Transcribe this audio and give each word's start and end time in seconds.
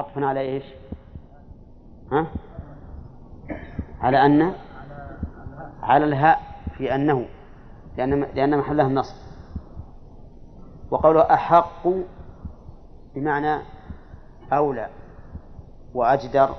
عطفا 0.00 0.26
على 0.26 0.40
إيش؟ 0.40 0.64
ها؟ 2.12 2.26
على 4.00 4.26
أن؟ 4.26 4.54
على 5.82 6.04
الهاء 6.04 6.40
في 6.76 6.94
أنه 6.94 7.26
لأن 7.96 8.22
لأن 8.22 8.58
محلها 8.58 8.86
النصب. 8.86 9.16
وقوله 10.90 11.20
أحق 11.34 11.88
بمعنى 13.14 13.62
أولى 14.52 14.88
وأجدر 15.94 16.54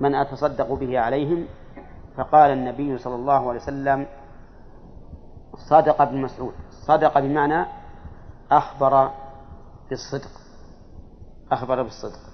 من 0.00 0.14
أتصدق 0.14 0.72
به 0.72 0.98
عليهم 1.00 1.46
فقال 2.16 2.50
النبي 2.50 2.98
صلى 2.98 3.14
الله 3.14 3.48
عليه 3.48 3.60
وسلم 3.60 4.06
صدق 5.70 6.00
ابن 6.00 6.22
مسعود. 6.22 6.54
صدق 6.70 7.18
بمعنى 7.20 7.66
أخبر 8.50 9.10
بالصدق. 9.90 10.40
أخبر 11.52 11.82
بالصدق. 11.82 12.29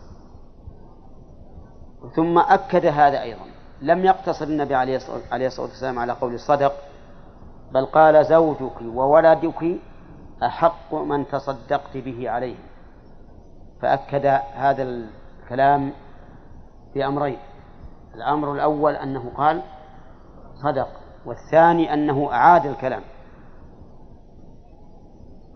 ثم 2.15 2.39
أكد 2.39 2.87
هذا 2.87 3.23
أيضا. 3.23 3.45
لم 3.83 4.05
يقتصر 4.05 4.45
النبي 4.45 4.75
عليه 4.75 4.97
الصلاة 5.47 5.69
والسلام 5.69 5.99
على 5.99 6.13
قول 6.13 6.41
صدق 6.41 6.73
بل 7.73 7.87
قال 7.87 8.25
زوجك 8.25 8.83
وولدك 8.95 9.79
أحق 10.43 10.95
من 10.95 11.29
تصدقت 11.29 11.97
به 11.97 12.31
عليه. 12.31 12.57
فأكد 13.83 14.27
هذا 14.55 14.83
الكلام 14.83 15.93
بأمرين. 16.95 17.39
الأمر 18.15 18.53
الأول 18.53 18.95
أنه 18.95 19.33
قال 19.37 19.63
صدق 20.63 20.89
والثاني 21.27 21.95
أنه 21.95 22.33
أعاد 22.33 22.67
الكلام. 22.67 23.03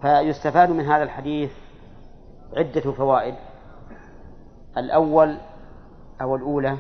فيستفاد 0.03 0.71
من 0.71 0.85
هذا 0.87 1.03
الحديث 1.03 1.51
عدة 2.57 2.93
فوائد. 2.93 3.35
الأول 4.77 5.37
أو 6.21 6.37
الأولى 6.37 6.77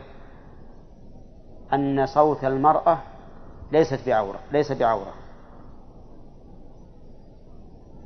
أن 1.73 2.07
صوت 2.07 2.45
المرأة 2.45 2.99
ليست 3.73 4.07
بعورة 4.07 4.39
ليس 4.53 4.73
بعورة. 4.73 5.13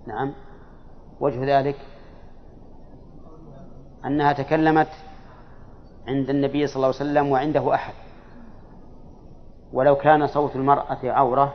نعم. 0.07 0.33
وجه 1.21 1.59
ذلك 1.59 1.77
أنها 4.05 4.33
تكلمت 4.33 4.89
عند 6.09 6.31
النبي 6.31 6.67
صلى 6.67 6.77
الله 6.77 6.87
عليه 6.87 6.97
وسلم 6.97 7.31
وعنده 7.31 7.75
أحد. 7.75 7.95
ولو 9.73 9.97
كان 9.97 10.27
صوت 10.27 10.57
المرأة 10.57 10.99
عورة 11.05 11.55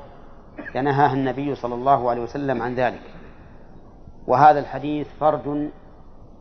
لنهاها 0.75 1.13
النبي 1.13 1.55
صلى 1.55 1.75
الله 1.75 2.09
عليه 2.09 2.21
وسلم 2.21 2.61
عن 2.61 2.75
ذلك. 2.75 3.01
وهذا 4.27 4.59
الحديث 4.59 5.07
فرد 5.19 5.71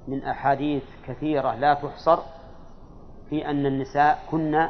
من 0.09 0.25
أحاديث 0.25 0.83
كثيرة 1.07 1.55
لا 1.55 1.75
تحصر 1.75 2.19
في 3.31 3.51
أن 3.51 3.67
النساء 3.67 4.19
كن 4.31 4.69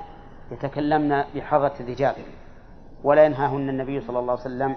يتكلمن 0.50 1.24
بحضرة 1.34 1.72
الرجال 1.80 2.14
ولا 3.04 3.24
ينهاهن 3.24 3.68
النبي 3.68 4.00
صلى 4.00 4.18
الله 4.18 4.32
عليه 4.32 4.42
وسلم 4.42 4.76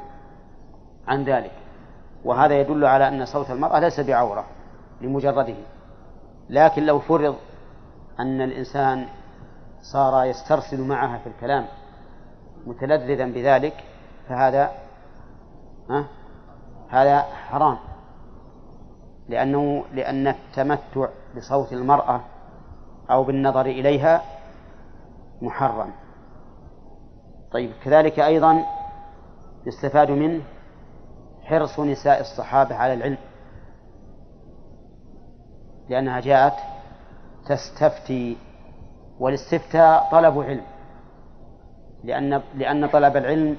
عن 1.08 1.24
ذلك. 1.24 1.52
وهذا 2.26 2.60
يدل 2.60 2.86
على 2.86 3.08
أن 3.08 3.26
صوت 3.26 3.52
المرأة 3.52 3.80
ليس 3.80 4.00
بعورة 4.00 4.46
لمجرده. 5.02 5.56
لكن 6.50 6.86
لو 6.86 7.00
فرض 7.00 7.36
أن 8.20 8.42
الإنسان 8.42 9.06
صار 9.82 10.26
يسترسل 10.26 10.82
معها 10.82 11.18
في 11.18 11.28
الكلام 11.28 11.66
متلذذا 12.66 13.26
بذلك 13.26 13.84
فهذا 14.30 14.72
ها 15.90 16.06
هذا 16.90 17.22
حرام. 17.22 17.78
لأنه 19.30 19.86
لأن 19.94 20.28
التمتع 20.28 21.08
بصوت 21.38 21.74
المرأة 21.74 22.22
أو 23.12 23.24
بالنظر 23.24 23.66
إليها 23.66 24.22
محرم. 25.42 25.92
طيب 27.52 27.72
كذلك 27.84 28.20
أيضا 28.20 28.66
يستفاد 29.66 30.12
منه 30.12 30.42
حرص 31.44 31.80
نساء 31.80 32.22
الصحابة 32.22 32.76
على 32.76 32.94
العلم 32.94 33.18
لأنها 35.90 36.20
جاءت 36.20 36.54
تستفتي 37.46 38.38
والاستفتاء 39.20 40.08
طلب 40.12 40.40
علم 40.40 40.64
لأن 42.04 42.42
لأن 42.56 42.88
طلب 42.88 43.18
العلم 43.18 43.58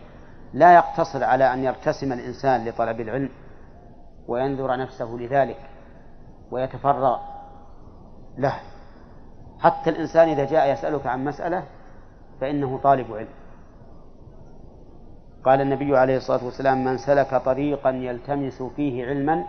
لا 0.53 0.75
يقتصر 0.75 1.25
على 1.25 1.53
أن 1.53 1.65
يرتسم 1.65 2.13
الإنسان 2.13 2.69
لطلب 2.69 3.01
العلم 3.01 3.29
وينذر 4.29 4.77
نفسه 4.77 5.17
لذلك 5.21 5.59
ويتفرغ 6.51 7.19
له. 8.39 8.55
حتى 9.63 9.91
الإنسان 9.91 10.29
إذا 10.29 10.45
جاء 10.45 10.73
يسألك 10.73 11.07
عن 11.07 11.25
مسألة 11.25 11.63
فإنه 12.41 12.79
طالب 12.79 13.13
علم. 13.13 13.29
قال 15.45 15.61
النبي 15.61 15.97
عليه 15.97 16.17
الصلاة 16.17 16.45
والسلام 16.45 16.85
من 16.85 16.99
سلك 16.99 17.35
طريقا 17.35 17.91
يلتمس 17.91 18.63
فيه 18.63 19.07
علما 19.07 19.45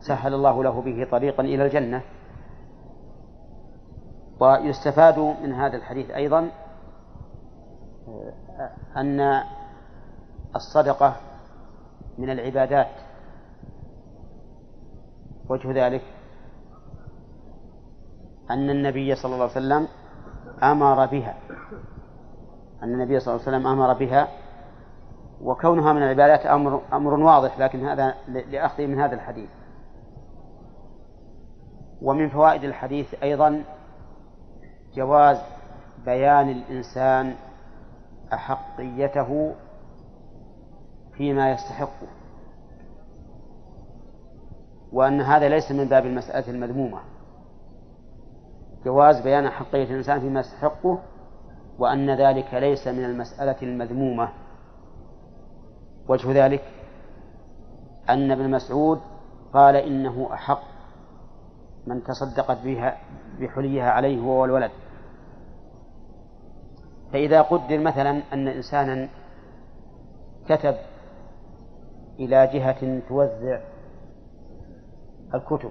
سهل 0.00 0.34
الله 0.34 0.64
له 0.64 0.80
به 0.82 1.06
طريقا 1.10 1.42
إلى 1.42 1.66
الجنة. 1.66 2.02
ويستفاد 4.40 5.18
من 5.18 5.52
هذا 5.52 5.76
الحديث 5.76 6.10
أيضا 6.10 6.50
أن 8.96 9.42
الصدقة 10.56 11.16
من 12.18 12.30
العبادات. 12.30 12.90
وجه 15.48 15.86
ذلك 15.86 16.02
أن 18.50 18.70
النبي 18.70 19.14
صلى 19.14 19.34
الله 19.34 19.44
عليه 19.44 19.52
وسلم 19.52 19.88
أمر 20.62 21.06
بها. 21.06 21.34
أن 22.82 22.94
النبي 22.94 23.20
صلى 23.20 23.34
الله 23.34 23.46
عليه 23.46 23.56
وسلم 23.56 23.66
أمر 23.66 23.92
بها. 23.92 24.28
وكونها 25.40 25.92
من 25.92 26.02
العبادات 26.02 26.46
أمر 26.46 26.82
أمر 26.92 27.14
واضح 27.14 27.58
لكن 27.58 27.86
هذا 27.86 28.14
لأخذه 28.28 28.86
من 28.86 29.00
هذا 29.00 29.14
الحديث. 29.14 29.50
ومن 32.02 32.28
فوائد 32.28 32.64
الحديث 32.64 33.14
أيضا 33.22 33.64
جواز 34.94 35.38
بيان 36.04 36.50
الإنسان 36.50 37.34
أحقيته 38.32 39.54
فيما 41.12 41.52
يستحقه 41.52 42.08
وأن 44.92 45.20
هذا 45.20 45.48
ليس 45.48 45.72
من 45.72 45.84
باب 45.84 46.06
المسألة 46.06 46.50
المذمومة. 46.50 47.13
جواز 48.84 49.20
بيان 49.20 49.50
حقية 49.50 49.84
الإنسان 49.84 50.20
فيما 50.20 50.40
يستحقه 50.40 50.98
وأن 51.78 52.10
ذلك 52.10 52.54
ليس 52.54 52.88
من 52.88 53.04
المسألة 53.04 53.56
المذمومة. 53.62 54.28
وجه 56.08 56.46
ذلك 56.46 56.64
أن 58.10 58.30
ابن 58.30 58.50
مسعود 58.50 59.00
قال 59.52 59.76
إنه 59.76 60.28
أحق 60.32 60.62
من 61.86 62.02
تصدقت 62.02 62.58
بها 62.64 62.98
بحليها 63.40 63.90
عليه 63.90 64.20
هو 64.20 64.42
والولد 64.42 64.70
فإذا 67.12 67.42
قدر 67.42 67.78
مثلا 67.78 68.22
أن 68.32 68.48
إنسانا 68.48 69.08
كتب 70.48 70.76
إلى 72.18 72.46
جهة 72.46 73.00
توزع 73.08 73.60
الكتب 75.34 75.70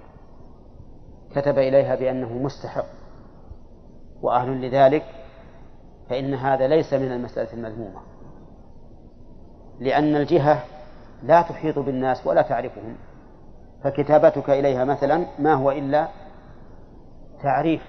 كتب 1.35 1.57
إليها 1.57 1.95
بأنه 1.95 2.33
مستحق. 2.33 3.02
وأهل 4.23 4.61
لذلك 4.67 5.03
فإن 6.09 6.33
هذا 6.33 6.67
ليس 6.67 6.93
من 6.93 7.11
المسألة 7.11 7.53
المذمومة. 7.53 8.01
لأن 9.79 10.15
الجهة 10.15 10.63
لا 11.23 11.41
تحيط 11.41 11.79
بالناس 11.79 12.27
ولا 12.27 12.41
تعرفهم 12.41 12.95
فكتابتك 13.83 14.49
إليها 14.49 14.85
مثلا 14.85 15.25
ما 15.39 15.53
هو 15.53 15.71
إلا 15.71 16.07
تعريف 17.43 17.81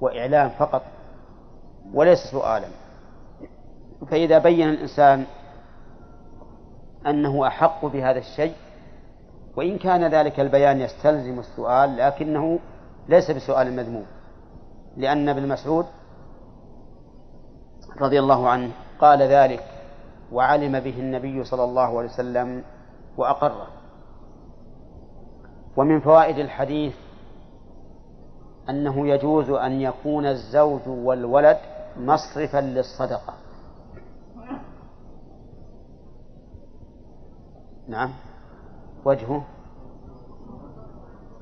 وإعلام 0.00 0.48
فقط 0.50 0.82
وليس 1.94 2.18
سؤالا 2.18 2.68
فإذا 4.10 4.38
بين 4.38 4.68
الإنسان 4.68 5.24
أنه 7.06 7.46
أحق 7.46 7.86
بهذا 7.86 8.18
الشيء 8.18 8.54
وإن 9.56 9.78
كان 9.78 10.04
ذلك 10.04 10.40
البيان 10.40 10.80
يستلزم 10.80 11.38
السؤال 11.38 11.96
لكنه 11.96 12.58
ليس 13.08 13.30
بسؤال 13.30 13.76
مذموم. 13.76 14.06
لأن 15.00 15.28
ابن 15.28 15.48
مسعود 15.48 15.86
رضي 18.00 18.20
الله 18.20 18.48
عنه 18.48 18.70
قال 19.00 19.22
ذلك 19.22 19.64
وعلم 20.32 20.80
به 20.80 21.00
النبي 21.00 21.44
صلى 21.44 21.64
الله 21.64 21.98
عليه 21.98 22.08
وسلم 22.08 22.64
وأقره. 23.16 23.66
ومن 25.76 26.00
فوائد 26.00 26.38
الحديث 26.38 26.94
أنه 28.68 29.08
يجوز 29.08 29.50
أن 29.50 29.72
يكون 29.80 30.26
الزوج 30.26 30.80
والولد 30.88 31.58
مصرفا 31.96 32.60
للصدقة. 32.60 33.34
نعم. 37.88 38.10
وجهه. 39.04 39.44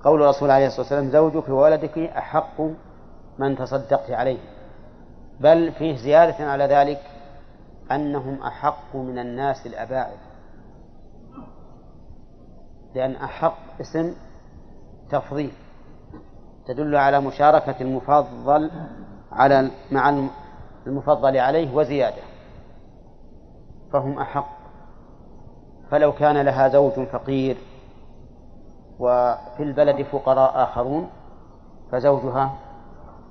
قول 0.05 0.23
الرسول 0.23 0.51
عليه 0.51 0.67
الصلاة 0.67 0.81
والسلام 0.81 1.11
زوجك 1.11 1.49
وولدك 1.49 1.99
أحق 1.99 2.61
من 3.39 3.57
تصدقت 3.57 4.11
عليه. 4.11 4.39
بل 5.41 5.73
فيه 5.73 5.97
زيادة 5.97 6.51
على 6.51 6.65
ذلك 6.65 7.01
أنهم 7.91 8.43
أحق 8.43 8.97
من 8.97 9.19
الناس 9.19 9.67
الأباعد. 9.67 10.19
لأن 12.95 13.17
أحق 13.17 13.59
اسم 13.81 14.15
تفضيل 15.11 15.53
تدل 16.67 16.97
على 16.97 17.21
مشاركة 17.21 17.83
المفضل 17.83 18.71
على 19.33 19.71
مع 19.93 20.29
المفضل 20.87 21.37
عليه 21.37 21.75
وزيادة. 21.75 22.23
فهم 23.93 24.19
أحق. 24.19 24.59
فلو 25.91 26.13
كان 26.13 26.37
لها 26.37 26.69
زوج 26.69 26.93
فقير 26.93 27.57
وفي 28.99 29.63
البلد 29.63 30.03
فقراء 30.03 30.63
آخرون 30.63 31.09
فزوجها 31.93 32.68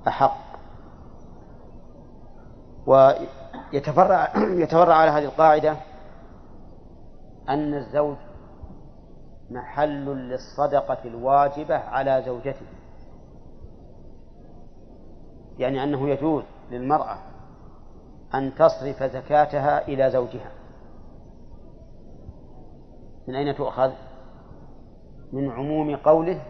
أحق. 0.08 0.38
ويتفرع 2.86 4.28
يتفرع 4.36 4.94
على 4.94 5.10
هذه 5.10 5.24
القاعدة 5.24 5.76
أن 7.48 7.74
الزوج 7.74 8.16
محل 9.50 10.04
للصدقة 10.04 10.98
الواجبة 11.04 11.76
على 11.76 12.22
زوجته. 12.26 12.66
يعني 15.58 15.84
أنه 15.84 16.08
يجوز 16.08 16.44
للمرأة 16.70 17.18
أن 18.34 18.54
تصرف 18.54 19.02
زكاتها 19.02 19.88
إلى 19.88 20.10
زوجها. 20.10 20.50
من 23.28 23.34
أين 23.34 23.56
تؤخذ؟ 23.56 23.92
من 25.32 25.50
عموم 25.50 25.96
قوله 25.96 26.40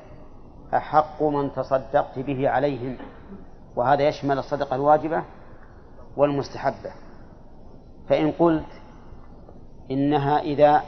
أحق 0.75 1.23
من 1.23 1.53
تصدقت 1.53 2.19
به 2.19 2.49
عليهم 2.49 2.97
وهذا 3.79 4.09
يشمل 4.09 4.39
الصدقة 4.39 4.77
الواجبة 4.77 5.25
والمستحبة 6.17 6.93
فإن 8.09 8.33
قلت 8.33 8.67
إنها 9.91 10.39
إذا 10.39 10.83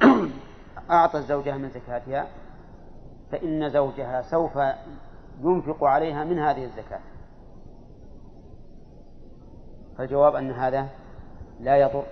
أعطت 0.90 1.16
زوجها 1.16 1.56
من 1.56 1.68
زكاتها 1.68 2.26
فإن 3.32 3.70
زوجها 3.70 4.22
سوف 4.22 4.58
ينفق 5.40 5.84
عليها 5.84 6.24
من 6.24 6.38
هذه 6.38 6.64
الزكاة 6.64 7.00
فالجواب 9.98 10.34
أن 10.34 10.50
هذا 10.50 10.88
لا 11.60 11.76
يضر 11.76 12.04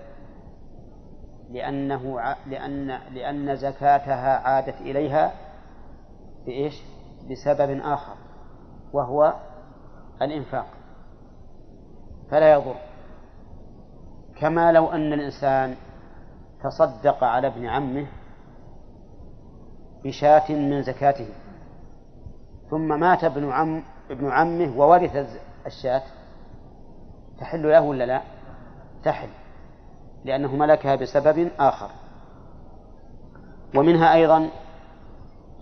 لأنه 1.50 2.34
لأن 2.46 2.86
لأن 3.12 3.56
زكاتها 3.56 4.38
عادت 4.38 4.80
إليها 4.80 5.32
بإيش؟ 6.46 6.82
بسبب 7.30 7.80
آخر 7.80 8.14
وهو 8.92 9.34
الإنفاق. 10.24 10.66
فلا 12.30 12.52
يضر. 12.52 12.74
كما 14.36 14.72
لو 14.72 14.86
أن 14.86 15.12
الإنسان 15.12 15.76
تصدق 16.62 17.24
على 17.24 17.46
ابن 17.46 17.66
عمه 17.66 18.06
بشاة 20.04 20.52
من 20.52 20.82
زكاته 20.82 21.28
ثم 22.70 23.00
مات 23.00 23.24
ابن 23.24 23.50
عم 23.50 23.82
ابن 24.10 24.30
عمه 24.30 24.78
وورث 24.78 25.40
الشاة 25.66 26.02
تحل 27.38 27.70
له 27.70 27.80
ولا 27.80 28.04
لا؟ 28.04 28.20
تحل 29.04 29.28
لأنه 30.24 30.56
ملكها 30.56 30.94
بسبب 30.94 31.50
آخر. 31.58 31.90
ومنها 33.76 34.14
أيضا 34.14 34.50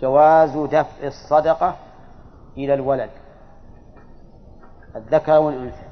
جواز 0.00 0.56
دفع 0.56 1.06
الصدقة 1.06 1.76
إلى 2.56 2.74
الولد. 2.74 3.10
الذكر 4.96 5.38
والأنثى. 5.38 5.86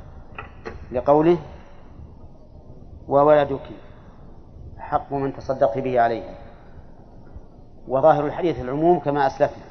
لقوله 0.92 1.38
وولدك 3.08 3.70
حق 4.78 5.12
من 5.12 5.36
تصدقت 5.36 5.78
به 5.78 6.00
عليه. 6.00 6.34
وظاهر 7.88 8.26
الحديث 8.26 8.60
العموم 8.60 8.98
كما 8.98 9.26
أسلفنا. 9.26 9.64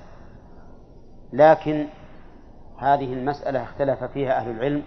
لكن 1.34 1.86
هذه 2.78 3.14
المسألة 3.14 3.64
اختلف 3.64 4.04
فيها 4.04 4.38
أهل 4.38 4.52
العلم. 4.52 4.84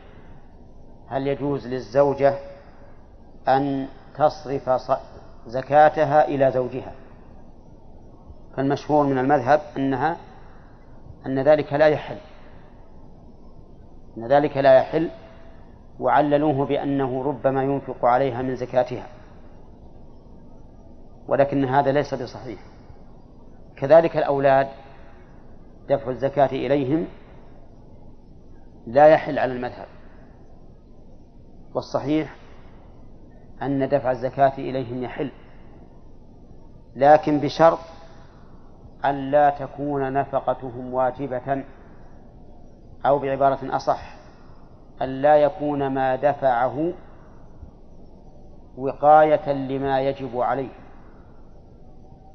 هل 1.09 1.27
يجوز 1.27 1.67
للزوجة 1.67 2.35
أن 3.49 3.89
تصرف 4.15 4.71
زكاتها 5.47 6.25
إلى 6.25 6.51
زوجها؟ 6.51 6.93
فالمشهور 8.57 9.07
من 9.07 9.19
المذهب 9.19 9.61
أنها 9.77 10.17
أن 11.27 11.39
ذلك 11.39 11.73
لا 11.73 11.87
يحل. 11.87 12.32
أن 14.19 14.27
ذلك 14.27 14.57
لا 14.57 14.79
يحل 14.79 15.11
وعللوه 15.99 16.67
بأنه 16.67 17.23
ربما 17.23 17.63
ينفق 17.63 18.05
عليها 18.05 18.43
من 18.43 18.57
زكاتها. 18.57 19.07
ولكن 21.29 21.65
هذا 21.65 21.93
ليس 21.93 22.15
بصحيح. 22.15 22.61
كذلك 23.77 24.17
الأولاد 24.17 24.69
دفع 25.89 26.11
الزكاة 26.11 26.47
إليهم 26.47 27.07
لا 28.87 29.09
يحل 29.09 29.39
على 29.39 29.53
المذهب. 29.53 29.87
والصحيح 31.75 32.37
أن 33.63 33.89
دفع 33.89 34.11
الزكاة 34.11 34.53
إليهم 34.59 35.03
يحل 35.03 35.33
لكن 36.97 37.41
بشرط 37.41 37.79
أن 39.05 39.31
لا 39.31 39.51
تكون 39.51 40.13
نفقتهم 40.13 40.95
واجبة. 40.95 41.65
أو 43.07 43.19
بعبارة 43.19 43.77
أصح 43.77 44.15
أن 45.03 45.09
لا 45.09 45.37
يكون 45.37 45.87
ما 45.87 46.17
دفعه 46.17 46.93
وقاية 48.77 49.53
لما 49.53 50.01
يجب 50.01 50.41
عليه. 50.41 50.73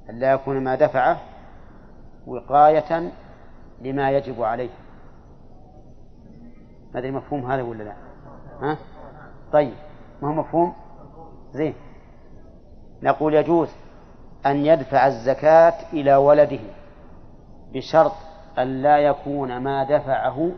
أن 0.10 0.20
لا 0.20 0.32
يكون 0.32 0.64
ما 0.64 0.76
دفعه 0.76 1.18
وقاية 2.28 3.12
لما 3.82 4.12
يجب 4.12 4.42
عليه. 4.42 4.70
ما 6.94 7.00
أدري 7.00 7.12
مفهوم 7.12 7.52
هذا 7.52 7.62
ولا 7.62 7.84
لا. 7.84 7.94
ها؟ 8.62 8.78
طيب 9.54 9.74
ما 10.22 10.30
هو 10.30 10.34
مفهوم؟ 10.34 10.74
زين. 11.52 11.74
نقول 13.04 13.34
يجوز 13.34 13.70
أن 14.46 14.66
يدفع 14.66 15.08
الزكاة 15.08 15.74
إلى 15.94 16.16
ولده 16.16 16.60
بشرط 17.74 18.27
أن 18.58 18.82
لا 18.82 18.98
يكون 18.98 19.58
ما 19.58 19.84
دفعه 19.84 20.52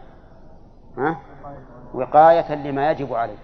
وقاية 1.93 2.55
لما 2.55 2.91
يجب 2.91 3.13
عليه. 3.13 3.37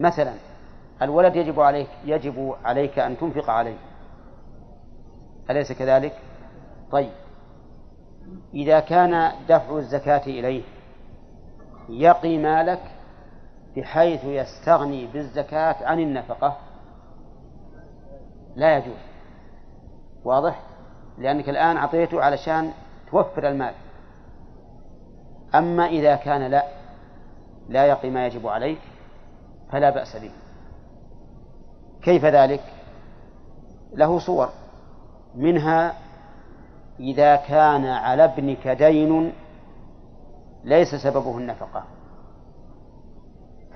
مثلا 0.00 0.34
الولد 1.02 1.36
يجب 1.36 1.60
عليك 1.60 1.88
يجب 2.04 2.54
عليك 2.64 2.98
أن 2.98 3.18
تنفق 3.18 3.50
عليه. 3.50 3.76
أليس 5.50 5.72
كذلك؟ 5.72 6.12
طيب. 6.90 7.12
إذا 8.54 8.80
كان 8.80 9.32
دفع 9.48 9.76
الزكاة 9.76 10.26
إليه 10.26 10.62
يقي 11.88 12.38
مالك 12.38 12.80
بحيث 13.76 14.24
يستغني 14.24 15.06
بالزكاة 15.06 15.76
عن 15.86 16.00
النفقة 16.00 16.56
لا 18.56 18.76
يجوز. 18.76 19.08
واضح؟ 20.24 20.62
لأنك 21.18 21.48
الآن 21.48 21.76
أعطيته 21.76 22.22
علشان 22.22 22.72
توفر 23.10 23.48
المال. 23.48 23.74
أما 25.54 25.86
إذا 25.86 26.16
كان 26.16 26.42
لا 26.42 26.64
لا 27.68 27.86
يقي 27.86 28.10
ما 28.10 28.26
يجب 28.26 28.46
عليك 28.46 28.78
فلا 29.72 29.90
بأس 29.90 30.16
به. 30.16 30.30
كيف 32.02 32.24
ذلك؟ 32.24 32.62
له 33.94 34.18
صور. 34.18 34.48
منها 35.34 35.94
إذا 37.00 37.36
كان 37.36 37.84
على 37.84 38.24
ابنك 38.24 38.68
دين 38.68 39.32
ليس 40.64 40.94
سببه 40.94 41.38
النفقة 41.38 41.84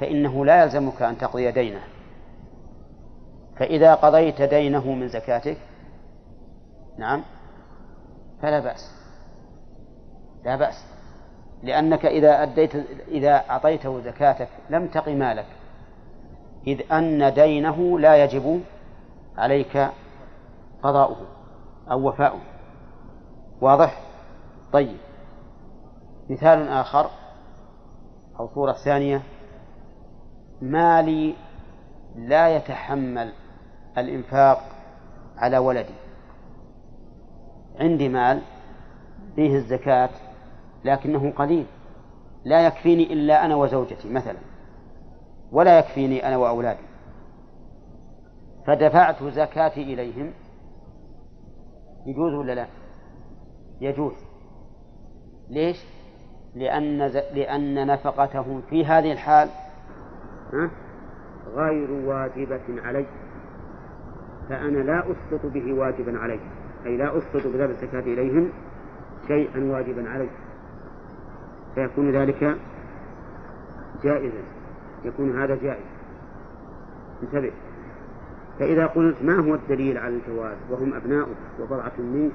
فإنه 0.01 0.45
لا 0.45 0.63
يلزمك 0.63 1.03
أن 1.03 1.19
تقضي 1.19 1.51
دينه. 1.51 1.83
فإذا 3.57 3.95
قضيت 3.95 4.43
دينه 4.43 4.93
من 4.93 5.09
زكاتك 5.09 5.57
نعم. 6.99 7.23
فلا 8.43 8.61
بأس. 8.61 8.95
لا 10.45 10.57
بأس. 10.57 10.85
لأنك 11.63 12.07
إذا 12.07 12.43
أديت 12.43 12.75
إذا 13.09 13.51
أعطيته 13.51 14.01
زكاتك 14.01 14.49
لم 14.71 14.89
تق 14.89 15.09
مالك. 15.09 15.47
إذ 16.67 16.93
أن 16.93 17.35
دينه 17.35 17.99
لا 17.99 18.25
يجب 18.25 18.63
عليك 19.37 19.89
قضاؤه 20.83 21.27
أو 21.91 22.09
وفاؤه. 22.09 22.41
واضح؟ 23.61 24.01
طيب. 24.73 24.97
مثال 26.31 26.69
آخر 26.69 27.11
أو 28.41 28.49
صورة 28.55 28.73
ثانية. 28.73 29.23
مالي 30.63 31.35
لا 32.17 32.57
يتحمل 32.57 33.33
الإنفاق 33.99 34.63
على 35.37 35.59
ولدي. 35.59 36.02
عندي 37.81 38.09
مال 38.09 38.43
فيه 39.37 39.57
الزكاة 39.57 40.11
لكنه 40.85 41.31
قليل. 41.31 41.67
لا 42.45 42.67
يكفيني 42.67 43.13
إلا 43.13 43.45
أنا 43.45 43.57
وزوجتي 43.57 44.11
مثلا 44.13 44.39
ولا 45.53 45.79
يكفيني 45.79 46.29
أنا 46.29 46.37
وأولادي. 46.37 46.83
فدفعت 48.67 49.23
زكاتي 49.23 49.83
إليهم. 49.83 50.33
يجوز 52.07 52.35
ولا 52.35 52.53
لا؟ 52.53 52.67
يجوز. 53.81 54.15
ليش؟ 55.51 55.85
لأن 56.55 56.99
لأن 57.35 57.87
نفقتهم 57.87 58.63
في 58.71 58.87
هذه 58.87 59.13
الحال 59.13 59.49
غير 61.55 61.91
واجبة 61.91 62.83
علي. 62.83 63.07
فأنا 64.49 64.79
لا 64.79 65.01
أسقط 65.01 65.47
به 65.47 65.73
واجبا 65.73 66.19
علي. 66.19 66.41
أي 66.87 66.97
لا 66.97 67.19
أسقط 67.19 67.47
بذات 67.47 67.71
الزكاة 67.71 68.01
إليهم 68.01 68.49
شيئا 69.29 69.65
واجبا 69.65 70.11
علي. 70.11 70.29
فيكون 71.75 72.11
ذلك 72.11 72.57
جائزا. 74.05 74.43
يكون 75.05 75.39
هذا 75.39 75.55
جائز. 75.63 75.85
انتبه. 77.23 77.53
فإذا 78.59 78.87
قلت 78.87 79.23
ما 79.23 79.37
هو 79.37 79.55
الدليل 79.55 79.99
على 79.99 80.17
الجواز 80.17 80.57
وهم 80.71 80.95
أبناؤك 80.95 81.37
وبضعة 81.61 81.93
منك 81.99 82.33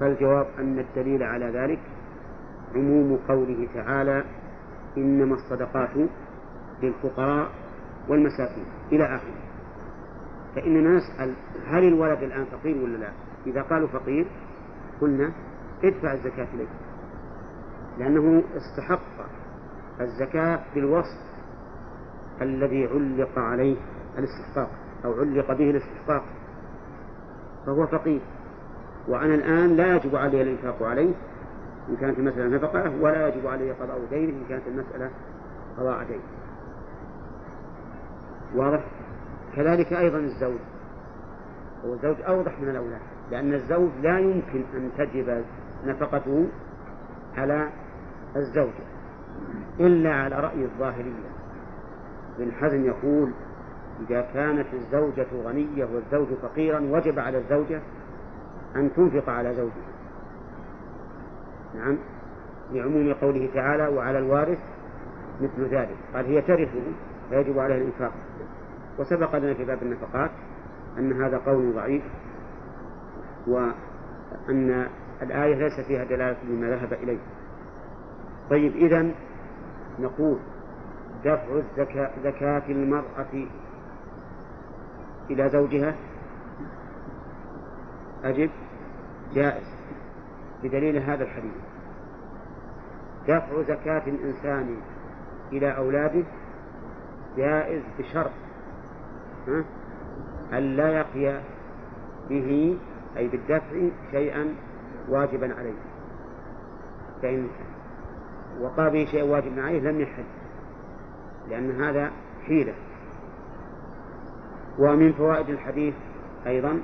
فالجواب 0.00 0.46
أن 0.58 0.78
الدليل 0.78 1.22
على 1.22 1.46
ذلك 1.46 1.80
عموم 2.74 3.18
قوله 3.28 3.68
تعالى 3.74 4.24
إنما 4.96 5.34
الصدقات 5.34 5.90
للفقراء 6.82 7.50
والمساكين. 8.08 8.64
إلى 8.92 9.04
آخره. 9.04 9.43
فإننا 10.54 10.90
نسأل 10.90 11.34
هل 11.66 11.84
الولد 11.84 12.22
الآن 12.22 12.44
فقير 12.44 12.84
ولا 12.84 12.96
لا؟ 12.96 13.10
إذا 13.46 13.62
قالوا 13.62 13.88
فقير 13.88 14.26
قلنا 15.00 15.32
ادفع 15.84 16.12
الزكاة 16.12 16.48
إليه 16.54 16.68
لأنه 17.98 18.42
استحق 18.56 19.00
الزكاة 20.00 20.60
بالوصف 20.74 21.24
الذي 22.42 22.86
علق 22.86 23.38
عليه 23.38 23.76
الاستحقاق 24.18 24.70
أو 25.04 25.12
علق 25.12 25.52
به 25.52 25.70
الاستحقاق. 25.70 26.24
فهو 27.66 27.86
فقير. 27.86 28.20
وأنا 29.08 29.34
الآن 29.34 29.76
لا 29.76 29.96
يجب 29.96 30.16
علي 30.16 30.42
الإنفاق 30.42 30.82
عليه 30.82 31.14
إن 31.88 31.96
كانت 31.96 32.18
المسألة 32.18 32.56
نفقة 32.56 32.92
ولا 33.00 33.28
يجب 33.28 33.46
علي 33.46 33.72
قضاء 33.72 34.00
دينه 34.10 34.32
إن 34.32 34.44
كانت 34.48 34.66
المسألة 34.66 35.10
قضاء 35.78 36.04
دين. 36.04 36.20
واضح؟ 38.54 38.84
كذلك 39.56 39.92
أيضا 39.92 40.18
الزوج. 40.18 40.58
هو 41.84 41.92
الزوج 41.92 42.16
أوضح 42.28 42.60
من 42.60 42.68
الأولاد 42.68 43.00
لأن 43.30 43.54
الزوج 43.54 43.90
لا 44.02 44.18
يمكن 44.18 44.64
أن 44.74 44.90
تجب 44.98 45.44
نفقته 45.84 46.46
على 47.36 47.68
الزوجة 48.36 48.84
إلا 49.80 50.14
على 50.14 50.40
رأي 50.40 50.64
الظاهرية. 50.64 51.34
ابن 52.38 52.52
حزم 52.52 52.84
يقول 52.84 53.32
إذا 54.00 54.20
كانت 54.20 54.66
الزوجة 54.74 55.26
غنية 55.44 55.84
والزوج 55.84 56.28
فقيرا 56.42 56.80
وجب 56.80 57.18
على 57.18 57.38
الزوجة 57.38 57.80
أن 58.76 58.92
تنفق 58.92 59.30
على 59.30 59.54
زوجها. 59.54 59.94
نعم 61.74 61.98
لعموم 62.72 63.14
قوله 63.14 63.48
تعالى 63.54 63.88
وعلى 63.88 64.18
الوارث 64.18 64.58
مثل 65.40 65.64
ذلك 65.64 65.96
قال 66.14 66.26
هي 66.26 66.40
ترثه 66.42 66.82
فيجب 67.30 67.58
عليها 67.58 67.76
الإنفاق 67.76 68.12
وسبق 68.98 69.36
لنا 69.36 69.54
في 69.54 69.64
باب 69.64 69.82
النفقات 69.82 70.30
أن 70.98 71.22
هذا 71.22 71.38
قول 71.38 71.74
ضعيف 71.74 72.02
وأن 73.46 74.88
الآية 75.22 75.54
ليس 75.54 75.86
فيها 75.86 76.04
دلالة 76.04 76.36
لما 76.44 76.70
ذهب 76.70 76.92
إليه. 76.92 77.18
طيب 78.50 78.76
إذا 78.76 79.10
نقول 79.98 80.38
دفع 81.24 81.46
الزكاة 81.52 82.10
زكاة 82.24 82.62
المرأة 82.68 83.46
إلى 85.30 85.48
زوجها 85.48 85.94
أجب 88.24 88.50
جائز 89.34 89.74
بدليل 90.62 90.96
هذا 90.96 91.24
الحديث. 91.24 91.52
دفع 93.28 93.62
زكاة 93.62 94.02
الإنسان 94.06 94.76
إلى 95.52 95.76
أولاده 95.76 96.24
جائز 97.36 97.82
بشرط 97.98 98.43
أن 100.52 100.76
لا 100.76 100.88
يقي 100.88 101.40
به 102.28 102.78
أي 103.16 103.28
بالدفع 103.28 103.88
شيئا 104.10 104.54
واجبا 105.08 105.54
عليه. 105.54 105.78
فإن 107.22 107.48
وقع 108.60 108.88
به 108.88 109.04
شيء 109.04 109.24
واجب 109.24 109.58
عليه 109.58 109.80
لم 109.80 110.00
يحج 110.00 110.24
لأن 111.48 111.82
هذا 111.82 112.10
حيلة. 112.46 112.74
ومن 114.78 115.12
فوائد 115.12 115.48
الحديث 115.48 115.94
أيضا 116.46 116.80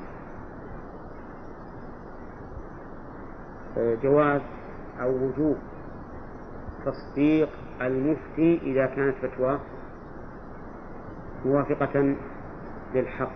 جواز 3.76 4.40
أو 5.00 5.10
وجوب 5.10 5.56
تصديق 6.84 7.48
المفتي 7.80 8.60
إذا 8.62 8.86
كانت 8.86 9.14
فتواه 9.22 9.60
موافقة 11.44 12.16
للحق. 12.94 13.32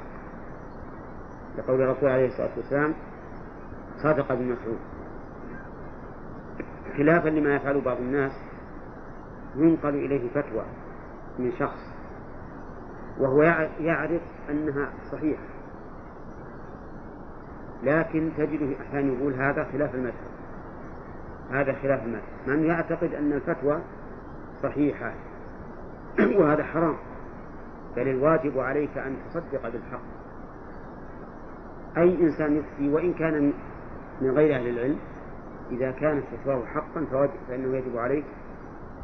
لقول 1.59 1.83
الرسول 1.83 2.09
عليه 2.09 2.27
الصلاة 2.27 2.51
والسلام 2.57 2.95
صادق 4.03 4.33
ابن 4.33 4.53
مسعود. 4.53 4.79
خلافا 6.97 7.29
لما 7.29 7.55
يفعل 7.55 7.81
بعض 7.81 7.97
الناس 7.97 8.33
ينقل 9.57 9.95
إليه 9.95 10.31
فتوى 10.31 10.65
من 11.39 11.53
شخص 11.59 11.95
وهو 13.19 13.43
يعرف 13.81 14.23
أنها 14.51 14.89
صحيحة. 15.13 15.45
لكن 17.83 18.31
تجده 18.37 18.81
أحيانا 18.81 19.13
يقول 19.13 19.35
هذا 19.35 19.65
خلاف 19.73 19.95
المذهب. 19.95 20.35
هذا 21.51 21.73
خلاف 21.73 22.03
المذهب. 22.03 22.23
من 22.47 22.65
يعتقد 22.65 23.15
أن 23.15 23.33
الفتوى 23.33 23.83
صحيحة. 24.63 25.15
وهذا 26.39 26.65
حرام. 26.65 26.97
بل 27.97 28.09
الواجب 28.09 28.59
عليك 28.59 28.99
أن 28.99 29.17
تصدق 29.31 29.69
بالحق. 29.69 30.03
أي 31.97 32.23
إنسان 32.23 32.57
يفتي 32.57 32.89
وإن 32.89 33.15
كان 33.15 33.53
من 34.21 34.31
غير 34.31 34.57
أهل 34.57 34.69
العلم 34.69 34.99
إذا 35.71 35.91
كانت 35.91 36.25
فتواه 36.25 36.65
حقا 36.67 37.07
فإنه 37.49 37.77
يجب 37.77 37.97
عليك 37.97 38.25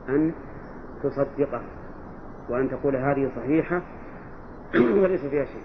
أن 0.09 0.33
تصدقه 1.03 1.63
وأن 2.49 2.71
تقول 2.71 2.97
هذه 2.97 3.31
صحيحة 3.37 3.83
وليس 5.03 5.25
فيها 5.25 5.45
شيء. 5.45 5.63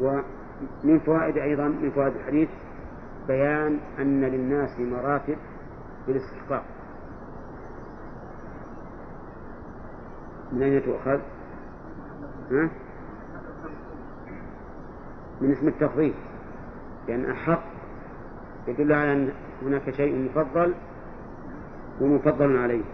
ومن 0.00 0.98
فوائد 0.98 1.38
أيضا 1.38 1.68
من 1.68 1.90
فوائد 1.90 2.16
الحديث 2.16 2.48
بيان 3.28 3.78
أن 3.98 4.24
للناس 4.24 4.80
مراتب 4.80 5.36
في 6.06 6.12
الاستحقاق 6.12 6.64
من 10.52 10.62
أين 10.62 10.82
تؤخذ؟ 10.82 11.20
من 15.40 15.52
اسم 15.52 15.68
التفضيل. 15.68 16.14
لأن 17.08 17.30
أحق 17.30 17.62
يدل 18.68 18.92
على 18.92 19.12
أن 19.12 19.32
هناك 19.62 19.90
شيء 19.90 20.30
مفضل 20.30 20.74
ومفضل 22.00 22.56
عليه. 22.56 22.84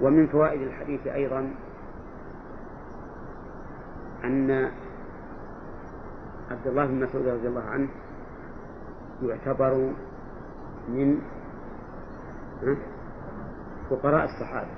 ومن 0.00 0.26
فوائد 0.26 0.60
الحديث 0.60 1.06
أيضا 1.06 1.54
أن 4.24 4.70
عبد 6.50 6.66
الله 6.66 6.86
بن 6.86 7.04
مسعود 7.04 7.26
رضي 7.26 7.48
الله 7.48 7.64
عنه 7.64 7.88
يعتبر 9.22 9.92
من 10.88 11.18
فقراء 13.90 14.24
الصحابة. 14.24 14.70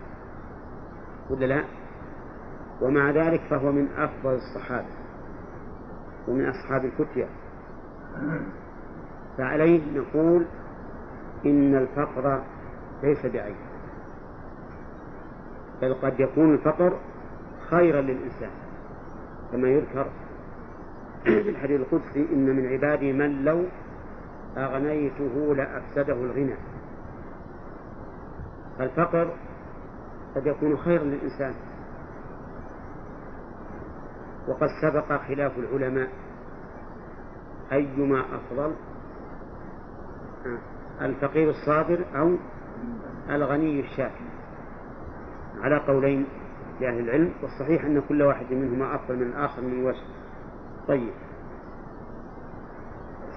ولا 1.31 1.47
لا؟ 1.47 1.64
ومع 2.80 3.11
ذلك 3.11 3.40
فهو 3.50 3.73
من 3.73 3.88
أفضل 3.97 4.35
الصحابة 4.35 4.87
ومن 6.28 6.49
أصحاب 6.49 6.85
الفتية. 6.85 7.26
فعليه 9.38 9.80
نقول 9.99 10.47
إن 11.47 11.75
الفقر 11.75 12.42
ليس 13.02 13.26
بعيب 13.26 13.56
بل 15.83 15.95
قد 15.95 16.21
يكون 16.21 16.54
الفقر 16.54 16.99
خيرا 17.71 18.00
للإنسان 18.00 18.50
كما 19.52 19.68
يذكر 19.68 20.06
في 21.25 21.50
الحديث 21.50 21.80
القدسي 21.80 22.26
إن 22.33 22.56
من 22.56 22.66
عبادي 22.66 23.12
من 23.12 23.45
لو 23.45 23.64
أغنيته 24.56 25.54
لأفسده 25.54 26.12
الغنى. 26.14 26.54
فالفقر 28.78 29.30
قد 30.35 30.47
يكون 30.47 30.76
خيرا 30.76 31.04
للإنسان 31.04 31.54
وقد 34.49 34.69
سبق 34.83 35.21
خلاف 35.29 35.53
العلماء 35.59 36.09
أيما 37.73 38.21
أفضل 38.21 38.75
الفقير 41.00 41.50
الصابر 41.50 42.05
أو 42.17 42.37
الغني 43.31 43.81
الشاكر. 43.81 44.25
على 45.61 45.76
قولين 45.76 46.26
لأهل 46.81 46.99
العلم 46.99 47.33
والصحيح 47.43 47.85
أن 47.85 48.03
كل 48.09 48.23
واحد 48.23 48.53
منهما 48.53 48.95
أفضل 48.95 49.17
من 49.17 49.23
الآخر 49.23 49.62
من 49.62 49.85
وجه 49.85 50.03
طيب. 50.88 51.12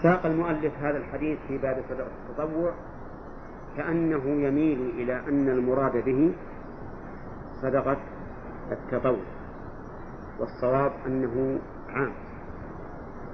ساق 0.04 0.26
المؤلف 0.26 0.74
هذا 0.80 0.98
الحديث 0.98 1.40
في 1.48 1.58
باب 1.58 1.84
التطوع 2.30 2.74
كأنه 3.78 4.26
يميل 4.26 4.90
إلى 4.98 5.20
أن 5.28 5.50
المراد 5.50 6.06
به 6.06 6.34
صدقة 7.62 7.98
التطوع. 8.72 9.39
والصواب 10.40 10.92
أنه 11.06 11.60
عام. 11.90 12.12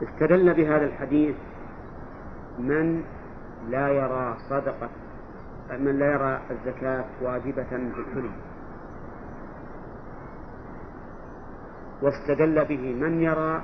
استدل 0.03 0.53
بهذا 0.53 0.85
الحديث 0.85 1.35
من 2.59 3.03
لا 3.69 3.89
يرى 3.89 4.38
صدقة 4.50 4.89
من 5.71 6.00
لا 6.00 6.13
يرى 6.13 6.41
الزكاة 6.51 7.05
واجبة 7.21 7.63
في 7.63 7.75
الحلي 7.75 8.31
واستدل 12.01 12.65
به 12.65 12.93
من 12.93 13.21
يرى 13.21 13.62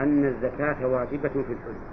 أن 0.00 0.24
الزكاة 0.24 0.86
واجبة 0.86 1.28
في 1.28 1.52
الحلي 1.52 1.90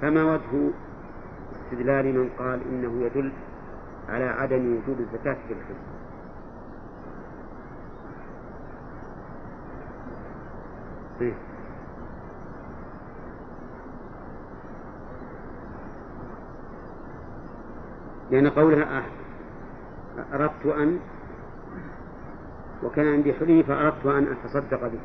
فما 0.00 0.24
وجه 0.24 0.70
استدلال 1.52 2.18
من 2.18 2.30
قال 2.38 2.60
إنه 2.68 3.06
يدل 3.06 3.32
على 4.08 4.24
عدم 4.24 4.76
وجود 4.76 5.00
الزكاة 5.00 5.36
في 5.48 5.52
الحلي 5.52 5.99
إيه؟ 11.20 11.32
لأن 18.30 18.50
قولها 18.50 19.02
أردت 20.32 20.66
أن 20.66 20.98
وكان 22.82 23.12
عندي 23.12 23.32
حلي 23.32 23.62
فأردت 23.62 24.06
أن 24.06 24.26
أتصدق 24.32 24.80
به 24.86 25.00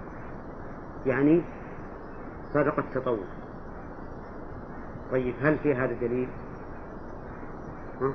يعني 1.05 1.41
صدقة 2.53 2.83
تطوع 2.93 3.25
طيب 5.11 5.33
هل 5.41 5.57
في 5.57 5.75
هذا 5.75 5.93
دليل؟ 6.01 6.27
ها؟ 8.01 8.13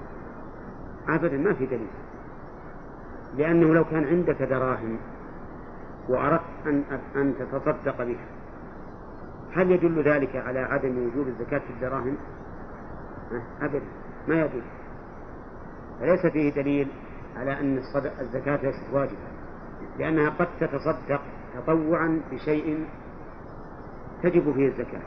أبدا 1.09 1.37
ما 1.37 1.54
في 1.54 1.66
دليل 1.66 1.90
لأنه 3.37 3.75
لو 3.75 3.85
كان 3.85 4.04
عندك 4.04 4.42
دراهم 4.42 4.99
وأردت 6.09 6.50
أن 6.66 6.84
أن 7.16 7.34
تتصدق 7.38 8.02
بها 8.04 8.26
هل 9.52 9.70
يدل 9.70 10.02
ذلك 10.02 10.36
على 10.36 10.58
عدم 10.58 11.06
وجوب 11.06 11.28
الزكاة 11.28 11.58
في 11.58 11.70
الدراهم؟ 11.70 12.16
أبدا 13.62 13.82
ما 14.28 14.40
يدل. 14.40 14.62
فليس 16.00 16.26
فيه 16.26 16.52
دليل 16.62 16.88
على 17.36 17.60
أن 17.60 17.78
الزكاة 18.20 18.56
ليست 18.62 18.84
واجبة 18.92 19.16
لأنها 19.98 20.30
قد 20.30 20.48
تتصدق 20.60 21.20
تطوعا 21.54 22.20
بشيء 22.32 22.86
تجب 24.22 24.52
فيه 24.52 24.66
الزكاة. 24.68 25.02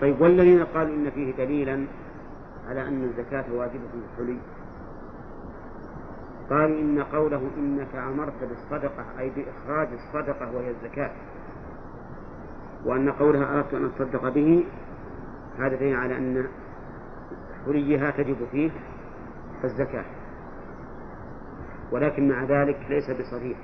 طيب 0.00 0.20
والذين 0.20 0.64
قالوا 0.64 0.94
إن 0.94 1.10
فيه 1.10 1.36
دليلا 1.36 1.86
على 2.68 2.88
أن 2.88 3.04
الزكاة 3.04 3.44
واجبة 3.52 3.88
في 3.92 4.22
الحلي؟ 4.22 4.38
قالوا 6.50 6.80
إن 6.80 7.02
قوله 7.02 7.50
إنك 7.58 7.94
أمرت 7.94 8.44
بالصدقة 8.44 9.04
أي 9.18 9.30
بإخراج 9.30 9.88
الصدقة 9.92 10.56
وهي 10.56 10.70
الزكاة 10.70 11.10
وأن 12.84 13.10
قولها 13.10 13.58
أردت 13.58 13.74
أن 13.74 13.84
أتصدق 13.84 14.28
به 14.28 14.64
هذا 15.58 15.76
دليل 15.76 15.96
على 15.96 16.16
أن 16.16 16.48
حليها 17.66 18.10
تجب 18.10 18.36
فيه 18.52 18.70
الزكاة. 19.64 20.04
ولكن 21.92 22.28
مع 22.28 22.44
ذلك 22.44 22.78
ليس 22.88 23.10
بصريح. 23.10 23.58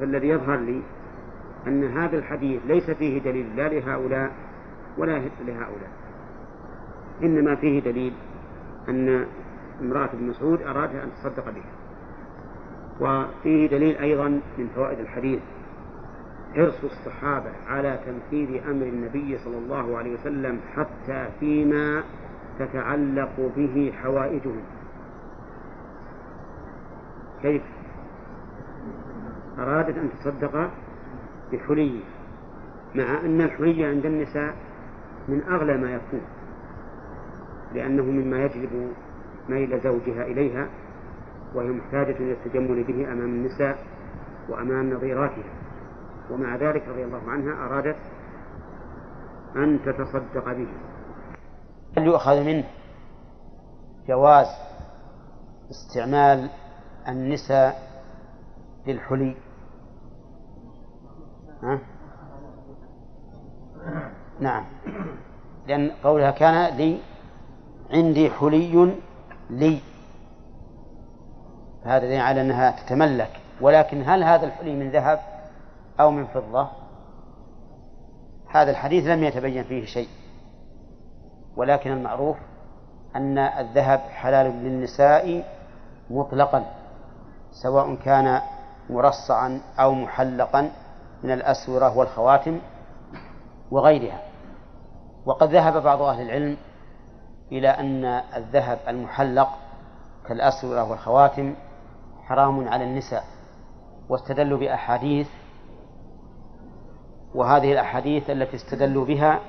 فالذي 0.00 0.28
يظهر 0.28 0.56
لي 0.56 0.82
أن 1.66 1.84
هذا 1.84 2.18
الحديث 2.18 2.60
ليس 2.66 2.90
فيه 2.90 3.22
دليل 3.22 3.56
لا 3.56 3.68
لهؤلاء 3.68 4.32
ولا 4.98 5.22
لهؤلاء. 5.46 5.90
إنما 7.22 7.54
فيه 7.54 7.80
دليل 7.80 8.12
أن 8.88 9.26
امرأة 9.80 10.08
ابن 10.12 10.24
مسعود 10.24 10.62
أراد 10.62 10.96
أن 10.96 11.10
تصدق 11.12 11.44
به 11.50 11.64
وفيه 13.00 13.68
دليل 13.68 13.96
أيضا 13.96 14.28
من 14.28 14.68
فوائد 14.74 14.98
الحديث. 14.98 15.40
حرص 16.54 16.84
الصحابة 16.84 17.50
على 17.68 17.98
تنفيذ 18.06 18.62
أمر 18.70 18.86
النبي 18.86 19.38
صلى 19.38 19.58
الله 19.58 19.98
عليه 19.98 20.14
وسلم 20.14 20.60
حتى 20.74 21.28
فيما 21.40 22.02
تتعلق 22.58 23.52
به 23.56 23.92
حوائجهم. 24.02 24.62
كيف؟ 27.42 27.62
أرادت 29.58 29.98
أن 29.98 30.10
تصدق 30.10 30.70
بحلي 31.52 32.00
مع 32.94 33.20
أن 33.20 33.40
الحلي 33.40 33.84
عند 33.84 34.06
النساء 34.06 34.54
من 35.28 35.42
أغلى 35.42 35.76
ما 35.76 35.90
يكون 35.90 36.20
لأنه 37.74 38.02
مما 38.02 38.44
يجلب 38.44 38.92
ميل 39.48 39.80
زوجها 39.80 40.22
إليها 40.22 40.68
وهي 41.54 41.68
محتاجة 41.68 42.16
إلى 42.16 42.32
التجمل 42.32 42.84
به 42.84 43.12
أمام 43.12 43.24
النساء 43.24 43.78
وأمام 44.48 44.94
نظيراتها. 44.94 45.52
ومع 46.30 46.56
ذلك 46.56 46.88
رضي 46.88 47.04
الله 47.04 47.30
عنها 47.30 47.66
أرادت 47.66 47.96
أن 49.56 49.80
تتصدق 49.86 50.44
به. 50.44 50.68
هل 51.96 52.06
يؤخذ 52.06 52.44
منه 52.44 52.64
جواز 54.08 54.46
استعمال 55.70 56.50
النساء 57.08 57.82
للحلي؟ 58.86 59.34
ها؟ 61.62 61.78
نعم. 64.40 64.64
لأن 65.66 65.90
قولها 66.04 66.30
كان 66.30 66.76
لي 66.76 67.00
عندي 67.90 68.30
حلي 68.30 68.98
لي. 69.50 69.80
هذا 71.84 71.98
دليل 71.98 72.20
على 72.20 72.40
أنها 72.40 72.70
تتملك. 72.70 73.30
ولكن 73.60 74.02
هل 74.06 74.24
هذا 74.24 74.46
الحلي 74.46 74.74
من 74.74 74.90
ذهب 74.90 75.20
أو 76.00 76.10
من 76.10 76.26
فضة؟ 76.26 76.68
هذا 78.50 78.70
الحديث 78.70 79.06
لم 79.06 79.24
يتبين 79.24 79.64
فيه 79.64 79.84
شيء. 79.84 80.08
ولكن 81.56 81.92
المعروف 81.92 82.36
أن 83.16 83.38
الذهب 83.38 84.00
حلال 84.00 84.46
للنساء 84.46 85.44
مطلقا 86.10 86.64
سواء 87.52 87.94
كان 87.94 88.40
مرصعا 88.90 89.60
أو 89.78 89.94
محلقا 89.94 90.70
من 91.22 91.30
الأسورة 91.30 91.98
والخواتم 91.98 92.58
وغيرها. 93.70 94.20
وقد 95.26 95.52
ذهب 95.54 95.82
بعض 95.82 96.02
أهل 96.02 96.22
العلم 96.22 96.56
إلى 97.52 97.68
أن 97.68 98.04
الذهب 98.36 98.78
المحلق 98.88 99.48
كالأسورة 100.28 100.90
والخواتم 100.90 101.54
حرام 102.26 102.68
على 102.68 102.84
النساء 102.84 103.24
واستدلوا 104.08 104.58
بأحاديث 104.58 105.28
وهذه 107.34 107.72
الأحاديث 107.72 108.30
التي 108.30 108.56
استدلوا 108.56 109.04
بها 109.04 109.40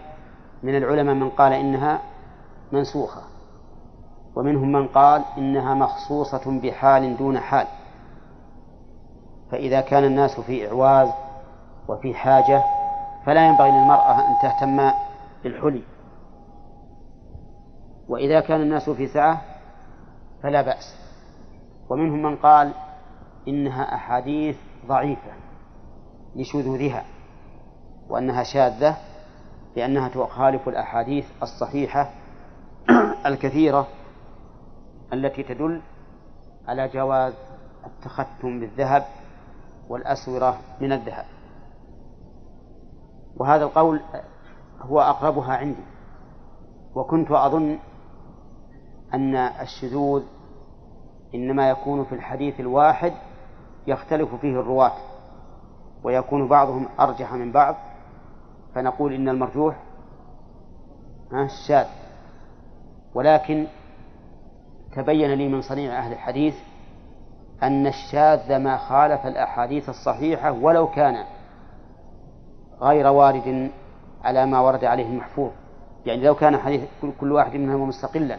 من 0.64 0.78
العلماء 0.78 1.16
من 1.16 1.30
قال 1.30 1.54
إنها 1.54 2.00
منسوخة 2.72 3.22
ومنهم 4.36 4.72
من 4.72 4.88
قال 4.88 5.24
إنها 5.38 5.74
مخصوصة 5.74 6.60
بحال 6.62 7.18
دون 7.18 7.40
حال 7.40 7.68
فإذا 9.52 9.82
كان 9.82 10.04
الناس 10.04 10.40
في 10.40 10.68
إعواز 10.68 11.10
وفي 11.88 12.14
حاجة 12.14 12.64
فلا 13.26 13.48
ينبغي 13.48 13.72
للمرأة 13.72 14.20
أن 14.28 14.36
تهتم 14.42 14.92
بالحلي 15.44 15.84
وإذا 18.10 18.40
كان 18.40 18.62
الناس 18.62 18.90
في 18.90 19.08
سعة 19.08 19.42
فلا 20.44 20.62
بأس. 20.62 20.96
ومنهم 21.90 22.22
من 22.22 22.36
قال 22.36 22.74
إنها 23.48 23.96
أحاديث 23.96 24.58
ضعيفة 24.88 25.32
لشذوذها 26.36 27.06
وأنها 28.10 28.44
شاذة 28.44 28.98
لأنها 29.76 30.10
تخالف 30.10 30.70
الأحاديث 30.70 31.26
الصحيحة 31.44 32.10
الكثيرة 33.26 33.88
التي 35.14 35.44
تدل 35.44 35.82
على 36.68 36.88
جواز 36.88 37.34
التختم 37.86 38.60
بالذهب 38.60 39.06
والأسورة 39.90 40.58
من 40.82 40.92
الذهب. 40.92 41.26
وهذا 43.38 43.64
القول 43.64 44.02
هو 44.82 45.02
أقربها 45.02 45.58
عندي 45.58 45.84
وكنت 46.96 47.32
أظن 47.32 47.78
أن 49.14 49.36
الشذوذ 49.36 50.24
إنما 51.36 51.70
يكون 51.70 52.04
في 52.04 52.16
الحديث 52.16 52.60
الواحد 52.60 53.14
يختلف 53.88 54.36
فيه 54.36 54.60
الرواة 54.60 54.94
ويكون 56.04 56.48
بعضهم 56.48 56.86
أرجح 57.00 57.34
من 57.34 57.52
بعض 57.52 57.76
فنقول 58.76 59.14
إن 59.14 59.30
المرجوح 59.30 59.76
الشاذ. 61.34 61.86
ولكن 63.14 63.66
تبين 64.96 65.34
لي 65.34 65.48
من 65.48 65.62
صنيع 65.62 66.00
أهل 66.00 66.12
الحديث 66.12 66.56
أن 67.64 67.88
الشاذ 67.88 68.58
ما 68.58 68.78
خالف 68.78 69.26
الأحاديث 69.26 69.90
الصحيحة 69.90 70.52
ولو 70.52 70.88
كان 70.88 71.26
غير 72.82 73.08
وارد 73.08 73.72
على 74.24 74.46
ما 74.46 74.60
ورد 74.60 74.86
عليه 74.86 75.06
المحفوظ. 75.06 75.52
يعني 76.06 76.24
لو 76.24 76.36
كان 76.36 76.58
حديث 76.58 76.82
كل 77.20 77.32
واحد 77.32 77.56
منهما 77.56 77.86
مستقلا. 77.86 78.38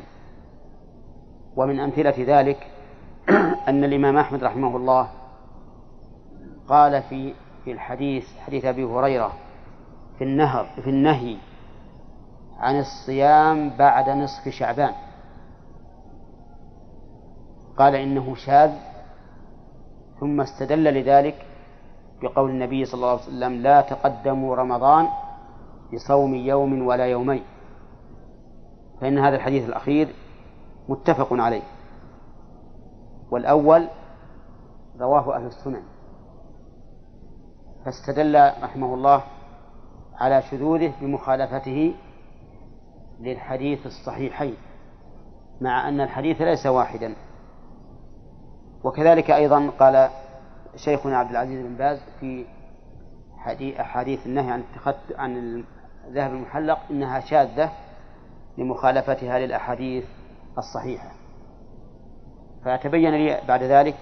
ومن 1.57 1.81
أمثلة 1.81 2.15
ذلك 2.19 2.67
أن 3.69 3.85
الإمام 3.85 4.17
أحمد 4.17 4.45
رحمه 4.45 4.77
الله 4.77 5.09
قال 6.69 7.03
في 7.03 7.35
في 7.65 7.73
الحديث 7.73 8.27
حديث 8.47 8.65
أبي 8.65 8.85
هريرة 8.85 9.33
في 10.19 10.25
النهر 10.25 10.67
في 10.83 10.91
النهي 10.91 11.37
عن 12.59 12.79
الصيام 12.79 13.71
بعد 13.71 14.09
نصف 14.09 14.49
شعبان. 14.49 14.93
قال 17.79 17.95
إنه 17.95 18.35
شاذ 18.35 18.71
ثم 20.21 20.41
استدل 20.41 20.85
لذلك 20.85 21.47
بقول 22.23 22.51
النبي 22.51 22.85
صلى 22.85 22.95
الله 22.95 23.11
عليه 23.11 23.23
وسلم 23.23 23.53
لا 23.53 23.81
تقدموا 23.81 24.57
رمضان 24.57 25.09
بصوم 25.95 26.35
يوم 26.35 26.87
ولا 26.87 27.07
يومين 27.07 27.43
فإن 29.01 29.19
هذا 29.19 29.37
الحديث 29.37 29.69
الأخير 29.69 30.09
متفق 30.89 31.29
عليه. 31.33 31.63
والأول 33.31 33.89
رواه 35.01 35.37
أهل 35.37 35.47
السنن. 35.47 35.83
فاستدل 37.85 38.53
رحمه 38.63 38.95
الله 38.95 39.23
على 40.15 40.43
شذوذه 40.43 40.93
بمخالفته 41.01 41.95
للحديث 43.21 43.87
الصحيحين 43.87 44.57
مع 45.61 45.89
أن 45.89 46.01
الحديث 46.01 46.43
ليس 46.43 46.67
واحدا. 46.67 47.15
وكذلك 48.85 49.31
أيضا 49.31 49.71
قال 49.71 50.11
شيخنا 50.77 51.19
عبد 51.19 51.31
العزيز 51.31 51.67
بن 51.67 51.75
باز 51.75 52.01
في 52.21 52.47
أحاديث 53.81 54.27
النهي 54.27 54.51
عن 54.51 54.63
عن 55.19 55.65
الذهب 56.07 56.33
المحلق 56.33 56.79
إنها 56.91 57.21
شاذة 57.21 57.73
لمخالفتها 58.59 59.39
للأحاديث 59.39 60.05
الصحيحة. 60.59 61.11
فتبين 62.65 63.15
لي 63.15 63.41
بعد 63.49 63.63
ذلك 63.63 63.97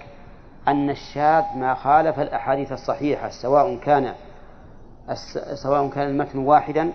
أن 0.67 0.89
الشاذ 0.89 1.43
ما 1.57 1.73
خالف 1.73 2.19
الأحاديث 2.19 2.71
الصحيحة 2.71 3.29
سواء 3.29 3.77
كان 3.77 4.13
سواء 5.63 5.89
كان 5.89 6.09
المتن 6.09 6.39
واحدا 6.39 6.91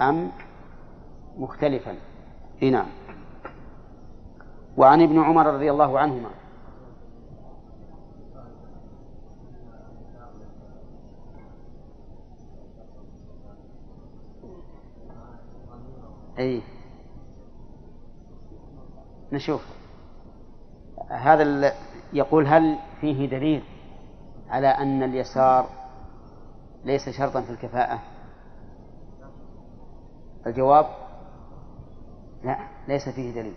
أم 0.00 0.30
مختلفا. 1.38 1.94
نعم. 2.62 2.86
وعن 4.76 5.02
ابن 5.02 5.18
عمر 5.22 5.46
رضي 5.46 5.70
الله 5.70 5.98
عنهما. 5.98 6.30
أي. 16.38 16.77
نشوف. 19.32 19.66
هذا 21.10 21.72
يقول 22.12 22.46
هل 22.46 22.78
فيه 23.00 23.28
دليل 23.28 23.62
على 24.50 24.68
أن 24.68 25.02
اليسار 25.02 25.66
ليس 26.84 27.08
شرطا 27.08 27.40
في 27.40 27.50
الكفاءة؟ 27.50 27.98
الجواب؟ 30.46 30.86
لا 32.44 32.58
ليس 32.88 33.08
فيه 33.08 33.34
دليل. 33.34 33.54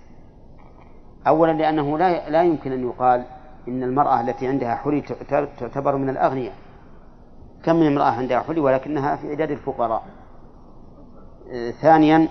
أولا 1.28 1.52
لأنه 1.52 1.98
لا 1.98 2.30
لا 2.30 2.44
يمكن 2.44 2.72
أن 2.72 2.88
يقال 2.88 3.26
إن 3.68 3.84
المرأة 3.84 4.22
التي 4.22 4.48
عندها 4.48 4.76
حلي 4.76 5.02
تعتبر 5.60 5.96
من 5.96 6.10
الأغنياء. 6.10 6.56
كم 7.64 7.76
من 7.76 7.88
امرأة 7.88 8.12
عندها 8.12 8.40
حلي 8.40 8.60
ولكنها 8.60 9.16
في 9.16 9.32
عداد 9.32 9.52
الفقراء؟ 9.52 10.04
آه، 11.52 11.72
ثانيا 11.72 12.28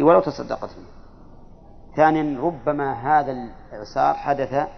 ولو 0.00 0.20
تصدقت 0.20 0.70
به 0.76 0.99
ثانيا 1.96 2.40
ربما 2.40 2.92
هذا 2.92 3.32
الإعسار 3.32 4.14
حدث 4.14 4.68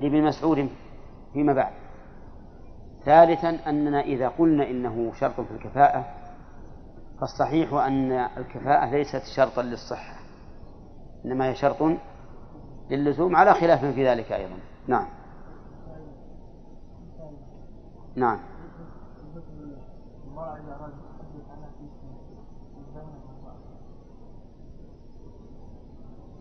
لابن 0.00 0.22
مسعود 0.22 0.68
فيما 1.32 1.52
بعد. 1.52 1.72
ثالثا 3.04 3.58
أننا 3.66 4.00
إذا 4.00 4.28
قلنا 4.28 4.70
إنه 4.70 5.12
شرط 5.20 5.40
في 5.40 5.50
الكفاءة 5.50 6.04
فالصحيح 7.20 7.72
أن 7.72 8.12
الكفاءة 8.12 8.90
ليست 8.90 9.22
شرطا 9.36 9.62
للصحة 9.62 10.20
إنما 11.24 11.48
هي 11.48 11.54
شرط 11.54 11.82
للزوم 12.90 13.36
على 13.36 13.54
خلاف 13.54 13.84
في 13.84 14.08
ذلك 14.08 14.32
أيضا. 14.32 14.56
نعم. 14.86 15.06
نعم. 18.16 18.40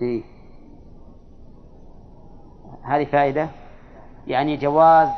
إيه؟ 0.02 0.24
هذه 2.84 3.06
فائدة. 3.06 3.50
يعني 4.28 4.58
جواز 4.58 5.10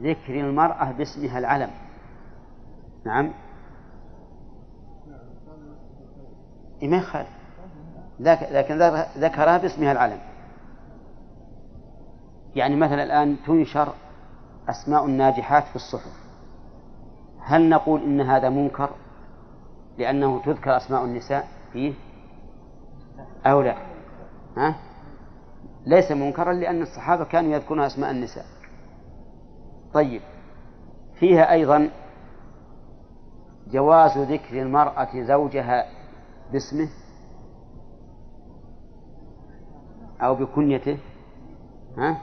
ذكر 0.00 0.40
المرأة 0.40 0.92
باسمها 0.92 1.38
العلم. 1.38 1.70
نعم. 3.04 3.32
إيه 6.82 6.88
ما 6.88 6.96
يخالف. 6.96 7.28
لكن 8.20 8.78
ذكرها 9.18 9.58
باسمها 9.58 9.92
العلم. 9.92 10.18
يعني 12.54 12.76
مثلا 12.76 13.02
الآن 13.02 13.36
تنشر 13.46 13.88
أسماء 14.68 15.06
الناجحات 15.06 15.64
في 15.64 15.76
الصحف. 15.76 16.22
هل 17.40 17.68
نقول 17.68 18.02
إن 18.02 18.20
هذا 18.20 18.48
منكر 18.48 18.90
لأنه 19.98 20.42
تذكر 20.44 20.76
أسماء 20.76 21.04
النساء؟ 21.04 21.48
فيه 21.72 21.94
أو 23.46 23.62
لا؟ 23.62 23.91
ها؟ 24.56 24.74
ليس 25.86 26.12
منكرا 26.12 26.52
لأن 26.52 26.82
الصحابة 26.82 27.24
كانوا 27.24 27.52
يذكرون 27.52 27.80
أسماء 27.80 28.10
النساء 28.10 28.44
طيب 29.94 30.20
فيها 31.14 31.52
أيضا 31.52 31.90
جواز 33.70 34.18
ذكر 34.18 34.62
المرأة 34.62 35.22
زوجها 35.22 35.86
باسمه 36.52 36.88
أو 40.20 40.34
بكنيته 40.34 40.98
ها؟ 41.98 42.16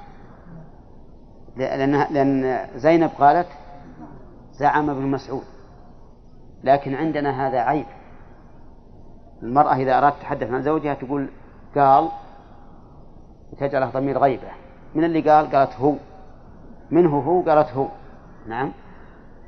لأن 1.57 1.91
لأن 2.13 2.67
زينب 2.75 3.09
قالت 3.19 3.47
زعم 4.51 4.89
ابن 4.89 5.01
مسعود 5.01 5.43
لكن 6.63 6.95
عندنا 6.95 7.47
هذا 7.47 7.59
عيب 7.59 7.85
المرأة 9.43 9.75
إذا 9.75 9.97
أرادت 9.97 10.17
تتحدث 10.17 10.51
عن 10.51 10.63
زوجها 10.63 10.93
تقول 10.93 11.29
قال 11.75 12.09
وتجعله 13.53 13.89
ضمير 13.89 14.17
غيبة. 14.17 14.51
من 14.95 15.03
اللي 15.03 15.29
قال؟ 15.29 15.51
قالت 15.51 15.73
هو. 15.73 15.95
منه 16.91 17.19
هو 17.19 17.41
قالت 17.41 17.69
هو. 17.69 17.87
نعم. 18.47 18.71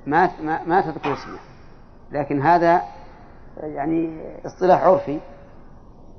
ما 0.08 0.30
ما, 0.68 0.82
تذكر 0.82 1.14
اسمه. 1.14 1.40
لكن 2.12 2.42
هذا 2.42 2.82
يعني 3.58 4.22
اصطلاح 4.46 4.84
عرفي. 4.84 5.20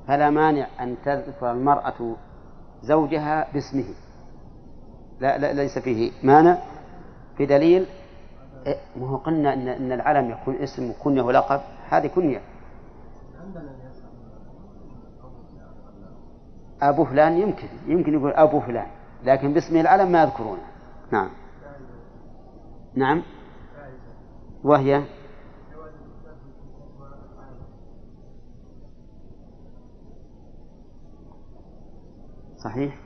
فلا 0.09 0.31
مانع 0.31 0.67
أن 0.81 0.97
تذكر 1.05 1.51
المرأة 1.51 2.17
زوجها 2.83 3.47
باسمه. 3.55 3.95
لا, 5.21 5.39
لا 5.39 5.53
ليس 5.53 5.79
فيه 5.79 6.13
مانع. 6.23 6.59
بدليل 7.39 7.87
إيه، 8.67 8.77
ما 8.97 9.09
هو 9.09 9.17
قلنا 9.17 9.55
إن, 9.55 9.69
إن 9.69 9.93
العلم 9.93 10.31
يكون 10.31 10.55
اسم 10.55 10.91
وكنية 10.91 11.23
ولقب. 11.23 11.61
هذه 11.89 12.07
كنية. 12.07 12.41
أبو 16.83 17.05
فلان 17.05 17.33
يمكن 17.39 17.67
يمكن 17.87 18.15
يقول 18.15 18.33
أبو 18.33 18.61
فلان 18.61 18.87
لكن 19.25 19.53
باسمه 19.53 19.81
العلم 19.81 20.13
ما 20.13 20.23
يذكرونه 20.23 20.63
نعم. 21.13 21.31
نعم. 22.95 23.23
وهي؟ 24.65 25.03
صحيح؟ 32.65 32.99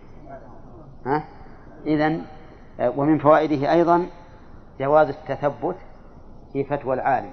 ها؟ 1.06 1.24
إذن 1.86 2.22
ومن 2.80 3.18
فوائده 3.18 3.72
أيضا 3.72 4.06
جواز 4.80 5.08
التثبت 5.08 5.76
في 6.52 6.64
فتوى 6.64 6.94
العالم. 6.94 7.32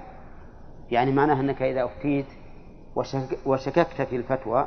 يعني 0.90 1.12
معناه 1.12 1.40
أنك 1.40 1.62
إذا 1.62 1.84
أفتيت 1.84 2.26
وشككت 3.46 4.02
في 4.02 4.16
الفتوى 4.16 4.66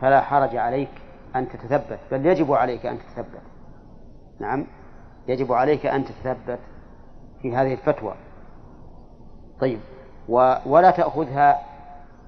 فلا 0.00 0.20
حرج 0.20 0.56
عليك 0.56 0.90
أن 1.36 1.48
تتثبت 1.48 1.98
بل 2.10 2.26
يجب 2.26 2.52
عليك 2.52 2.86
أن 2.86 2.98
تتثبت. 2.98 3.42
نعم 4.40 4.66
يجب 5.28 5.52
عليك 5.52 5.86
أن 5.86 6.04
تتثبت 6.04 6.58
في 7.42 7.56
هذه 7.56 7.72
الفتوى. 7.72 8.14
طيب 9.60 9.80
و 10.28 10.54
ولا 10.66 10.90
تأخذها 10.90 11.58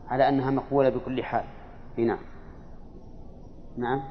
على 0.09 0.29
أنها 0.29 0.51
مقبولة 0.51 0.89
بكل 0.89 1.25
حال. 1.25 1.45
نعم. 1.97 2.19
نعم. 3.77 4.03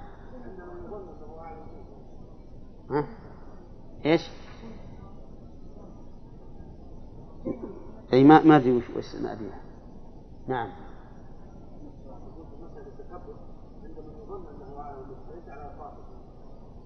ها؟ 2.92 3.06
إيش؟ 4.06 4.30
أي 8.14 8.24
ما 8.24 8.44
ما 8.44 8.56
أدري 8.56 8.72
وش 8.72 9.16
ادري 9.16 9.52
نعم. 10.48 10.70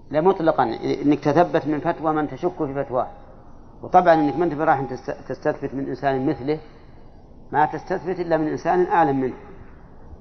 لا 0.09 0.21
مطلقا 0.21 0.63
إنك 0.63 1.19
تثبت 1.19 1.67
من 1.67 1.79
فتوى 1.79 2.13
من 2.13 2.27
تشك 2.27 2.65
في 2.65 2.83
فتواه. 2.83 3.07
وطبعا 3.81 4.13
إنك 4.13 4.37
ما 4.37 4.45
أنت 4.45 4.53
راح 4.53 4.81
تستثبت 5.27 5.73
من 5.73 5.87
إنسان 5.87 6.25
مثله. 6.25 6.59
ما 7.51 7.65
تستثبت 7.65 8.19
إلا 8.19 8.37
من 8.37 8.47
إنسان 8.47 8.85
اعلم 8.85 9.19
منه. 9.19 9.35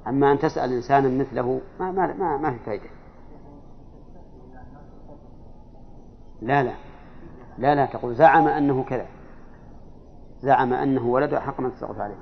أما 0.06 0.32
أن 0.32 0.38
تسأل 0.38 0.72
انسانا 0.72 1.08
مثله 1.08 1.60
ما 1.80 1.90
ما 1.90 2.14
ما, 2.14 2.36
ما 2.36 2.50
في 2.50 2.58
فائده 2.58 2.90
لا 6.42 6.62
لا. 6.62 6.72
لا 7.58 7.74
لا 7.74 7.86
تقول 7.86 8.14
زعم 8.14 8.48
أنه 8.48 8.84
كذا. 8.84 9.06
زعم 10.42 10.72
أنه 10.72 11.06
ولد 11.06 11.34
حق 11.34 11.60
من 11.60 11.74
تسقط 11.74 12.00
عليه. 12.00 12.14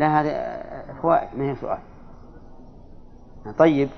لا 0.00 0.20
هذا 0.20 0.94
فوائد 1.02 1.38
ما 1.38 1.50
هي 1.50 1.56
سؤال؟ 1.56 1.78
طيب. 3.58 3.88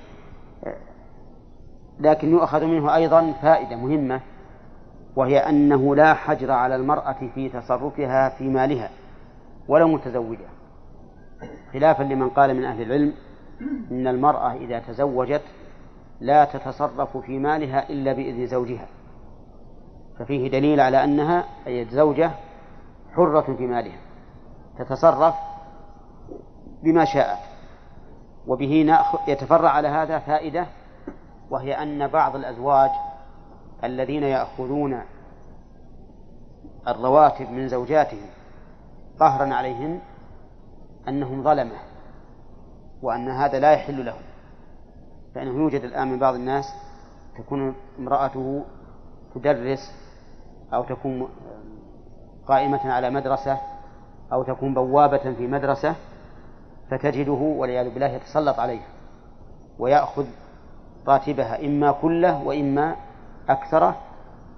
لكن 1.99 2.31
يؤخذ 2.31 2.65
منه 2.65 2.95
أيضا 2.95 3.33
فائدة 3.41 3.75
مهمة 3.75 4.21
وهي 5.15 5.37
أنه 5.37 5.95
لا 5.95 6.13
حجر 6.13 6.51
على 6.51 6.75
المرأة 6.75 7.15
في 7.35 7.49
تصرفها 7.49 8.29
في 8.29 8.49
مالها 8.49 8.89
ولو 9.67 9.87
متزوجة. 9.87 10.45
خلافا 11.73 12.03
لمن 12.03 12.29
قال 12.29 12.53
من 12.53 12.65
أهل 12.65 12.81
العلم 12.81 13.13
إن 13.91 14.07
المرأة 14.07 14.53
إذا 14.53 14.79
تزوجت 14.79 15.41
لا 16.21 16.45
تتصرف 16.45 17.17
في 17.17 17.39
مالها 17.39 17.89
إلا 17.89 18.13
بإذن 18.13 18.47
زوجها. 18.47 18.87
ففيه 20.19 20.49
دليل 20.49 20.79
على 20.79 21.03
أنها 21.03 21.45
أي 21.67 21.81
الزوجة 21.81 22.31
حرة 23.15 23.55
في 23.57 23.67
مالها 23.67 23.97
تتصرف 24.79 25.35
بما 26.83 27.05
شاءت 27.05 27.52
وبه 28.47 28.99
يتفرع 29.27 29.69
على 29.69 29.87
هذا 29.87 30.19
فائدة 30.19 30.67
وهي 31.49 31.73
أن 31.83 32.07
بعض 32.07 32.35
الأزواج 32.35 32.91
الذين 33.83 34.23
يأخذون 34.23 35.01
الرواتب 36.87 37.49
من 37.51 37.67
زوجاتهم 37.67 38.29
قهرا 39.19 39.53
عليهن 39.53 39.99
أنهم 41.07 41.43
ظلمة 41.43 41.77
وأن 43.01 43.29
هذا 43.29 43.59
لا 43.59 43.71
يحل 43.71 44.05
لهم 44.05 44.21
فإنه 45.35 45.59
يوجد 45.59 45.81
الآن 45.81 46.07
من 46.07 46.19
بعض 46.19 46.35
الناس 46.35 46.65
تكون 47.37 47.75
امرأته 47.99 48.63
تدرس 49.35 49.93
أو 50.73 50.83
تكون 50.83 51.29
قائمة 52.47 52.91
على 52.91 53.09
مدرسة 53.09 53.57
أو 54.31 54.43
تكون 54.43 54.73
بوابة 54.73 55.33
في 55.33 55.47
مدرسة 55.47 55.95
فتجده 56.93 57.31
والعياذ 57.31 57.93
بالله 57.93 58.07
يتسلط 58.07 58.59
عليها 58.59 58.87
ويأخذ 59.79 60.25
راتبها 61.07 61.65
إما 61.65 61.91
كله 61.91 62.43
وإما 62.43 62.95
أكثره 63.49 63.95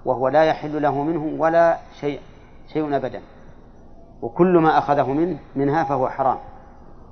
وهو 0.04 0.28
لا 0.28 0.44
يحل 0.44 0.82
له 0.82 1.02
منه 1.02 1.42
ولا 1.42 1.78
شيء 2.00 2.20
شيء 2.72 2.96
أبدا. 2.96 3.20
وكل 4.22 4.58
ما 4.58 4.78
أخذه 4.78 5.12
منه 5.12 5.38
منها 5.56 5.84
فهو 5.84 6.08
حرام 6.08 6.38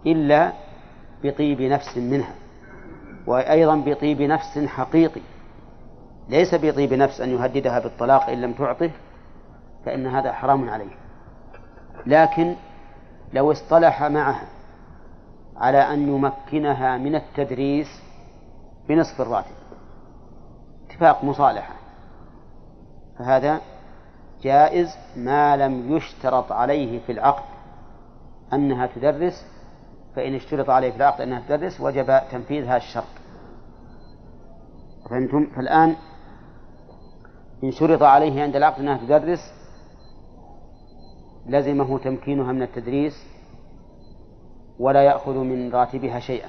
إلا 0.07 0.53
بطيب 1.25 1.63
نفس 1.63 1.99
منها. 1.99 2.35
وأيضا 3.27 3.77
بطيب 3.77 4.23
نفس 4.23 4.59
حقيقي. 4.59 5.21
ليس 6.29 6.55
بطيب 6.55 6.93
نفس 6.93 7.21
أن 7.21 7.29
يهددها 7.29 7.79
بالطلاق 7.79 8.31
إن 8.31 8.41
لم 8.41 8.53
تعطه 8.53 8.91
فإن 9.87 10.07
هذا 10.07 10.33
حرام 10.33 10.71
عليه. 10.71 10.95
لكن 12.07 12.55
لو 13.33 13.53
اصطلح 13.53 14.03
معها 14.03 14.54
على 15.57 15.79
أن 15.79 16.09
يمكنها 16.09 16.99
من 16.99 17.15
التدريس 17.15 18.03
بنصف 18.89 19.21
الراتب. 19.21 19.55
اتفاق 20.91 21.25
مصالحة. 21.25 21.75
فهذا 23.19 23.61
جائز 24.43 24.97
ما 25.17 25.57
لم 25.57 25.97
يشترط 25.97 26.53
عليه 26.53 27.01
في 27.07 27.13
العقد 27.13 27.45
أنها 28.53 28.87
تدرس 28.87 29.47
فإن 30.17 30.35
اشترط 30.35 30.71
عليه 30.71 30.91
في 30.91 30.97
العقد 30.97 31.21
أنها 31.21 31.43
تدرس 31.49 31.81
وجب 31.81 32.21
تنفيذ 32.31 32.65
هذا 32.65 32.77
الشرط. 32.77 33.05
فهمتم؟ 35.11 35.47
فالآن 35.57 35.97
إن 37.65 37.71
شرط 37.71 38.03
عليه 38.03 38.43
عند 38.43 38.57
العقد 38.57 38.81
أنها 38.81 38.97
تدرس 38.97 39.53
لزمه 41.47 41.99
تمكينها 41.99 42.53
من 42.53 42.63
التدريس 42.63 43.34
ولا 44.79 45.03
يأخذ 45.03 45.39
من 45.39 45.73
راتبها 45.75 46.21
شيئا. 46.21 46.49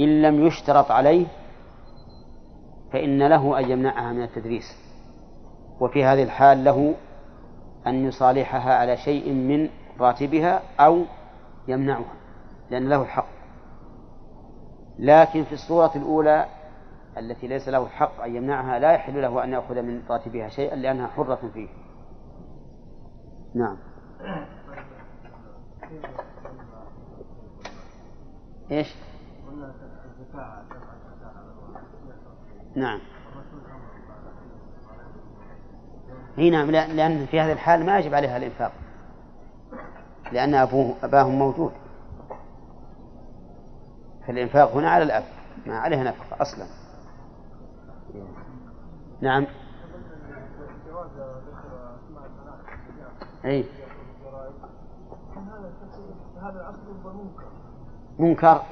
إن 0.00 0.22
لم 0.22 0.46
يشترط 0.46 0.90
عليه 0.90 1.26
فإن 2.92 3.22
له 3.28 3.58
أن 3.58 3.70
يمنعها 3.70 4.12
من 4.12 4.22
التدريس. 4.22 4.76
وفي 5.80 6.04
هذه 6.04 6.22
الحال 6.22 6.64
له 6.64 6.94
أن 7.86 8.06
يصالحها 8.06 8.74
على 8.74 8.96
شيء 8.96 9.32
من 9.32 9.68
راتبها 10.00 10.62
أو 10.80 11.02
يمنعها 11.68 12.14
لأن 12.70 12.88
له 12.88 13.02
الحق. 13.02 13.28
لكن 14.98 15.44
في 15.44 15.52
الصورة 15.52 15.92
الأولى 15.96 16.46
التي 17.18 17.46
ليس 17.46 17.68
له 17.68 17.82
الحق 17.82 18.20
أن 18.20 18.36
يمنعها 18.36 18.78
لا 18.78 18.92
يحل 18.92 19.22
له 19.22 19.44
أن 19.44 19.52
يأخذ 19.52 19.82
من 19.82 20.02
راتبها 20.10 20.48
شيئا 20.48 20.76
لأنها 20.76 21.06
حرة 21.06 21.50
فيه. 21.54 21.68
نعم. 23.54 23.76
إيش؟ 28.72 28.94
نعم. 32.76 33.00
هي 36.36 36.50
نعم 36.50 36.70
لأن 36.70 37.26
في 37.26 37.40
هذه 37.40 37.52
الحال 37.52 37.86
ما 37.86 37.98
يجب 37.98 38.14
عليها 38.14 38.36
الإنفاق. 38.36 38.72
لأن 40.32 40.54
أبوه 40.54 40.94
أباهم 41.02 41.38
موجود. 41.38 41.72
فالإنفاق 44.26 44.72
هنا 44.72 44.90
على 44.90 45.04
الأب 45.04 45.24
ما 45.66 45.78
عليها 45.78 46.04
نفقة 46.04 46.42
أصلا. 46.42 46.66
نعم. 49.20 49.46
أي 53.44 53.64
منكر. 58.22 58.62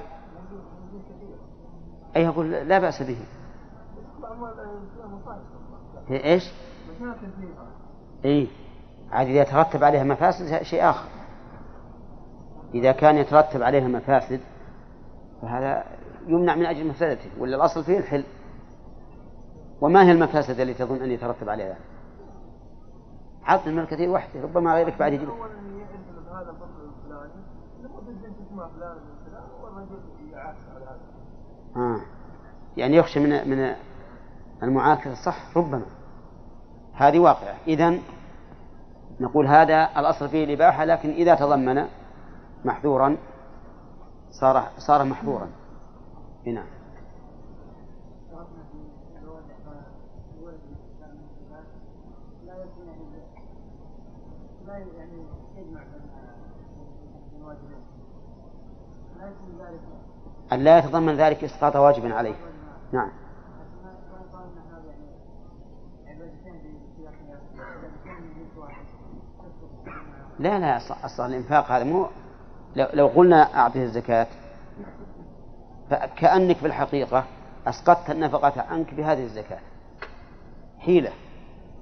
أي 2.16 2.22
يقول 2.22 2.50
لا 2.50 2.78
بأس 2.78 3.02
به. 3.02 3.18
إيش؟ 6.10 6.52
إي. 8.24 8.48
عاد 9.12 9.26
إذا 9.26 9.44
ترتب 9.44 9.84
عليها 9.84 10.04
مفاسد 10.04 10.62
شيء 10.62 10.90
آخر. 10.90 11.08
إذا 12.74 12.92
كان 12.92 13.16
يترتب 13.16 13.62
عليها 13.62 13.88
مفاسد 13.88 14.40
فهذا 15.42 15.84
يمنع 16.26 16.54
من 16.54 16.66
أجل 16.66 16.86
مفسدته 16.86 17.30
ولا 17.38 17.56
الأصل 17.56 17.84
فيه 17.84 17.98
الحل؟ 17.98 18.24
وما 19.80 20.04
هي 20.04 20.12
المفاسد 20.12 20.60
التي 20.60 20.74
تظن 20.74 21.02
أن 21.02 21.10
يترتب 21.10 21.48
عليها؟ 21.48 21.76
عطل 23.44 23.72
من 23.72 23.78
الكثير 23.78 24.10
وحده 24.10 24.42
ربما 24.42 24.74
غيرك 24.74 24.98
بعد 24.98 25.12
يجيب 25.12 25.28
آه. 31.77 32.01
يعني 32.77 32.97
يخشى 32.97 33.21
من 33.21 33.51
من 33.51 33.75
المعاكسة 34.62 35.14
صح 35.14 35.57
ربما. 35.57 35.87
هذه 36.95 37.19
واقعة. 37.19 37.57
إذا 37.66 37.99
نقول 39.21 39.47
هذا 39.47 39.88
الأصل 39.97 40.29
فيه 40.29 40.45
الإباحة 40.45 40.85
لكن 40.85 41.11
إذا 41.11 41.35
تضمن 41.35 41.85
محذورا 42.64 43.16
صار 44.31 44.69
صار 44.79 45.05
محظورا 45.05 45.49
نعم. 46.47 46.80
أن 60.52 60.60
لا 60.60 60.78
يتضمن 60.78 61.16
ذلك 61.16 61.44
إسقاط 61.44 61.76
واجب 61.76 62.12
عليه. 62.12 62.34
نعم. 62.92 63.10
لا 70.38 70.58
لا 70.58 70.76
أصلا 70.76 71.26
الإنفاق 71.26 71.70
هذا 71.70 71.84
مو 71.84 72.06
لو, 72.76 73.06
قلنا 73.06 73.54
أعطيه 73.54 73.82
الزكاة 73.82 74.26
فكأنك 75.90 76.56
في 76.56 76.66
الحقيقة 76.66 77.24
أسقطت 77.66 78.10
النفقة 78.10 78.62
عنك 78.70 78.94
بهذه 78.94 79.24
الزكاة. 79.24 79.58
حيلة. 80.78 81.10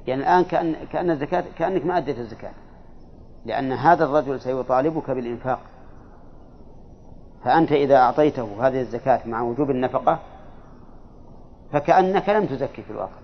يعني 0.07 0.21
الآن 0.21 0.45
كأن 0.45 0.75
كأن 0.93 1.11
الزكاة 1.11 1.45
كأنك 1.59 1.87
ما 1.87 1.99
أديت 1.99 2.19
الزكاة. 2.19 2.53
لأن 3.47 3.73
هذا 3.73 4.05
الرجل 4.05 4.41
سيطالبك 4.41 5.11
بالإنفاق. 5.11 5.61
فأنت 7.45 7.73
إذا 7.73 7.97
أعطيته 7.97 8.67
هذه 8.69 8.81
الزكاة 8.81 9.21
مع 9.27 9.43
وجوب 9.43 9.71
النفقة 9.71 10.19
فكأنك 11.73 12.29
لم 12.29 12.47
تزكي 12.47 12.83
في 12.83 12.91
الواقع. 12.91 13.19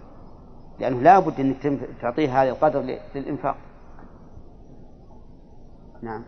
لأنه 0.79 1.01
لا 1.01 1.19
بد 1.19 1.41
أنك 1.41 1.81
تعطيه 2.03 2.43
هذا 2.43 2.51
القدر 2.51 2.99
للإنفاق. 3.15 3.57
نعم. 6.03 6.23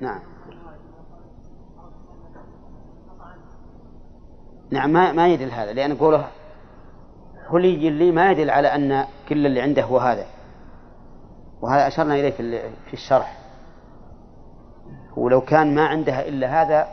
نعم. 0.00 0.20
نعم 4.70 4.90
ما 4.90 5.12
ما 5.12 5.28
يدل 5.28 5.50
هذا 5.50 5.72
لأن 5.72 5.96
قوله 5.96 6.28
حلي 7.50 7.90
لي 7.90 8.12
ما 8.12 8.30
يدل 8.30 8.50
على 8.50 8.68
أن 8.68 9.04
كل 9.28 9.46
اللي 9.46 9.60
عنده 9.60 9.82
هو 9.82 9.98
هذا. 9.98 10.26
وهذا 11.62 11.86
أشرنا 11.86 12.14
إليه 12.14 12.30
في 12.86 12.92
الشرح. 12.92 13.38
ولو 15.16 15.40
كان 15.40 15.74
ما 15.74 15.86
عندها 15.86 16.28
إلا 16.28 16.62
هذا 16.62 16.88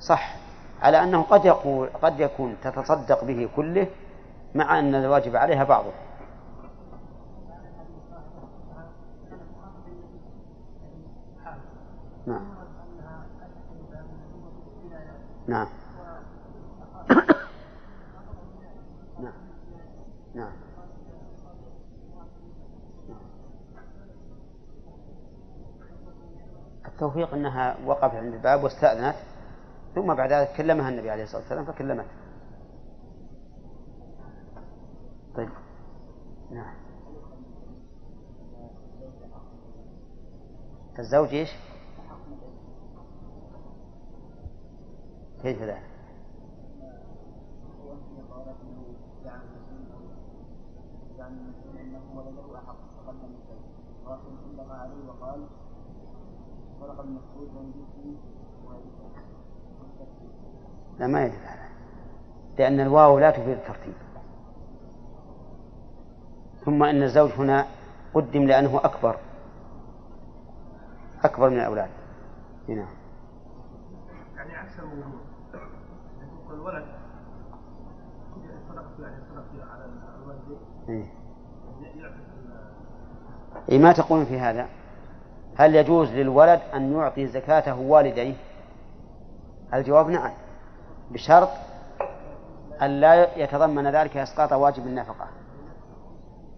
صح. 0.00 0.36
على 0.82 1.02
أنه 1.02 1.22
قد 1.22 1.44
يقول 1.44 1.88
قد 2.02 2.20
يكون 2.20 2.56
تتصدق 2.62 3.24
به 3.24 3.48
كله 3.56 3.86
مع 4.54 4.78
أن 4.78 4.94
الواجب 4.94 5.36
عليها 5.36 5.64
بعضه. 5.64 5.92
نعم. 12.26 12.46
نعم 15.48 15.68
نعم 20.34 20.52
التوفيق 26.96 27.34
أنها 27.34 27.76
وقفت 27.86 28.14
عند 28.14 28.34
الباب 28.34 28.64
واستأذنت 28.64 29.16
ثم 29.94 30.14
بعد 30.14 30.32
ذلك 30.32 30.52
كلمها 30.56 30.88
النبي 30.88 31.10
عليه 31.10 31.22
الصلاة 31.22 31.40
والسلام 31.40 31.64
فكلمت 31.64 32.06
طيب 35.36 35.48
نعم 36.50 36.74
الزوج 40.98 41.28
إيش؟ 41.28 41.50
كيف 45.42 45.62
ذلك؟ 45.62 45.82
عليه 54.86 55.08
وقال 55.08 55.46
لا 60.98 61.06
ما 61.06 61.24
يدل 61.24 61.46
على 61.46 61.68
لأن 62.58 62.80
الواو 62.80 63.18
لا 63.18 63.30
تفيد 63.30 63.48
الترتيب. 63.48 63.94
ثم 66.64 66.82
أن 66.82 67.02
الزوج 67.02 67.30
هنا 67.30 67.66
قدم 68.14 68.42
لأنه 68.42 68.76
أكبر. 68.84 69.16
أكبر 71.24 71.50
من 71.50 71.56
الأولاد. 71.56 71.90
هنا. 72.68 72.86
يعني 74.36 74.56
عكس 74.56 74.78
الموضوع 74.78 75.20
الولد. 76.50 76.86
يعني 79.00 79.22
على 79.62 79.84
الوالدين 80.22 80.58
إيه. 80.88 81.12
إيه 83.68 83.78
ما 83.78 83.92
تقولون 83.92 84.24
في 84.24 84.38
هذا. 84.38 84.68
هل 85.58 85.74
يجوز 85.74 86.10
للولد 86.10 86.60
أن 86.74 86.92
يعطي 86.92 87.26
زكاته 87.26 87.80
والديه؟ 87.80 88.34
الجواب 89.74 90.08
نعم 90.08 90.32
بشرط 91.10 91.48
أن 92.82 93.00
لا 93.00 93.38
يتضمن 93.38 93.86
ذلك 93.90 94.16
إسقاط 94.16 94.52
واجب 94.52 94.86
النفقة 94.86 95.26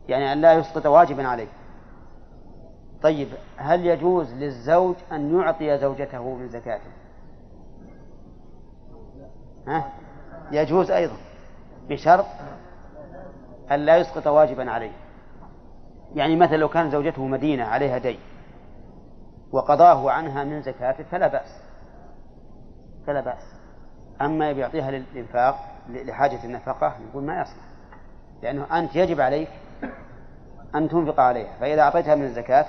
يعني 0.08 0.32
أن 0.32 0.40
لا 0.40 0.52
يسقط 0.52 0.86
واجبا 0.86 1.26
عليه. 1.26 1.46
طيب 3.02 3.28
هل 3.56 3.86
يجوز 3.86 4.32
للزوج 4.34 4.94
أن 5.12 5.40
يعطي 5.40 5.78
زوجته 5.78 6.34
من 6.34 6.48
زكاته؟ 6.48 6.90
ها؟ 9.66 9.92
يجوز 10.52 10.90
أيضا 10.90 11.16
بشرط 11.88 12.26
أن 13.70 13.80
لا 13.80 13.96
يسقط 13.96 14.26
واجبا 14.26 14.70
عليه. 14.70 14.92
يعني 16.14 16.36
مثلا 16.36 16.56
لو 16.56 16.68
كان 16.68 16.90
زوجته 16.90 17.26
مدينة 17.26 17.64
عليها 17.64 17.98
دين 17.98 18.18
وقضاه 19.52 20.10
عنها 20.10 20.44
من 20.44 20.62
زكاته 20.62 21.04
فلا 21.04 21.28
بأس. 21.28 21.62
فلا 23.06 23.20
بأس. 23.20 23.54
أما 24.20 24.52
بيعطيها 24.52 24.90
للإنفاق 24.90 25.56
لحاجة 25.88 26.44
النفقة 26.44 26.94
نقول 27.08 27.24
ما 27.24 27.40
يصلح 27.40 27.64
لأنه 28.42 28.78
أنت 28.78 28.96
يجب 28.96 29.20
عليك 29.20 29.48
أن 30.74 30.88
تنفق 30.88 31.20
عليها 31.20 31.58
فإذا 31.60 31.82
أعطيتها 31.82 32.14
من 32.14 32.24
الزكاة 32.24 32.66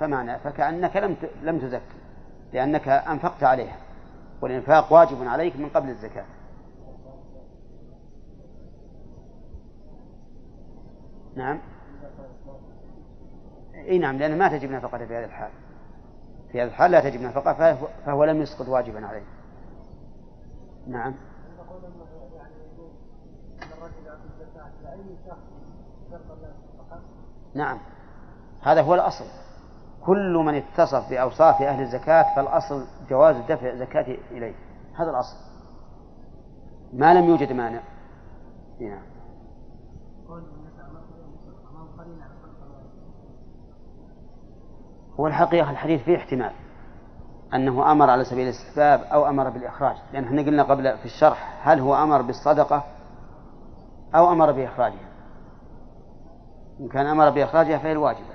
فمعنى 0.00 0.38
فكأنك 0.38 0.96
لم 0.96 1.16
لم 1.42 1.58
تزكي 1.58 2.00
لأنك 2.52 2.88
أنفقت 2.88 3.42
عليها. 3.42 3.76
والإنفاق 4.42 4.92
واجب 4.92 5.28
عليك 5.28 5.56
من 5.56 5.68
قبل 5.68 5.88
الزكاة. 5.88 6.24
نعم. 11.36 11.60
إي 13.74 13.98
نعم 13.98 14.18
لأن 14.18 14.38
ما 14.38 14.48
تجب 14.48 14.70
نفقة 14.70 14.98
في 14.98 15.16
هذه 15.16 15.24
الحال. 15.24 15.50
في 16.52 16.62
هذه 16.62 16.68
الحال 16.68 16.90
لا 16.90 17.00
تجب 17.00 17.20
نفقة 17.20 17.52
فهو, 17.54 17.88
فهو 18.06 18.24
لم 18.24 18.42
يسقط 18.42 18.68
واجبا 18.68 19.06
عليه. 19.06 19.24
نعم. 20.86 21.14
نعم. 27.54 27.78
هذا 28.62 28.82
هو 28.82 28.94
الأصل. 28.94 29.24
كل 30.06 30.34
من 30.46 30.54
اتصف 30.54 31.10
بأوصاف 31.10 31.62
أهل 31.62 31.82
الزكاة 31.82 32.34
فالأصل 32.36 32.86
جواز 33.08 33.36
دفع 33.36 33.74
زكاة 33.74 34.16
إليه. 34.30 34.54
هذا 34.94 35.10
الأصل. 35.10 35.36
ما 36.92 37.14
لم 37.14 37.24
يوجد 37.24 37.52
مانع. 37.52 37.80
نعم. 38.80 39.09
هو 45.20 45.26
الحقيقة 45.26 45.70
الحديث 45.70 46.02
فيه 46.02 46.16
احتمال 46.16 46.52
أنه 47.54 47.92
أمر 47.92 48.10
على 48.10 48.24
سبيل 48.24 48.44
الاستحباب 48.44 49.00
أو 49.00 49.28
أمر 49.28 49.50
بالإخراج 49.50 49.96
لأن 50.12 50.24
إحنا 50.24 50.42
قلنا 50.42 50.62
قبل 50.62 50.98
في 50.98 51.04
الشرح 51.04 51.68
هل 51.68 51.80
هو 51.80 51.94
أمر 51.94 52.22
بالصدقة 52.22 52.84
أو 54.14 54.32
أمر 54.32 54.52
بإخراجها. 54.52 55.10
إن 56.80 56.88
كان 56.88 57.06
أمر 57.06 57.30
بإخراجها 57.30 57.78
فهي 57.78 57.92
الواجبة 57.92 58.34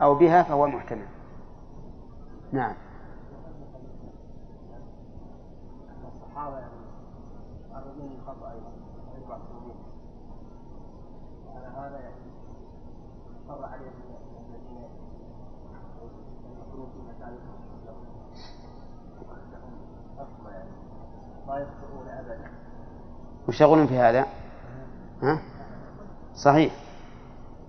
أو 0.00 0.14
بها 0.14 0.42
فهو 0.42 0.66
المحتمل 0.66 1.06
نعم. 2.52 2.74
الصحابة 6.04 6.56
يعني 6.56 6.76
الخطأ 13.46 13.76
يقولون 23.60 23.86
في 23.86 23.98
هذا؟ 23.98 24.26
ها؟ 25.22 25.38
صحيح. 26.34 26.72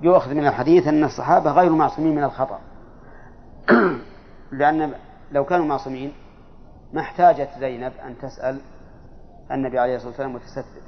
يؤخذ 0.02 0.34
من 0.34 0.48
الحديث 0.48 0.88
أن 0.88 1.04
الصحابة 1.04 1.52
غير 1.52 1.72
معصومين 1.72 2.16
من 2.16 2.24
الخطأ. 2.24 2.60
لأن 4.52 4.94
لو 5.32 5.46
كانوا 5.46 5.66
معصومين 5.66 6.14
ما 6.94 7.02
احتاجت 7.02 7.50
زينب 7.60 7.94
أن 8.06 8.18
تسأل 8.18 8.60
النبي 9.52 9.80
عليه 9.80 9.96
الصلاة 9.96 10.10
والسلام 10.10 10.36
وتستثبت 10.36 10.84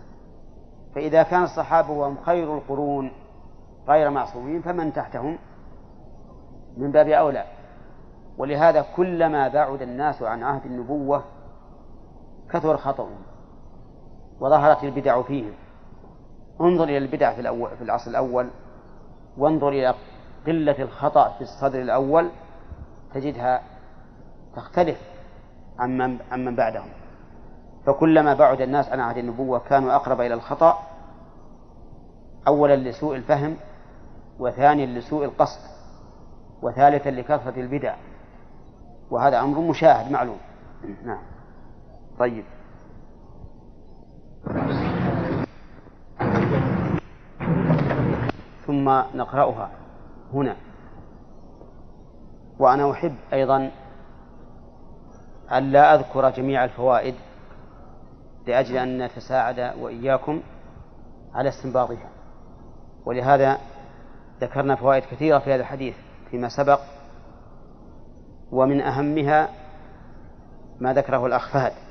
فإذا 0.96 1.24
كان 1.24 1.44
الصحابة 1.44 1.92
وهم 1.92 2.18
خير 2.26 2.58
القرون 2.58 3.12
غير 3.88 4.10
معصومين 4.10 4.62
فمن 4.62 4.94
تحتهم 4.94 5.38
من 6.78 6.92
باب 6.92 7.08
أولى. 7.08 7.46
ولهذا 8.38 8.86
كلما 8.96 9.48
بعد 9.48 9.82
الناس 9.82 10.22
عن 10.22 10.44
عهد 10.44 10.66
النبوة 10.66 11.24
كثر 12.52 12.78
خطأهم 12.78 13.22
وظهرت 14.39 14.84
البدع 14.84 15.22
فيهم. 15.22 15.54
انظر 16.62 16.84
إلى 16.84 16.97
البدع 16.97 17.34
في, 17.34 17.41
الأول 17.41 17.70
في 17.78 17.84
العصر 17.84 18.12
الأول 18.12 18.50
وانظر 19.38 19.70
إلى 19.70 19.95
قلة 20.47 20.82
الخطأ 20.82 21.30
في 21.30 21.41
الصدر 21.41 21.82
الأول 21.82 22.30
تجدها 23.14 23.62
تختلف 24.56 24.97
عمن 25.80 26.18
عمن 26.32 26.56
بعدهم. 26.56 26.89
فكلما 27.86 28.34
بعد 28.34 28.62
الناس 28.62 28.89
عن 28.89 29.00
عهد 29.00 29.18
النبوة 29.18 29.60
كانوا 29.60 29.95
أقرب 29.95 30.22
إلى 30.22 30.34
الخطأ 30.34 30.80
أولا 32.47 32.76
لسوء 32.76 33.16
الفهم 33.16 33.56
وثانيا 34.39 34.86
لسوء 34.86 35.26
القصد 35.26 35.60
وثالثا 36.62 37.10
لكثرة 37.10 37.60
البدع. 37.60 37.95
وهذا 39.12 39.39
أمر 39.39 39.60
مشاهد 39.60 40.12
معلوم. 40.12 40.38
نعم. 41.06 41.39
طيب. 42.20 42.44
ثم 48.68 48.90
نقرأها 49.16 49.72
هنا. 50.34 50.56
وأنا 52.60 52.92
أحب 52.92 53.16
أيضا 53.34 53.72
أن 55.52 55.72
لا 55.72 55.96
أذكر 55.96 56.30
جميع 56.30 56.64
الفوائد 56.64 57.16
لأجل 58.48 58.78
أن 58.78 59.06
نتساعد 59.06 59.74
وإياكم 59.80 60.42
على 61.34 61.50
استنباطها. 61.50 62.10
ولهذا 63.06 63.58
ذكرنا 64.42 64.76
فوائد 64.76 65.04
كثيرة 65.04 65.40
في 65.40 65.54
هذا 65.54 65.62
الحديث 65.62 65.96
فيما 66.32 66.50
سبق 66.50 66.80
ومن 68.52 68.82
أهمها 68.82 69.50
ما 70.80 70.94
ذكره 70.94 71.26
الأخ 71.26 71.54
فهد. 71.54 71.89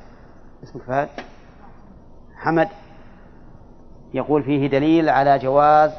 اسمك 0.63 0.83
فهد؟ 0.83 1.09
حمد. 2.37 2.69
يقول 4.15 4.43
فيه 4.43 4.67
دليل 4.67 5.09
على 5.09 5.39
جواز 5.39 5.93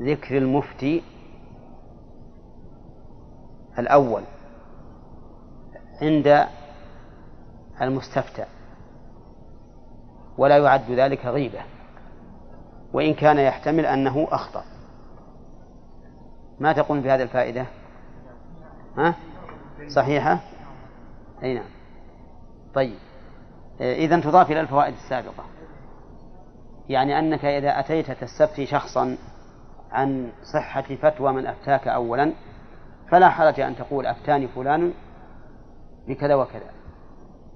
ذكر 0.00 0.38
المفتي 0.38 1.02
الأول 3.78 4.22
عند 6.02 6.46
المستفتى 7.82 8.44
ولا 10.38 10.58
يعد 10.58 10.90
ذلك 10.90 11.26
غيبة 11.26 11.60
وإن 12.92 13.14
كان 13.14 13.38
يحتمل 13.38 13.86
أنه 13.86 14.28
أخطأ. 14.30 14.64
ما 16.60 16.72
تقول 16.72 16.98
هذه 16.98 17.22
الفائدة؟ 17.22 17.66
ها؟ 18.98 19.14
صحيحة؟ 19.88 20.38
أي 21.42 21.54
نعم. 21.54 21.70
طيب. 22.74 23.11
إذا 23.82 24.20
تضاف 24.20 24.50
إلى 24.50 24.60
الفوائد 24.60 24.94
السابقة. 24.94 25.44
يعني 26.88 27.18
أنك 27.18 27.44
إذا 27.44 27.80
أتيت 27.80 28.10
تستفتي 28.10 28.66
شخصا 28.66 29.16
عن 29.92 30.32
صحة 30.52 30.82
فتوى 30.82 31.32
من 31.32 31.46
أفتاك 31.46 31.88
أولا 31.88 32.32
فلا 33.10 33.28
حرج 33.28 33.60
أن 33.60 33.76
تقول 33.76 34.06
أفتاني 34.06 34.48
فلان 34.48 34.92
بكذا 36.08 36.34
وكذا 36.34 36.70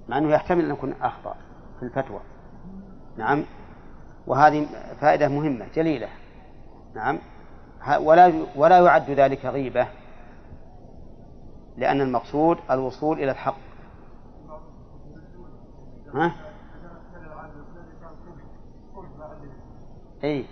مع 0.08 0.18
أنه 0.18 0.30
يحتمل 0.30 0.64
أن 0.64 0.70
يكون 0.70 0.94
أخطأ 1.02 1.34
في 1.78 1.82
الفتوى. 1.82 2.20
نعم؟ 3.16 3.44
وهذه 4.26 4.66
فائدة 5.00 5.28
مهمة 5.28 5.66
جليلة. 5.74 6.08
نعم؟ 6.94 7.18
ولا 8.00 8.32
ولا 8.56 8.78
يعد 8.78 9.10
ذلك 9.10 9.44
غيبة 9.44 9.86
لأن 11.76 12.00
المقصود 12.00 12.58
الوصول 12.70 13.18
إلى 13.18 13.30
الحق. 13.30 13.65
ها؟ 16.16 16.32
أي 20.24 20.44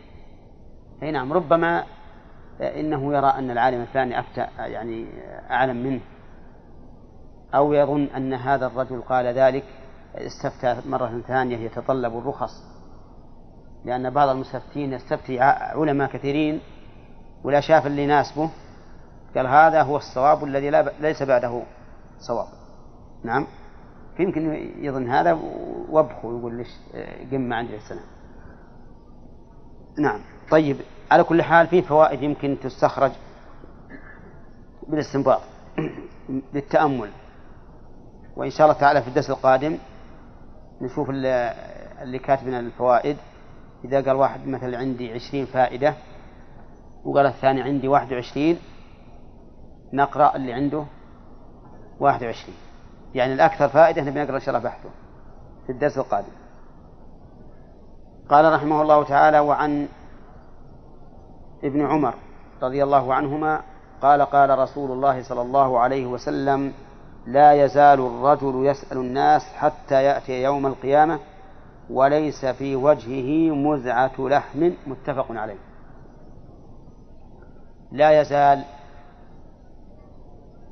أي 1.03 1.11
نعم. 1.11 1.33
ربما 1.33 1.85
إنه 2.61 3.15
يرى 3.15 3.27
أن 3.27 3.51
العالم 3.51 3.81
الفلاني 3.81 4.21
أفتى 4.21 4.47
يعني 4.59 5.07
أعلم 5.51 5.77
منه. 5.77 6.01
أو 7.55 7.73
يظن 7.73 8.05
أن 8.05 8.35
هذا 8.35 8.67
الرجل 8.67 9.03
قال 9.03 9.27
ذلك 9.27 9.65
استفتى 10.15 10.89
مرة 10.89 11.21
ثانية 11.27 11.57
يتطلب 11.57 12.19
الرخص. 12.19 12.63
لأن 13.85 14.11
بعض 14.11 14.29
المستفتين 14.29 14.93
يستفتي 14.93 15.41
علماء 15.41 16.09
كثيرين 16.09 16.61
ولا 17.45 17.61
شاف 17.61 17.87
اللي 17.87 18.05
يناسبه. 18.05 18.51
قال 19.37 19.47
هذا 19.47 19.83
هو 19.83 19.97
الصواب 19.97 20.45
الذي. 20.45 20.71
ليس 21.01 21.23
بعده 21.23 21.63
صواب. 22.19 22.47
نعم. 23.25 23.47
يمكن 24.19 24.53
يظن 24.79 25.11
هذا 25.11 25.39
وابخه 25.91 26.29
ويقول 26.29 26.57
ليش 26.57 26.69
قمة 27.33 27.57
عندي 27.57 27.77
السنة 27.77 28.01
نعم. 29.99 30.21
طيب 30.51 30.77
على 31.11 31.25
كل 31.25 31.43
حال 31.43 31.67
في 31.67 31.83
فوائد 31.83 32.23
يمكن 32.23 32.57
تستخرج 32.63 33.13
بالاستنباط 34.89 35.41
للتأمل 36.55 37.11
وإن 38.37 38.51
شاء 38.51 38.67
الله 38.67 38.81
تعالى 38.81 39.03
في 39.03 39.09
الدرس 39.09 39.31
القادم 39.31 39.79
نشوف 40.81 41.11
اللي 41.11 42.19
كاتبنا 42.25 42.61
الفوائد. 42.61 43.17
إذا 43.85 44.01
قال 44.01 44.17
واحد 44.17 44.47
مثلا 44.47 44.79
عندي 44.79 45.13
عشرين 45.13 45.47
فائدة 45.47 45.95
وقال 47.05 47.27
الثاني 47.27 47.63
عندي 47.63 47.89
واحد 47.89 48.13
وعشرين 48.13 48.59
نقرأ 49.93 50.37
اللي 50.37 50.53
عنده 50.53 50.85
واحد 52.01 52.25
وعشرين. 52.25 52.57
يعني 53.15 53.33
الأكثر 53.33 53.69
فائدة 53.69 54.03
نبي 54.03 54.23
نقرأ 54.23 54.37
إن 54.37 54.41
شاء 54.41 54.57
الله 54.57 54.69
بحثه 54.69 54.89
في 55.67 55.73
الدرس 55.73 55.99
القادم. 55.99 56.33
قال 58.29 58.53
رحمه 58.53 58.83
الله 58.83 59.05
تعالى 59.05 59.39
وعن 59.39 59.89
ابن 61.65 61.87
عمر 61.87 62.15
رضي 62.63 62.83
الله 62.83 63.15
عنهما 63.15 63.63
قال 64.03 64.23
قال 64.23 64.59
رسول 64.59 64.91
الله 64.91 65.23
صلى 65.23 65.43
الله 65.43 65.79
عليه 65.79 66.07
وسلم 66.07 66.73
لا 67.27 67.53
يزال 67.53 68.01
الرجل 68.01 68.67
يسأل 68.67 68.99
الناس 68.99 69.43
حتى 69.43 70.05
يأتي 70.05 70.43
يوم 70.43 70.67
القيامة 70.67 71.19
وليس 71.91 72.47
في 72.47 72.77
وجهه 72.77 73.55
مزعة 73.55 74.13
لحم. 74.19 74.71
متفق 74.87 75.27
عليه. 75.31 75.59
لا 77.93 78.21
يزال 78.21 78.65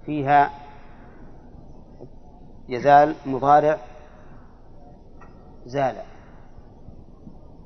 فيها 0.07 0.51
يزال 2.73 3.15
مضارع 3.27 3.79
زال. 5.67 5.97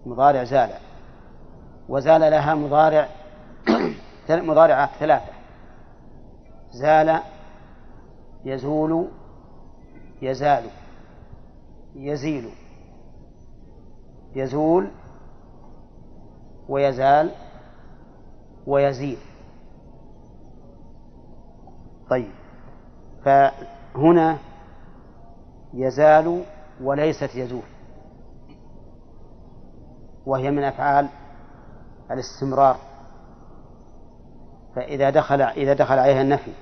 مضارع 0.06 0.44
زال. 0.44 0.70
وزال 1.88 2.20
لها 2.20 2.54
مضارع 2.54 3.08
مضارعات 4.30 4.88
ثلاثة. 4.98 5.32
زال 6.70 7.20
يزول 8.44 9.08
يزال 10.22 10.64
يزيل. 11.94 12.50
يزول 14.34 14.90
ويزال 16.68 17.30
ويزيل. 18.66 19.18
طيب. 22.10 22.30
فهنا 23.24 24.38
يزال 25.76 26.44
وليست 26.82 27.34
يزول. 27.34 27.62
وهي 30.26 30.50
من 30.50 30.64
أفعال 30.64 31.08
الاستمرار. 32.10 32.76
فإذا 34.76 35.10
دخل 35.10 35.42
إذا 35.42 35.72
دخل 35.72 35.98
عليها 35.98 36.22
النفي 36.22 36.52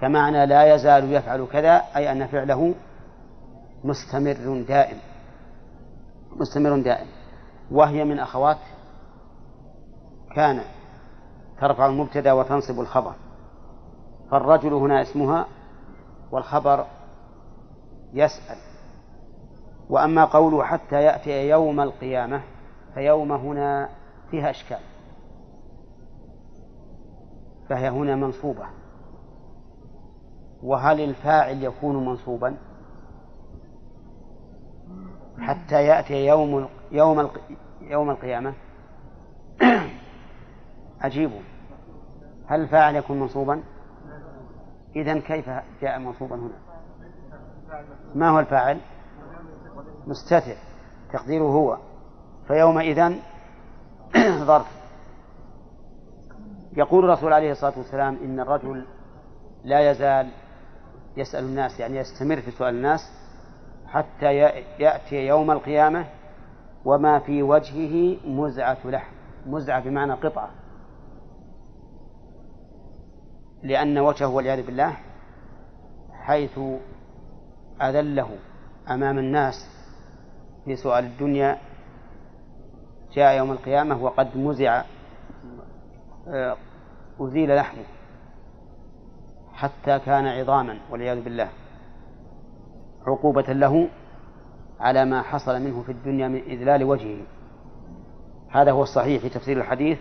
كمعنى 0.00 0.46
لا 0.46 0.74
يزال 0.74 1.12
يفعل 1.12 1.46
كذا 1.52 1.82
أي 1.96 2.12
أن 2.12 2.26
فعله 2.26 2.74
مستمر 3.84 4.64
دائم. 4.68 4.98
مستمر 6.36 6.82
دائم. 6.82 7.06
وهي 7.70 8.04
من 8.04 8.18
أخوات 8.18 8.58
كان 10.34 10.60
ترفع 11.60 11.86
المبتدأ 11.86 12.32
وتنصب 12.32 12.80
الخبر. 12.80 13.12
فالرجل 14.30 14.72
هنا 14.72 15.02
اسمها 15.02 15.46
والخبر 16.32 16.86
يسأل. 18.16 18.56
وأما 19.90 20.24
قوله 20.24 20.64
حتى 20.64 21.02
يأتي 21.02 21.48
يوم 21.48 21.80
القيامة 21.80 22.42
فيوم 22.94 23.32
هنا 23.32 23.88
فيها 24.30 24.50
إشكال. 24.50 24.78
فهي 27.68 27.88
هنا 27.88 28.16
منصوبة. 28.16 28.66
وهل 30.62 31.00
الفاعل 31.00 31.62
يكون 31.62 32.06
منصوبا؟ 32.06 32.56
حتى 35.38 35.84
يأتي 35.84 36.26
يوم 36.26 36.68
يوم 36.92 37.30
يوم 37.80 38.10
القيامة. 38.10 38.54
عجيب 41.00 41.30
هل 42.46 42.60
الفاعل 42.60 42.96
يكون 42.96 43.20
منصوبا؟ 43.20 43.62
إذا 44.96 45.18
كيف 45.18 45.50
جاء 45.82 45.98
منصوبا 45.98 46.36
هنا؟ 46.36 46.65
ما 48.14 48.28
هو 48.28 48.38
الفاعل؟ 48.38 48.80
مستتر 50.06 50.56
تقديره 51.12 51.44
هو. 51.44 51.78
فيومئذ 52.46 53.12
ظرف. 54.48 54.66
يقول 56.76 57.04
الرسول 57.04 57.32
عليه 57.32 57.52
الصلاة 57.52 57.78
والسلام 57.78 58.18
إن 58.24 58.40
الرجل 58.40 58.84
لا 59.64 59.90
يزال 59.90 60.30
يسأل 61.16 61.44
الناس 61.44 61.80
يعني 61.80 61.98
يستمر 61.98 62.40
في 62.40 62.50
سؤال 62.50 62.74
الناس 62.74 63.00
حتى 63.86 64.34
يأتي 64.78 65.26
يوم 65.26 65.50
القيامة 65.50 66.06
وما 66.84 67.18
في 67.18 67.42
وجهه 67.42 68.16
مزعة 68.26 68.78
لحم. 68.84 69.12
مزعة 69.46 69.80
بمعنى 69.80 70.12
قطعة. 70.12 70.50
لأن 73.62 73.98
وجهه 73.98 74.28
والعياذ 74.28 74.66
بالله 74.66 74.96
حيث 76.12 76.58
أذله 77.82 78.38
أمام 78.90 79.18
الناس 79.18 79.70
في 80.64 80.76
سؤال 80.76 81.04
الدنيا 81.04 81.58
جاء 83.12 83.36
يوم 83.36 83.52
القيامة 83.52 84.02
وقد 84.02 84.36
مزع 84.36 84.82
آه، 86.28 86.56
أزيل 87.20 87.56
لحمه 87.56 87.84
حتى 89.52 89.98
كان 89.98 90.26
عظاما 90.26 90.78
والعياذ 90.90 91.20
بالله. 91.20 91.48
عقوبة 93.06 93.52
له 93.52 93.88
على 94.80 95.04
ما 95.04 95.22
حصل 95.22 95.62
منه 95.62 95.82
في 95.82 95.92
الدنيا 95.92 96.28
من 96.28 96.42
إذلال 96.42 96.84
وجهه. 96.84 97.24
هذا 98.50 98.72
هو 98.72 98.82
الصحيح 98.82 99.22
في 99.22 99.28
تفسير 99.28 99.58
الحديث 99.58 99.98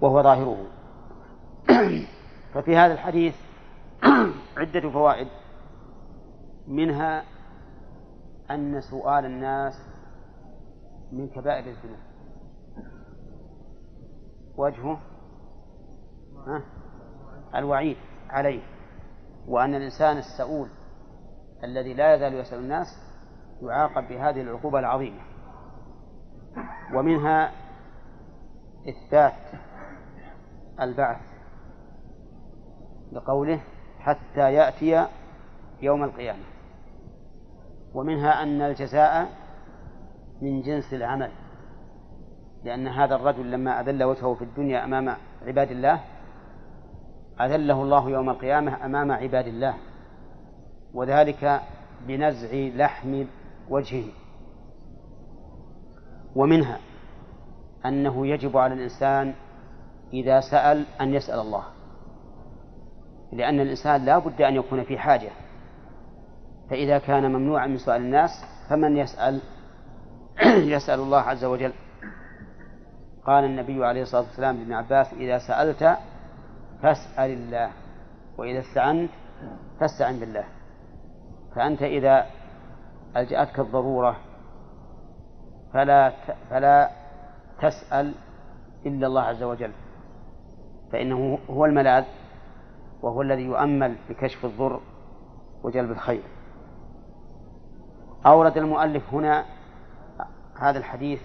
وهو 0.00 0.22
ظاهره. 0.22 0.66
ففي 2.54 2.76
هذا 2.76 2.92
الحديث 2.92 3.34
عدة 4.58 4.90
فوائد. 4.90 5.28
منها 6.66 7.24
أن 8.50 8.80
سؤال 8.80 9.24
الناس 9.24 9.74
من 11.12 11.28
كبائر 11.28 11.70
الذنوب. 11.70 11.98
وجهه 14.56 15.00
الوعيد 17.54 17.96
عليه 18.30 18.62
وأن 19.48 19.74
الإنسان 19.74 20.18
السؤول 20.18 20.68
الذي 21.64 21.94
لا 21.94 22.14
يزال 22.14 22.34
يسأل 22.34 22.58
الناس 22.58 22.86
يعاقب 23.62 24.08
بهذه 24.08 24.40
العقوبة 24.40 24.78
العظيمة. 24.78 25.20
ومنها 26.94 27.52
إثبات 28.88 29.60
البعث 30.80 31.20
لقوله 33.12 33.60
حتى 33.98 34.54
يأتي 34.54 35.08
يوم 35.82 36.04
القيامة. 36.04 36.51
ومنها 37.94 38.42
أن 38.42 38.62
الجزاء 38.62 39.28
من 40.42 40.62
جنس 40.62 40.94
العمل 40.94 41.30
لأن 42.64 42.88
هذا 42.88 43.14
الرجل 43.14 43.50
لما 43.50 43.80
أذل 43.80 44.04
وجهه 44.04 44.34
في 44.34 44.44
الدنيا 44.44 44.84
أمام 44.84 45.16
عباد 45.46 45.70
الله 45.70 46.00
أذله 47.40 47.82
الله 47.82 48.10
يوم 48.10 48.30
القيامة 48.30 48.86
أمام 48.86 49.12
عباد 49.12 49.46
الله 49.46 49.74
وذلك 50.94 51.60
بنزع 52.06 52.48
لحم 52.52 53.24
وجهه. 53.68 54.04
ومنها 56.36 56.78
أنه 57.86 58.26
يجب 58.26 58.56
على 58.56 58.74
الإنسان 58.74 59.34
إذا 60.12 60.40
سأل 60.40 60.86
أن 61.00 61.14
يسأل 61.14 61.40
الله 61.40 61.64
لأن 63.32 63.60
الإنسان 63.60 64.04
لا 64.04 64.18
بد 64.18 64.42
أن 64.42 64.54
يكون 64.54 64.84
في 64.84 64.98
حاجة. 64.98 65.30
فإذا 66.72 66.98
كان 66.98 67.32
ممنوعا 67.32 67.66
من 67.66 67.78
سؤال 67.78 68.00
الناس 68.00 68.30
فمن 68.68 68.96
يسأل؟ 68.96 69.40
يسأل 70.74 71.00
الله 71.00 71.18
عز 71.18 71.44
وجل. 71.44 71.72
قال 73.24 73.44
النبي 73.44 73.84
عليه 73.84 74.02
الصلاة 74.02 74.22
والسلام 74.22 74.56
لابن 74.56 74.72
عباس 74.72 75.12
إذا 75.12 75.38
سألت 75.38 75.98
فاسأل 76.82 77.30
الله 77.30 77.70
وإذا 78.38 78.60
استعنت 78.60 79.10
فاستعن 79.80 80.20
بالله. 80.20 80.44
فأنت 81.54 81.82
إذا 81.82 82.26
ألجأتك 83.16 83.58
الضرورة 83.58 84.16
فلا 85.72 86.12
فلا 86.50 86.90
تسأل 87.62 88.14
إلا 88.86 89.06
الله 89.06 89.22
عز 89.22 89.42
وجل. 89.42 89.72
فإنه 90.92 91.38
هو 91.50 91.64
الملاذ 91.64 92.04
وهو 93.02 93.22
الذي 93.22 93.42
يؤمل 93.42 93.96
بكشف 94.08 94.44
الضر 94.44 94.80
وجلب 95.62 95.90
الخير. 95.90 96.22
أورد 98.26 98.56
المؤلف 98.56 99.14
هنا 99.14 99.44
هذا 100.60 100.78
الحديث 100.78 101.20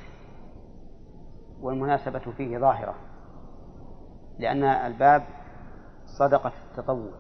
والمناسبة 1.62 2.20
فيه 2.20 2.58
ظاهرة 2.58 2.96
لأن 4.40 4.64
الباب 4.64 5.24
صدقة 6.06 6.52
التطوع. 6.72 7.12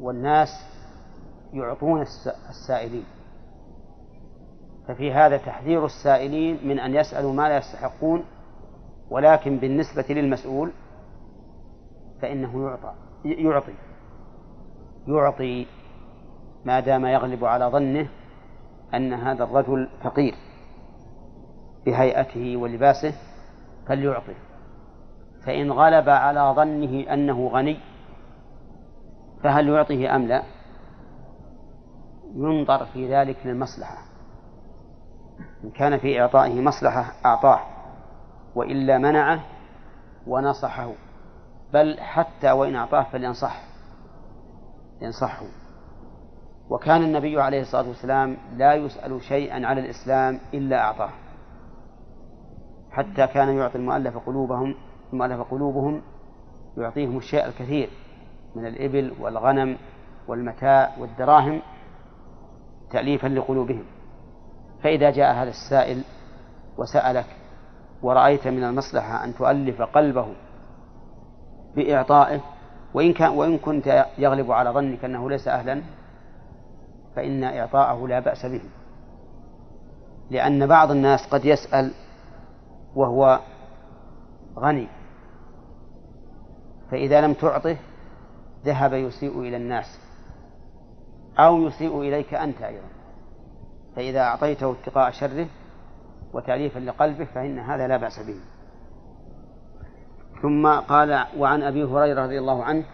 والناس 0.00 0.48
يعطون 1.52 2.02
السائلين. 2.50 3.04
ففي 4.88 5.12
هذا 5.12 5.36
تحذير 5.36 5.84
السائلين 5.84 6.68
من 6.68 6.78
أن 6.78 6.94
يسألوا 6.94 7.32
ما 7.32 7.48
لا 7.48 7.56
يستحقون 7.56 8.24
ولكن 9.10 9.58
بالنسبة 9.58 10.04
للمسؤول 10.10 10.72
فإنه 12.22 12.62
يعطى 12.68 12.94
يعطي 13.24 13.74
يعطي 15.06 15.66
ما 16.64 16.80
دام 16.80 17.06
يغلب 17.06 17.44
على 17.44 17.64
ظنه 17.64 18.08
أن 18.94 19.12
هذا 19.12 19.44
الرجل 19.44 19.88
فقير 20.02 20.34
بهيئته 21.86 22.56
ولباسه 22.56 23.14
فليعطي 23.86 24.34
فإن 25.46 25.72
غلب 25.72 26.08
على 26.08 26.52
ظنه 26.56 27.12
أنه 27.14 27.48
غني 27.48 27.80
فهل 29.42 29.68
يعطيه 29.68 30.16
أم 30.16 30.26
لا؟ 30.26 30.42
ينظر 32.34 32.86
في 32.86 33.14
ذلك 33.14 33.36
للمصلحة. 33.44 33.98
إن 35.64 35.70
كان 35.70 35.98
في 35.98 36.20
إعطائه 36.20 36.60
مصلحة 36.60 37.12
أعطاه 37.26 37.60
وإلا 38.54 38.98
منعه 38.98 39.40
ونصحه. 40.26 40.92
بل 41.72 42.00
حتى 42.00 42.50
وإن 42.52 42.76
أعطاه 42.76 43.02
فلينصح 43.02 43.62
ينصحه 45.00 45.46
وكان 46.72 47.02
النبي 47.02 47.40
عليه 47.40 47.60
الصلاة 47.60 47.88
والسلام 47.88 48.36
لا 48.56 48.74
يسأل 48.74 49.22
شيئا 49.22 49.66
على 49.66 49.80
الإسلام 49.80 50.40
إلا 50.54 50.84
أعطاه. 50.84 51.10
حتى 52.90 53.26
كان 53.26 53.56
يعطي 53.56 53.78
المؤلف 53.78 54.16
قلوبهم 54.16 54.74
المؤلف 55.12 55.40
قلوبهم 55.40 56.02
يعطيهم 56.76 57.18
الشيء 57.18 57.46
الكثير 57.46 57.88
من 58.56 58.66
الإبل 58.66 59.12
والغنم 59.20 59.76
والمتاع 60.28 60.96
والدراهم 60.98 61.62
تأليفا 62.90 63.26
لقلوبهم. 63.26 63.84
فإذا 64.82 65.10
جاء 65.10 65.34
هذا 65.34 65.50
السائل 65.50 66.04
وسألك 66.78 67.26
ورأيت 68.02 68.48
من 68.48 68.64
المصلحة 68.64 69.24
أن 69.24 69.34
تؤلف 69.34 69.82
قلبه 69.82 70.34
بإعطائه 71.76 72.40
وإن 72.94 73.12
كان 73.12 73.30
وإن 73.30 73.58
كنت 73.58 74.06
يغلب 74.18 74.52
على 74.52 74.70
ظنك 74.70 75.04
أنه 75.04 75.30
ليس 75.30 75.48
أهلا 75.48 75.82
فإن 77.16 77.44
إعطاءه 77.44 78.08
لا 78.08 78.20
بأس 78.20 78.46
به. 78.46 78.62
لأن 80.30 80.66
بعض 80.66 80.90
الناس 80.90 81.26
قد 81.30 81.44
يسأل 81.44 81.92
وهو 82.94 83.40
غني 84.58 84.88
فإذا 86.90 87.20
لم 87.20 87.34
تعطه 87.34 87.76
ذهب 88.64 88.92
يسيء 88.92 89.40
إلى 89.40 89.56
الناس 89.56 89.98
أو 91.38 91.62
يسيء 91.62 92.00
إليك 92.00 92.34
أنت 92.34 92.62
أيضا. 92.62 92.88
فإذا 93.96 94.20
أعطيته 94.20 94.72
اتقاء 94.72 95.10
شره 95.10 95.46
وتأليفا 96.32 96.78
لقلبه 96.78 97.24
فإن 97.24 97.58
هذا 97.58 97.88
لا 97.88 97.96
بأس 97.96 98.18
به. 98.18 98.40
ثم 100.42 100.66
قال 100.80 101.24
وعن 101.38 101.62
أبي 101.62 101.84
هريرة 101.84 102.24
رضي 102.24 102.38
الله 102.38 102.64
عنه 102.64 102.84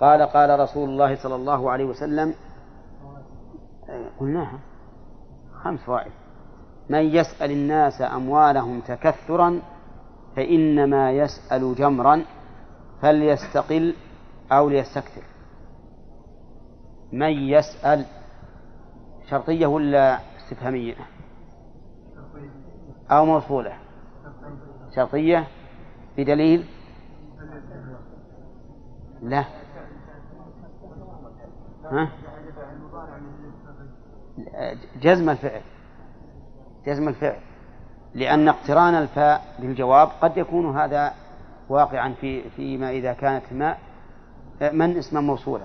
قال 0.00 0.22
قال 0.22 0.60
رسول 0.60 0.88
الله 0.88 1.16
صلى 1.22 1.34
الله 1.34 1.70
عليه 1.70 1.84
وسلم 1.84 2.34
قلناها. 4.20 4.58
خمس 5.62 5.80
فوائد. 5.80 6.12
من 6.90 6.98
يسأل 6.98 7.50
الناس 7.50 8.02
أموالهم 8.02 8.80
تكثرا 8.80 9.60
فإنما 10.36 11.10
يسأل 11.10 11.74
جمرا 11.74 12.24
فليستقل 13.02 13.94
أو 14.52 14.68
ليستكثر. 14.68 15.22
من 17.12 17.30
يسأل 17.30 18.04
شرطية 19.30 19.66
ولا 19.66 20.18
استفهامية؟ 20.36 20.94
أو 23.10 23.24
موصولة؟ 23.24 23.72
شرطية؟ 24.96 25.46
بدليل 26.16 26.64
لا. 29.22 29.44
ها؟ 31.84 32.08
جزم 35.02 35.30
الفعل. 35.30 35.60
جزم 36.86 37.08
الفعل. 37.08 37.40
لأن 38.14 38.48
اقتران 38.48 38.94
الفاء 38.94 39.54
بالجواب 39.58 40.08
قد 40.20 40.36
يكون 40.36 40.78
هذا 40.78 41.14
واقعا 41.68 42.14
في 42.20 42.50
فيما 42.50 42.90
إذا 42.90 43.12
كانت 43.12 43.52
ما 43.52 43.76
من 44.72 44.96
اسما 44.96 45.20
موصولا. 45.20 45.64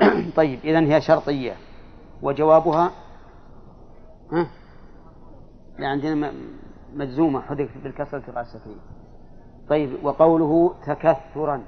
طيب 0.36 0.58
إذن 0.64 0.92
هي 0.92 1.00
شرطية. 1.00 1.52
وجوابها؟ 2.22 2.90
ها؟ 4.32 4.46
عندنا 5.78 6.32
مجزومة 6.94 7.40
حذف 7.40 7.78
بالكسرة 7.82 8.22
الرأسية 8.28 8.58
طيب 9.68 10.04
وقوله 10.04 10.74
تكثرا. 10.86 11.62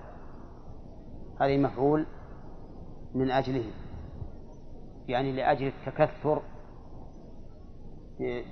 هذه 1.41 1.59
مفعول 1.59 2.07
من 3.15 3.31
أجله. 3.31 3.65
يعني 5.09 5.33
لأجل 5.33 5.67
التكثر 5.67 6.43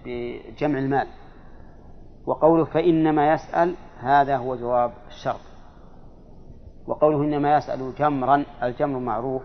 بجمع 0.05 0.79
المال. 0.79 1.09
وقوله 2.27 2.65
فإنما 2.65 3.33
يسأل 3.33 3.75
هذا 3.99 4.37
هو 4.37 4.57
جواب 4.57 4.93
الشرط. 5.09 5.41
وقوله 6.87 7.25
إنما 7.25 7.57
يسأل 7.57 7.95
جمرا 7.95 8.45
الجمر 8.63 8.99
معروف 8.99 9.43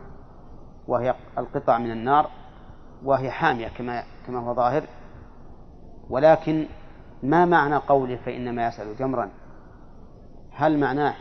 وهي 0.88 1.16
القطع 1.38 1.78
من 1.78 1.92
النار 1.92 2.30
وهي 3.04 3.32
حامية 3.32 3.68
كما 3.68 4.04
كما 4.28 4.40
هو 4.40 4.54
ظاهر. 4.54 4.84
ولكن 6.10 6.66
ما 7.24 7.46
معنى 7.46 7.76
قوله 7.76 8.16
فإنما 8.16 8.68
يسأل 8.68 8.98
جمرا؟ 8.98 9.30
هل 10.52 10.80
معناه 10.80 11.16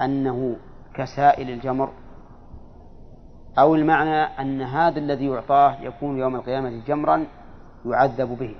أنه 0.00 0.56
كسائل 0.94 1.50
الجمر؟ 1.50 1.92
أو 3.58 3.74
المعنى 3.74 4.22
أن 4.40 4.62
هذا 4.62 4.98
الذي 4.98 5.26
يعطاه 5.26 5.80
يكون 5.80 6.18
يوم 6.18 6.36
القيامة 6.36 6.82
جمرا 6.86 7.26
يعذب 7.86 8.38
به. 8.38 8.54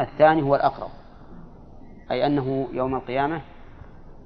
الثاني 0.00 0.42
هو 0.42 0.54
الأقرب 0.54 0.90
أي 2.10 2.26
أنه 2.26 2.68
يوم 2.72 2.94
القيامة 2.94 3.40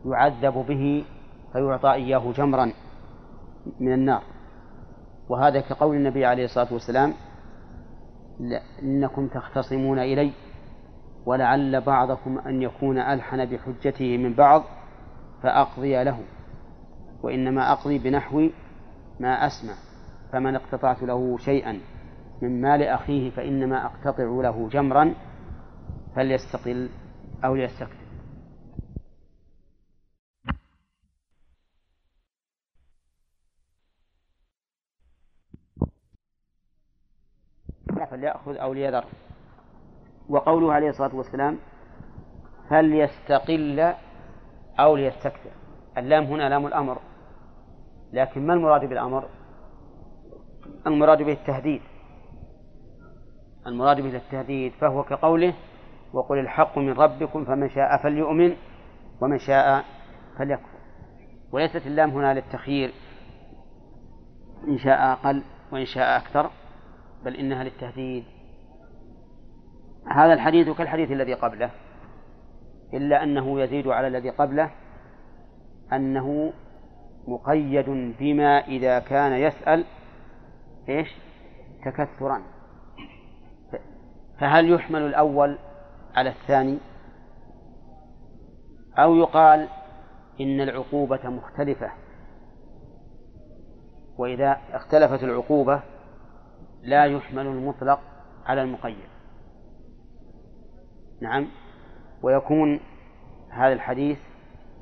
يعذب 0.06 0.54
به 0.68 1.04
فيعطى 1.52 1.92
إياه 1.92 2.32
جمرا 2.32 2.72
من 3.80 3.92
النار. 3.92 4.22
وهذا 5.28 5.60
كقول 5.60 5.96
النبي 5.96 6.26
عليه 6.26 6.44
الصلاة 6.44 6.72
والسلام 6.72 7.14
إنكم 8.82 9.28
تختصمون 9.28 9.98
إلي 9.98 10.32
ولعل 11.26 11.80
بعضكم 11.80 12.38
أن 12.38 12.62
يكون 12.62 12.98
ألحن 12.98 13.44
بحجته 13.44 14.16
من 14.16 14.34
بعض 14.34 14.62
فأقضي 15.42 16.04
له 16.04 16.18
وإنما 17.22 17.72
أقضي 17.72 17.98
بنحو 17.98 18.48
ما 19.20 19.46
أسمع 19.46 19.74
فمن 20.32 20.54
اقتطعت 20.54 21.02
له 21.02 21.38
شيئا 21.38 21.80
من 22.42 22.60
مال 22.60 22.82
أخيه 22.82 23.30
فإنما 23.30 23.86
أقتطع 23.86 24.24
له 24.24 24.68
جمرا 24.68 25.14
فليستقل 26.16 26.90
أو 27.44 27.54
ليستكثر. 27.54 28.00
فليأخذ 38.10 38.56
أو 38.56 38.72
ليذر. 38.72 39.04
وقوله 40.28 40.72
عليه 40.72 40.88
الصلاة 40.88 41.16
والسلام 41.16 41.58
فليستقل 42.70 43.94
أو 44.80 44.96
ليستكثر. 44.96 45.50
اللام 45.98 46.24
هنا 46.24 46.48
لام 46.48 46.66
الأمر. 46.66 47.09
لكن 48.12 48.46
ما 48.46 48.54
المراد 48.54 48.84
بالأمر؟ 48.84 49.28
المراد 50.86 51.22
به 51.22 51.32
التهديد. 51.32 51.82
المراد 53.66 54.00
به 54.00 54.16
التهديد 54.16 54.72
فهو 54.72 55.02
كقوله 55.02 55.54
وقل 56.12 56.38
الحق 56.38 56.78
من 56.78 56.92
ربكم 56.92 57.44
فمن 57.44 57.68
شاء 57.68 58.02
فليؤمن 58.02 58.56
ومن 59.20 59.38
شاء 59.38 59.84
فليكفر. 60.38 60.80
وليست 61.52 61.86
اللام 61.86 62.10
هنا 62.10 62.34
للتخيير 62.34 62.92
إن 64.68 64.78
شاء 64.78 65.12
أقل 65.12 65.42
وإن 65.72 65.84
شاء 65.84 66.16
أكثر 66.16 66.50
بل 67.24 67.36
إنها 67.36 67.64
للتهديد. 67.64 68.24
هذا 70.06 70.32
الحديث 70.32 70.68
كالحديث 70.68 71.10
الذي 71.10 71.34
قبله 71.34 71.70
إلا 72.94 73.22
أنه 73.22 73.60
يزيد 73.60 73.88
على 73.88 74.06
الذي 74.06 74.30
قبله 74.30 74.70
أنه 75.92 76.52
مقيد 77.28 78.14
بما 78.18 78.58
إذا 78.58 78.98
كان 78.98 79.32
يسأل 79.32 79.84
إيش؟ 80.88 81.08
تكثرا 81.84 82.42
فهل 84.40 84.72
يحمل 84.72 85.02
الأول 85.02 85.58
على 86.16 86.30
الثاني؟ 86.30 86.78
أو 88.98 89.14
يقال 89.14 89.68
إن 90.40 90.60
العقوبة 90.60 91.28
مختلفة. 91.28 91.90
وإذا 94.18 94.60
اختلفت 94.72 95.22
العقوبة 95.22 95.82
لا 96.82 97.04
يحمل 97.04 97.46
المطلق 97.46 98.00
على 98.46 98.62
المقيد. 98.62 99.08
نعم. 101.20 101.46
ويكون 102.22 102.80
هذا 103.50 103.72
الحديث 103.72 104.18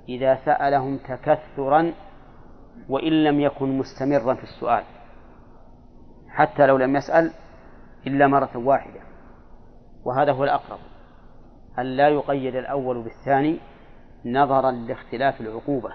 إذا 0.09 0.39
سألهم 0.45 0.97
تكثرا 0.99 1.93
وإن 2.89 3.25
لم 3.25 3.41
يكن 3.41 3.79
مستمرا 3.79 4.35
في 4.35 4.43
السؤال 4.43 4.85
حتى 6.29 6.67
لو 6.67 6.77
لم 6.77 6.97
يسأل 6.97 7.33
إلا 8.07 8.27
مرة 8.27 8.51
واحدة. 8.55 9.01
وهذا 10.05 10.33
هو 10.33 10.45
الأقرب 10.45 10.79
أن 11.79 11.85
لا 11.85 12.09
يقيد 12.09 12.55
الأول 12.55 13.03
بالثاني 13.03 13.59
نظرا 14.25 14.71
لاختلاف 14.71 15.41
العقوبة. 15.41 15.93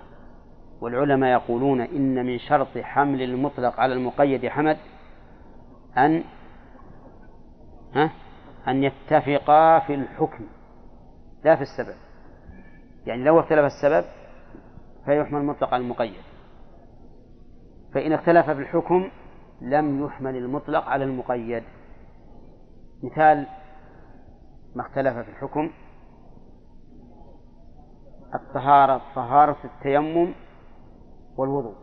والعلماء 0.81 1.31
يقولون 1.31 1.81
إن 1.81 2.25
من 2.25 2.39
شرط 2.39 2.77
حمل 2.77 3.21
المطلق 3.21 3.79
على 3.79 3.93
المقيد 3.93 4.47
حمد 4.47 4.77
أن 5.97 6.23
ها 7.95 8.11
أن 8.67 8.84
يتفقا 8.84 9.79
في 9.79 9.93
الحكم 9.93 10.45
لا 11.43 11.55
في 11.55 11.61
السبب. 11.61 11.95
يعني 13.05 13.23
لو 13.23 13.39
اختلف 13.39 13.65
السبب 13.65 14.05
فيحمل 15.05 15.39
المطلق 15.39 15.73
على 15.73 15.84
المقيد. 15.84 16.32
فإن 17.94 18.14
اختلف 18.14 18.46
في 18.46 18.62
الحكم 18.62 19.10
لم 19.62 20.06
يحمل 20.06 20.36
المطلق 20.36 20.84
على 20.84 21.04
المقيد. 21.04 21.64
مثال 23.04 23.48
ما 24.76 24.82
اختلف 24.82 25.18
في 25.18 25.30
الحكم. 25.30 25.70
الطهارة 28.36 29.02
طهارة 29.16 29.58
التيمم 29.64 30.34
والوضوء. 31.38 31.76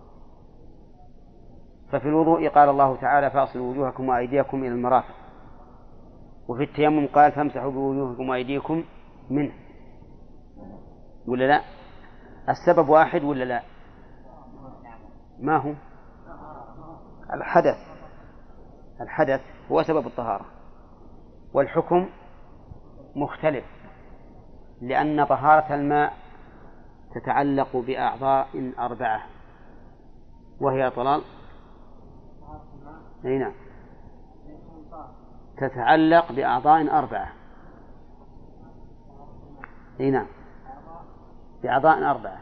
ففي 1.92 2.08
الوضوء 2.08 2.48
قال 2.48 2.68
الله 2.68 2.96
تعالى 2.96 3.30
فاصلوا 3.30 3.70
وجوهكم 3.70 4.08
وأيديكم 4.08 4.58
إلى 4.58 4.68
المرافق. 4.68 5.14
وفي 6.48 6.62
التيمم 6.62 7.06
قال 7.06 7.32
فامسحوا 7.32 7.70
بوجوهكم 7.70 8.28
وأيديكم 8.28 8.84
منه. 9.30 9.52
ولا 11.26 11.44
لا؟ 11.44 11.60
السبب 12.48 12.88
واحد 12.88 13.24
ولا 13.24 13.44
لا؟ 13.44 13.62
ما 15.40 15.56
هو؟ 15.56 15.74
الحدث 17.34 17.76
الحدث 19.00 19.40
هو 19.72 19.82
سبب 19.82 20.06
الطهارة 20.06 20.46
والحكم 21.54 22.08
مختلف 23.16 23.64
لأن 24.80 25.24
طهارة 25.24 25.74
الماء 25.74 26.12
تتعلق 27.14 27.76
بأعضاء 27.76 28.72
أربعة 28.78 29.22
وهي 30.60 30.90
طلال. 30.90 31.22
أي 33.24 33.38
نعم. 33.38 33.52
تتعلق 35.56 36.32
بأعضاء 36.32 36.98
أربعة. 36.98 37.32
أي 40.00 40.10
نعم. 40.10 40.26
بأعضاء 41.62 42.10
أربعة. 42.10 42.40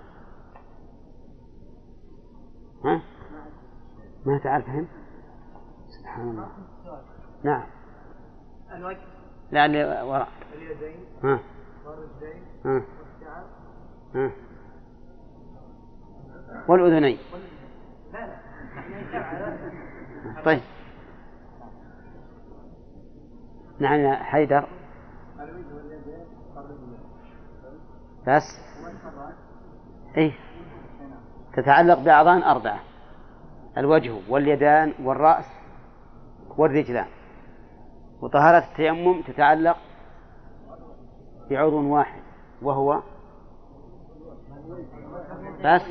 ها؟ 2.84 3.02
ما 4.26 4.38
تعرف 4.38 4.66
فهم؟ 4.66 4.86
سبحان 5.88 6.28
الله. 6.28 6.48
نعم. 7.42 7.66
الوجه. 8.74 8.98
لا 9.50 9.66
اللي 9.66 10.02
وراء. 10.02 10.28
اليدين. 10.54 10.96
ها. 11.24 11.40
والرجلين 11.86 12.42
ها. 12.64 12.72
والشعر. 12.72 13.44
ها. 14.14 14.30
والأذنين. 16.68 17.18
لا 18.12 18.26
لا. 19.14 20.42
طيب. 20.44 20.60
نعم 23.78 24.00
يا 24.00 24.14
حيدر. 24.14 24.68
بس. 28.26 28.42
اي 30.16 30.32
تتعلق 31.52 31.98
بأعضاء 31.98 32.50
أربعة. 32.50 32.80
الوجه 33.78 34.14
واليدان 34.28 34.94
والرأس 35.02 35.44
والرجلان. 36.56 37.06
وطهارة 38.22 38.64
التيمم 38.70 39.22
تتعلق 39.22 39.76
بعضو 41.50 41.94
واحد 41.94 42.22
وهو 42.62 43.02
بس. 45.64 45.82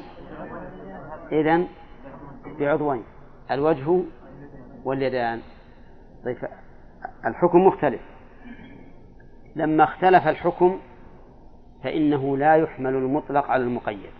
إذن 1.32 1.68
بعضوين 2.60 3.04
الوجه 3.52 4.04
واليدان. 4.84 5.42
طيب 6.26 6.38
الحكم 7.26 7.68
مختلف. 7.68 8.02
لما 9.56 9.84
اختلف 9.84 10.28
الحكم 10.28 10.80
فإنه 11.84 12.38
لا 12.38 12.56
يحمل 12.56 12.96
المطلق 12.96 13.46
على 13.46 13.64
المقيد. 13.64 14.12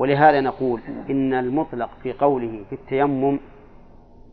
ولهذا 0.00 0.40
نقول 0.40 0.80
إن 1.10 1.34
المطلق 1.34 1.90
في 2.02 2.12
قوله 2.12 2.64
في 2.68 2.74
التيمم 2.74 3.40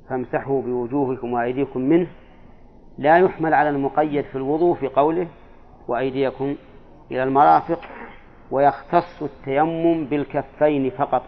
فامسحوا 0.10 0.62
بوجوهكم 0.62 1.34
وأيديكم 1.34 1.82
منه 1.82 2.08
لا 2.98 3.18
يحمل 3.18 3.54
على 3.54 3.70
المقيد 3.70 4.26
في 4.26 4.36
الوضوء 4.36 4.76
في 4.76 4.88
قوله 4.88 5.28
وأيديكم 5.88 6.56
إلى 7.12 7.24
المرافق 7.24 7.80
ويختص 8.52 9.22
التيمم 9.22 10.06
بالكفين 10.06 10.90
فقط. 10.90 11.24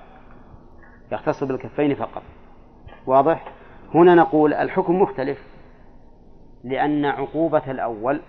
يختص 1.12 1.44
بالكفين 1.44 1.96
فقط. 1.96 2.24
واضح؟ 3.08 3.52
هنا 3.96 4.16
نقول 4.16 4.54
الحكم 4.54 5.02
مختلف. 5.02 5.44
لأن 6.64 7.06
عقوبة 7.06 7.72
الأول 7.72 8.22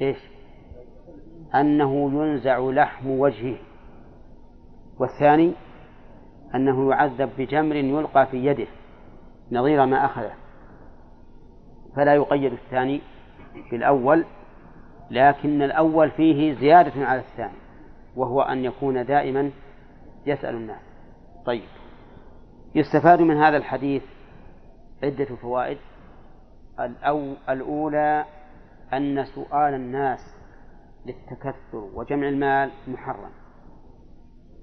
إيش؟ 0.00 0.18
أنه 1.54 2.10
ينزع 2.12 2.58
لحم 2.58 3.10
وجهه. 3.10 3.56
والثاني 4.98 5.52
أنه 6.54 6.90
يعذب 6.90 7.30
بجمر 7.38 7.76
يلقى 7.76 8.26
في 8.26 8.46
يده 8.46 8.66
نظير 9.52 9.86
ما 9.86 10.04
أخذه. 10.04 10.32
فلا 11.96 12.14
يقيد 12.14 12.52
الثاني 12.52 13.00
بالأول 13.70 14.24
لكن 15.10 15.62
الأول 15.62 16.10
فيه 16.10 16.54
زيادة 16.54 17.06
على 17.06 17.20
الثاني 17.20 17.58
وهو 18.16 18.42
أن 18.42 18.64
يكون 18.64 19.06
دائما 19.06 19.50
يسأل 20.26 20.54
الناس. 20.54 20.82
طيب 21.46 21.68
يستفاد 22.74 23.20
من 23.20 23.36
هذا 23.36 23.56
الحديث 23.56 24.02
عدة 25.02 25.24
فوائد. 25.24 25.78
الأو 26.80 27.34
الأولى 27.48 28.24
أن 28.92 29.24
سؤال 29.24 29.74
الناس 29.74 30.34
للتكثر 31.06 31.88
وجمع 31.94 32.28
المال 32.28 32.70
محرم. 32.88 33.30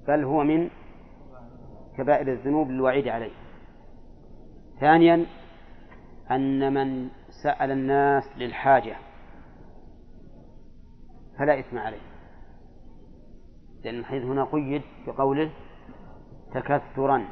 بل 0.07 0.23
هو 0.23 0.43
من 0.43 0.69
كبائر 1.97 2.27
الذنوب 2.27 2.69
للوعيد 2.69 3.07
عليه. 3.07 3.31
ثانيا 4.79 5.25
أن 6.31 6.73
من 6.73 7.09
سأل 7.43 7.71
الناس 7.71 8.23
للحاجة 8.37 8.95
فلا 11.39 11.59
إثم 11.59 11.77
عليه. 11.77 12.01
لأن 13.83 13.99
الحديث 13.99 14.23
هنا 14.23 14.43
قيد 14.43 14.81
بقوله 15.07 15.51
تكثرا. 16.53 17.25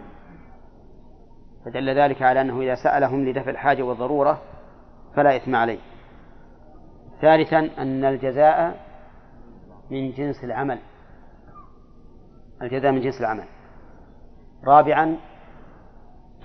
فدل 1.65 1.89
ذلك 1.89 2.21
على 2.21 2.41
أنه 2.41 2.61
إذا 2.61 2.75
سألهم 2.75 3.25
لدفع 3.25 3.51
الحاجة 3.51 3.83
والضرورة 3.83 4.41
فلا 5.15 5.35
إثم 5.35 5.55
عليه. 5.55 5.79
ثالثا 7.21 7.69
أن 7.77 8.05
الجزاء 8.05 8.85
من 9.91 10.11
جنس 10.11 10.43
العمل. 10.43 10.79
الجزاء 12.63 12.91
من 12.91 13.01
جنس 13.01 13.21
العمل. 13.21 13.43
رابعا 14.65 15.17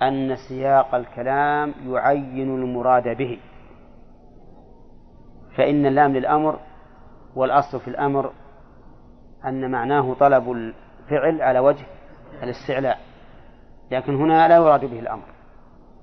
أن 0.01 0.35
سياق 0.49 0.95
الكلام 0.95 1.73
يعين 1.85 2.55
المراد 2.55 3.17
به. 3.17 3.39
فإن 5.57 5.85
اللام 5.85 6.13
للأمر 6.13 6.59
والأصل 7.35 7.79
في 7.79 7.87
الأمر 7.87 8.33
أن 9.45 9.71
معناه 9.71 10.13
طلب 10.13 10.51
الفعل 10.51 11.41
على 11.41 11.59
وجه 11.59 11.85
الاستعلاء. 12.43 12.99
لكن 13.91 14.15
هنا 14.15 14.47
لا 14.47 14.55
يراد 14.55 14.85
به 14.85 14.99
الأمر 14.99 15.25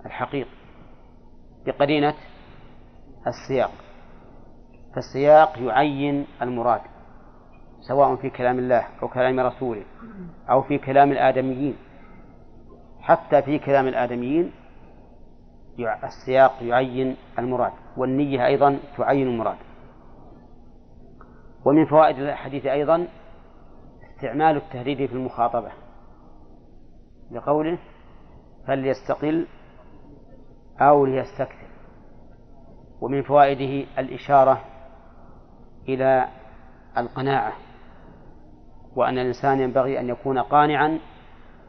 الحقيقي 0.06 0.50
بقرينة 1.66 2.14
السياق. 3.26 3.70
فالسياق 4.94 5.58
يعين 5.58 6.26
المراد. 6.42 6.80
سواء 7.88 8.16
في 8.16 8.30
كلام 8.30 8.58
الله 8.58 8.86
أو 9.02 9.08
كلام 9.08 9.40
رسوله 9.40 9.84
أو 10.50 10.62
في 10.62 10.78
كلام 10.78 11.12
الآدميين. 11.12 11.76
حتى 13.00 13.42
في 13.42 13.58
كلام 13.58 13.88
الآدميين 13.88 14.52
السياق 16.04 16.62
يعين 16.62 17.16
المراد 17.38 17.72
والنية 17.96 18.46
أيضا 18.46 18.78
تعين 18.96 19.26
المراد. 19.26 19.56
ومن 21.64 21.86
فوائد 21.86 22.18
الحديث 22.18 22.66
أيضا 22.66 23.08
استعمال 24.02 24.56
التهديد 24.56 25.06
في 25.08 25.12
المخاطبة 25.12 25.72
لقوله 27.30 27.78
فليستقل 28.66 29.46
أو 30.80 31.06
ليستكثر. 31.06 31.66
ومن 33.00 33.22
فوائده 33.22 33.86
الإشارة 33.98 34.60
إلى 35.88 36.28
القناعة. 36.98 37.52
وأن 38.96 39.18
الإنسان 39.18 39.60
ينبغي 39.60 40.00
أن 40.00 40.08
يكون 40.08 40.38
قانعا 40.38 40.98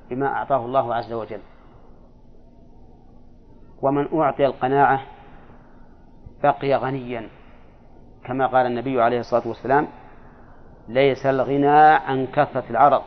بما 0.09 0.27
أعطاه 0.27 0.65
الله 0.65 0.95
عز 0.95 1.13
وجل. 1.13 1.39
ومن 3.81 4.19
أعطي 4.19 4.45
القناعة 4.45 5.01
بقي 6.43 6.75
غنيا 6.75 7.29
كما 8.25 8.47
قال 8.47 8.65
النبي 8.65 9.01
عليه 9.01 9.19
الصلاة 9.19 9.47
والسلام 9.47 9.87
ليس 10.87 11.25
الغنى 11.25 11.77
عن 11.79 12.27
كثرة 12.27 12.63
العرض 12.69 13.01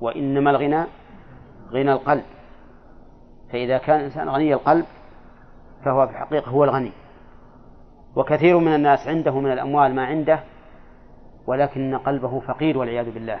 وإنما 0.00 0.50
الغنى 0.50 0.84
غنى 1.70 1.92
القلب. 1.92 2.24
فإذا 3.52 3.78
كان 3.78 4.00
الإنسان 4.00 4.28
غني 4.28 4.54
القلب 4.54 4.84
فهو 5.84 6.06
في 6.06 6.12
الحقيقة 6.12 6.50
هو 6.50 6.64
الغني. 6.64 6.92
وكثير 8.16 8.58
من 8.58 8.74
الناس 8.74 9.08
عنده 9.08 9.40
من 9.40 9.52
الأموال 9.52 9.94
ما 9.94 10.06
عنده 10.06 10.40
ولكن 11.48 11.98
قلبه 11.98 12.40
فقير 12.40 12.78
والعياذ 12.78 13.10
بالله. 13.10 13.40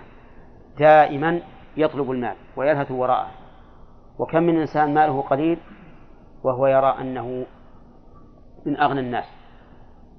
دائما 0.78 1.40
يطلب 1.76 2.10
المال 2.10 2.36
ويلهث 2.56 2.90
وراءه. 2.90 3.30
وكم 4.18 4.42
من 4.42 4.60
إنسان 4.60 4.94
ماله 4.94 5.22
قليل 5.22 5.58
وهو 6.44 6.66
يرى 6.66 6.96
أنه 7.00 7.46
من 8.66 8.80
أغنى 8.80 9.00
الناس 9.00 9.24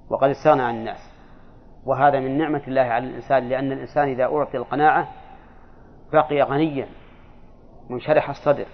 وقد 0.10 0.30
استغنى 0.30 0.62
عن 0.62 0.76
الناس. 0.76 1.12
وهذا 1.86 2.20
من 2.20 2.38
نعمة 2.38 2.62
الله 2.68 2.82
على 2.82 3.08
الإنسان 3.08 3.50
لأن 3.50 3.72
الإنسان 3.72 4.08
إذا 4.08 4.24
أعطي 4.24 4.58
القناعة 4.58 5.08
بقي 6.14 6.42
غنيا 6.42 6.88
منشرح 7.90 8.30
الصدر 8.30 8.66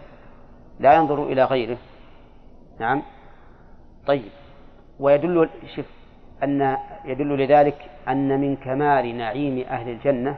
لا 0.79 0.93
ينظر 0.93 1.23
إلى 1.23 1.43
غيره. 1.43 1.77
نعم. 2.79 3.01
طيب. 4.07 4.31
ويدل 4.99 5.49
شف 5.75 5.94
أن 6.43 6.77
يدل 7.05 7.43
لذلك 7.43 7.89
أن 8.07 8.41
من 8.41 8.55
كمال 8.55 9.17
نعيم 9.17 9.67
أهل 9.67 9.89
الجنة 9.89 10.35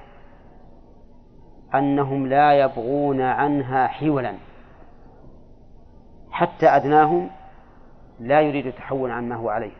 أنهم 1.75 2.27
لا 2.27 2.53
يبغون 2.53 3.21
عنها 3.21 3.87
حولا. 3.87 4.33
حتى 6.31 6.67
أدناهم 6.67 7.29
لا 8.19 8.41
يريد 8.41 8.65
التحول 8.65 9.11
عما 9.11 9.35
هو 9.35 9.49
عليه. 9.49 9.71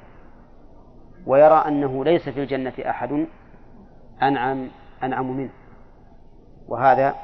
ويرى 1.26 1.63
أنه 1.68 2.05
ليس 2.05 2.30
في 2.30 2.43
الجنة 2.43 2.74
أحد 2.89 3.26
أنعم 4.22 4.68
أنعم 5.03 5.38
منه. 5.38 5.49
وهذا 6.68 7.15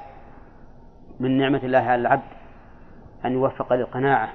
من 1.20 1.38
نعمة 1.38 1.62
الله 1.64 1.80
على 1.80 2.02
العبد 2.02 2.34
أن 3.26 3.32
يوفق 3.34 3.74
للقناعة 3.74 4.30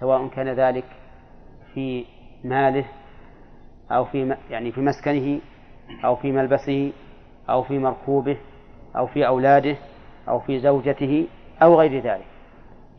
سواء 0.00 0.28
كان 0.28 0.48
ذلك 0.48 0.84
في 1.74 2.04
ماله 2.44 2.84
أو 3.90 4.04
في 4.04 4.36
يعني 4.50 4.72
في 4.72 4.80
مسكنه 4.80 5.40
أو 6.04 6.16
في 6.16 6.32
ملبسه 6.32 6.92
أو 7.50 7.62
في 7.62 7.78
مركوبه 7.78 8.36
أو 8.96 9.06
في 9.06 9.26
أولاده 9.26 9.76
أو 10.28 10.38
في 10.40 10.58
زوجته 10.58 11.26
أو 11.62 11.80
غير 11.80 12.02
ذلك. 12.02 12.26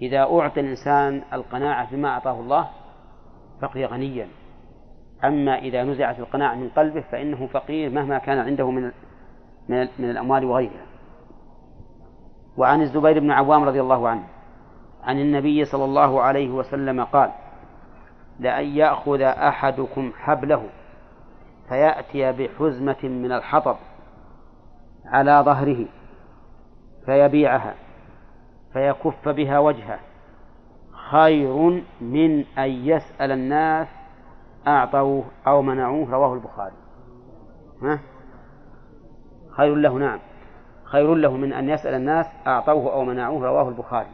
إذا 0.02 0.20
أعطي 0.20 0.60
الإنسان 0.60 1.22
القناعة 1.34 1.92
بما 1.92 2.10
أعطاه 2.10 2.40
الله 2.40 2.70
بقي 3.62 3.86
غنيا. 3.86 4.28
أما 5.24 5.60
إذا 5.60 5.84
نزعت 5.84 6.20
القناعة 6.20 6.56
من 6.56 6.70
قلبه 6.70 7.02
فإنه 7.02 7.48
فقير 7.48 7.90
مهما 7.90 8.18
كان 8.18 8.38
عنده 8.38 8.72
من 8.72 8.92
من, 9.70 9.88
من 10.00 10.10
الأموال 10.10 10.46
وغيرها. 10.46 10.86
وعن 12.58 12.82
الزبير 12.82 13.20
بن 13.20 13.32
عوام 13.32 13.64
رضي 13.64 13.82
الله 13.82 14.10
عنه 14.10 14.24
عن 15.04 15.20
النبي 15.20 15.66
صلى 15.66 15.86
الله 15.86 16.22
عليه 16.22 16.50
وسلم 16.50 17.04
قال 17.04 17.32
لأن 18.40 18.66
يأخذ 18.66 19.22
أحدكم 19.22 20.12
حبله 20.18 20.64
فيأتي 21.70 22.32
بحزمة 22.32 23.04
من 23.04 23.32
الحطب 23.32 23.76
على 25.06 25.44
ظهره 25.46 25.86
فيبيعها 27.06 27.76
فيكف 28.74 29.30
بها 29.30 29.60
وجهه. 29.60 30.00
خير 31.12 31.84
من 32.02 32.46
أن 32.58 32.70
يسأل 32.70 33.32
الناس 33.32 33.88
أعطوه 34.68 35.24
أو 35.48 35.62
منعوه 35.62 36.12
رواه 36.12 36.34
البخاري. 36.34 36.76
ها؟ 37.82 38.00
خير 39.52 39.76
له 39.76 39.94
نعم. 39.94 40.20
خير 40.84 41.16
له 41.16 41.38
من 41.38 41.54
أن 41.54 41.70
يسأل 41.70 41.94
الناس 41.94 42.26
أعطوه 42.48 42.94
أو 42.94 43.04
منعوه 43.04 43.46
رواه 43.46 43.70
البخاري. 43.70 44.10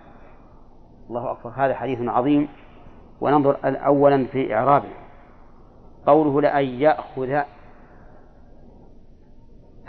الله 1.09 1.32
أكبر. 1.32 1.49
هذا 1.55 1.76
حديث 1.76 2.01
عظيم. 2.01 2.49
وننظر 3.24 3.57
أولا 3.65 4.26
في 4.26 4.55
إعرابه. 4.55 4.89
قوله 6.05 6.41
لأن 6.41 6.65
يأخذ 6.65 7.41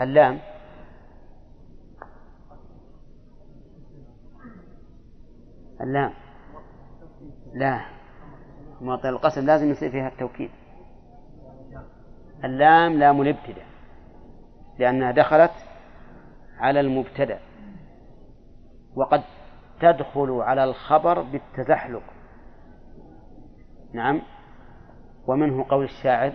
اللام. 0.01 0.39
اللام. 5.81 6.13
لا. 7.53 7.85
معطي 8.81 9.09
القسم 9.09 9.45
لازم 9.45 9.71
يصير 9.71 9.91
فيها 9.91 10.07
التوكيد. 10.07 10.49
اللام 12.43 12.99
لام 12.99 13.21
الابتداء. 13.21 13.65
لأنها 14.79 15.11
دخلت 15.11 15.51
على 16.57 16.79
المبتدأ. 16.79 17.39
وقد 18.95 19.23
تدخل 19.79 20.31
على 20.31 20.63
الخبر 20.63 21.21
بالتزحلق. 21.21 22.14
نعم. 23.95 24.21
ومنه 25.27 25.65
قول 25.69 25.83
الشاعر 25.83 26.31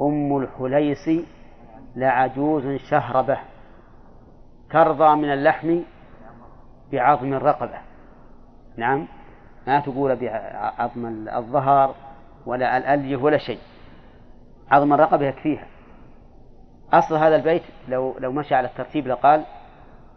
أم 0.00 0.36
الحليس 0.36 1.10
لعجوز 1.96 2.80
شهربة 2.90 3.38
ترضى 4.70 5.16
من 5.16 5.32
اللحم 5.32 5.80
بعظم 6.92 7.32
الرقبة. 7.32 7.78
نعم. 8.76 9.08
ما 9.66 9.80
تقول 9.80 10.16
بعظم 10.16 11.28
الظهر 11.28 11.94
ولا 12.46 12.76
الأليه 12.76 13.16
ولا 13.16 13.38
شيء. 13.38 13.60
عظم 14.70 14.92
الرقبة 14.92 15.26
يكفيها. 15.26 15.66
أصل 16.92 17.14
هذا 17.14 17.36
البيت 17.36 17.62
لو 17.88 18.18
لو 18.18 18.32
مشى 18.32 18.54
على 18.54 18.68
الترتيب 18.68 19.06
لقال 19.06 19.44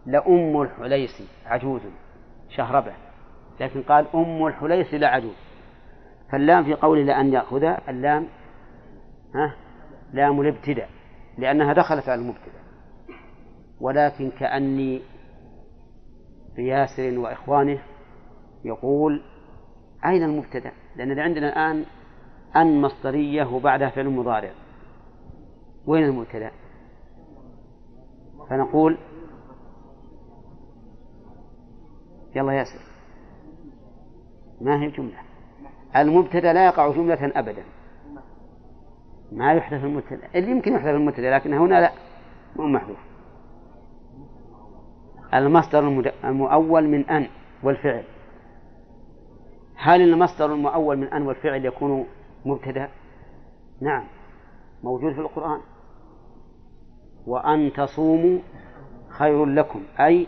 لأم 0.06 0.62
الحليس 0.62 1.24
عجوز 1.46 1.82
شهربة 2.50 2.92
لكن 3.60 3.82
قال 3.82 4.06
أم 4.16 4.48
الحليس 4.48 4.94
لا 4.94 5.08
عجوز. 5.08 5.49
فاللام 6.32 6.64
في 6.64 6.74
قوله 6.74 7.04
لأن 7.04 7.34
يأخذ 7.34 7.64
اللام 7.64 8.28
ها؟ 9.36 9.56
لام 10.14 10.42
الابتداء 10.42 10.90
لأنها 11.38 11.74
دخلت 11.74 12.10
على 12.10 12.22
المبتدأ. 12.22 12.60
ولكن 13.82 14.32
كأني 14.32 15.02
بياسر 16.56 17.20
وإخوانه 17.20 17.80
يقول 18.66 19.22
أين 20.06 20.24
المبتدأ؟ 20.24 20.72
لأن 20.96 21.20
عندنا 21.20 21.50
الآن 21.50 21.86
أن 22.56 22.82
مصدرية 22.82 23.54
وبعدها 23.54 23.90
فعل 23.90 24.10
مضارع. 24.10 24.52
وين 25.86 26.04
المبتدأ؟ 26.04 26.52
فنقول 28.50 28.98
يلا 32.36 32.52
ياسر. 32.52 32.80
ما 34.62 34.82
هي 34.82 34.92
جملة 34.92 35.29
المبتدأ 35.96 36.54
لا 36.54 36.66
يقع 36.66 36.92
جملة 36.92 37.32
أبدا. 37.36 37.64
ما 39.32 39.54
يحدث 39.54 39.84
المبتدأ. 39.84 40.28
اللي 40.36 40.52
يمكن 40.52 40.74
يحدث 40.74 40.88
المبتدأ 40.88 41.36
لكن 41.36 41.54
هنا 41.54 41.82
لا. 41.82 41.92
مو 42.56 42.68
محذوف. 42.68 42.98
المصدر 45.34 46.12
المؤول 46.24 46.88
من 46.88 47.10
أن 47.10 47.28
والفعل. 47.64 48.04
هل 49.76 50.02
المصدر 50.02 50.54
المؤول 50.54 50.98
من 50.98 51.08
أن 51.08 51.22
والفعل 51.22 51.66
يكون 51.66 52.06
مبتدأ؟ 52.46 52.90
نعم. 53.82 54.04
موجود 54.84 55.14
في 55.14 55.22
القرآن. 55.22 55.60
وأن 57.28 57.74
تصوموا 57.74 58.40
خير 59.10 59.46
لكم 59.46 59.82
أي 60.00 60.28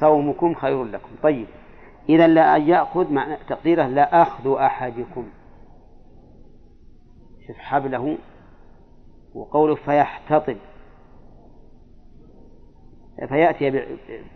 صومكم 0.00 0.54
خير 0.54 0.84
لكم. 0.84 1.08
طيب. 1.22 1.46
إذا 2.08 2.26
لا 2.26 2.56
يأخذ 2.56 3.12
معنى 3.12 3.36
تقديره 3.48 3.86
لا 3.86 4.22
أخذ 4.22 4.56
أحدكم. 4.56 5.28
شوف 7.46 7.56
حبله 7.56 8.18
وقوله 9.34 9.74
فيحتطب. 9.74 10.56
فيأتي 13.28 13.70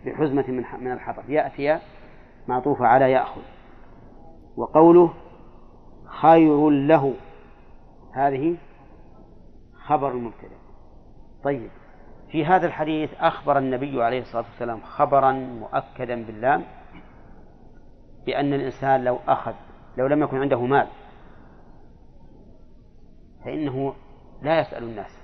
بحزمة 0.05 0.45
من 0.47 0.63
من 0.81 0.91
الحطب. 0.91 1.29
يأتي 1.29 1.79
معطوفة 2.47 2.87
على 2.87 3.11
يأخذ. 3.11 3.41
وقوله 4.57 5.13
خير 6.05 6.69
له. 6.69 7.13
هذه 8.13 8.57
خبر 9.85 10.11
المبتدأ. 10.11 10.57
طيب 11.43 11.69
في 12.31 12.45
هذا 12.45 12.67
الحديث 12.67 13.09
أخبر 13.19 13.57
النبي 13.57 14.03
عليه 14.03 14.21
الصلاة 14.21 14.45
والسلام 14.51 14.81
خبرا 14.81 15.31
مؤكدا 15.31 16.23
باللام. 16.23 16.63
بأن 18.25 18.53
الإنسان 18.53 19.03
لو 19.03 19.19
أخذ 19.27 19.53
لو 19.97 20.07
لم 20.07 20.23
يكن 20.23 20.37
عنده 20.37 20.65
مال 20.65 20.87
فإنه 23.45 23.93
لا 24.41 24.59
يسأل 24.59 24.83
الناس 24.83 25.21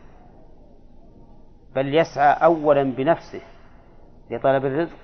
بل 1.75 1.95
يسعى 1.95 2.33
أولا 2.43 2.83
بنفسه 2.83 3.41
لطلب 4.29 4.65
الرزق 4.65 4.97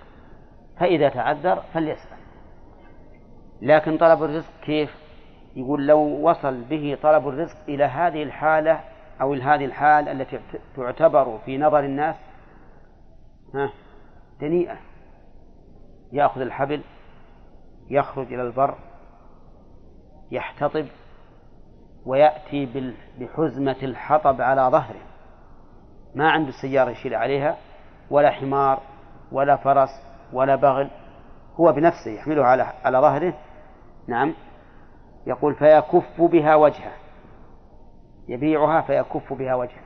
فإذا 0.80 1.10
تعذر 1.10 1.64
فليسأل. 1.74 2.18
لكن 3.62 3.98
طلب 3.98 4.24
الرزق 4.24 4.52
كيف؟ 4.62 4.96
يقول 5.56 5.88
لو 5.88 6.30
وصل 6.30 6.62
به 6.62 6.98
طلب 7.04 7.28
الرزق 7.28 7.58
إلى 7.68 7.84
هذه 7.84 8.24
الحالة 8.24 8.80
أو 9.22 9.34
هذه 9.34 9.66
الحال 9.66 10.10
التي 10.10 10.40
تعتبر 10.76 11.40
في 11.46 11.58
نظر 11.58 11.80
الناس 11.80 12.16
ها 13.54 13.70
دنيئة. 14.42 14.78
يأخذ 16.12 16.42
الحبل 16.42 16.82
يخرج 17.90 18.34
إلى 18.34 18.42
البر 18.42 18.76
يحتطب 20.32 20.86
ويأتي 22.06 22.94
بحزمة 23.20 23.78
الحطب 23.84 24.42
على 24.42 24.62
ظهره. 24.62 25.02
ما 26.16 26.32
عنده 26.32 26.52
سيارة 26.62 26.90
يشيل 26.90 27.16
عليها 27.16 27.58
ولا 28.10 28.32
حمار 28.32 28.80
ولا 29.32 29.56
فرس 29.56 29.90
ولا 30.34 30.56
بغل. 30.56 30.90
هو 31.56 31.72
بنفسه 31.72 32.12
يحمله 32.12 32.46
على 32.46 32.64
على 32.64 32.98
ظهره. 32.98 33.34
نعم. 34.08 34.34
يقول 35.28 35.56
فيكف 35.56 36.22
بها 36.22 36.56
وجهه. 36.56 36.92
يبيعها 38.28 38.82
فيكف 38.82 39.34
بها 39.34 39.56
وجهه. 39.56 39.84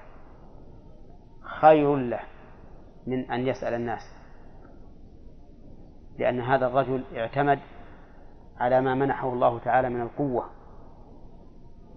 خير 1.61 1.95
له 1.95 2.19
من 3.07 3.31
أن 3.31 3.47
يسأل 3.47 3.73
الناس. 3.73 4.01
لأن 6.19 6.41
هذا 6.41 6.67
الرجل 6.67 7.03
اعتمد 7.17 7.59
على 8.59 8.81
ما 8.81 8.95
منحه 8.95 9.33
الله 9.33 9.59
تعالى 9.59 9.89
من 9.89 10.01
القوة 10.01 10.49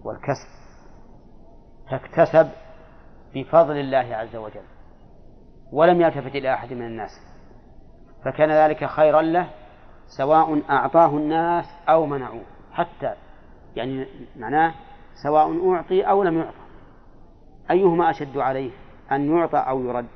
والكسب 0.03 0.61
فاكتسب 1.89 2.49
بفضل 3.35 3.77
الله 3.77 4.15
عز 4.15 4.35
وجل 4.35 4.63
ولم 5.71 6.01
يلتفت 6.01 6.35
إلى 6.35 6.53
أحد 6.53 6.73
من 6.73 6.85
الناس 6.85 7.09
فكان 8.25 8.51
ذلك 8.51 8.85
خيرا 8.85 9.21
له 9.21 9.49
سواء 10.17 10.61
أعطاه 10.69 11.17
الناس 11.17 11.65
أو 11.89 12.05
منعوه 12.05 12.43
حتى 12.71 13.13
يعني 13.75 14.07
معناه 14.35 14.73
سواء 15.23 15.73
أعطي 15.73 16.01
أو 16.01 16.23
لم 16.23 16.37
يعطى 16.37 16.61
أيهما 17.71 18.09
أشد 18.09 18.37
عليه 18.37 18.71
أن 19.11 19.37
يعطى 19.37 19.57
أو 19.57 19.81
يرد؟ 19.81 20.07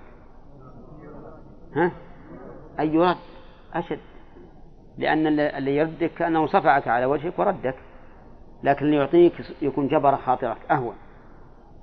ها؟ 1.75 1.91
أن 2.79 2.93
يرد 2.93 3.17
أشد. 3.73 3.99
لأن 4.97 5.27
اللي 5.39 5.75
يردك 5.75 6.11
كأنه 6.13 6.47
صفعك 6.47 6.87
على 6.87 7.05
وجهك 7.05 7.39
وردك. 7.39 7.75
لكن 8.63 8.85
اللي 8.85 8.97
يعطيك 8.97 9.33
يكون 9.61 9.87
جبر 9.87 10.15
خاطرك 10.17 10.57
أهون. 10.71 10.95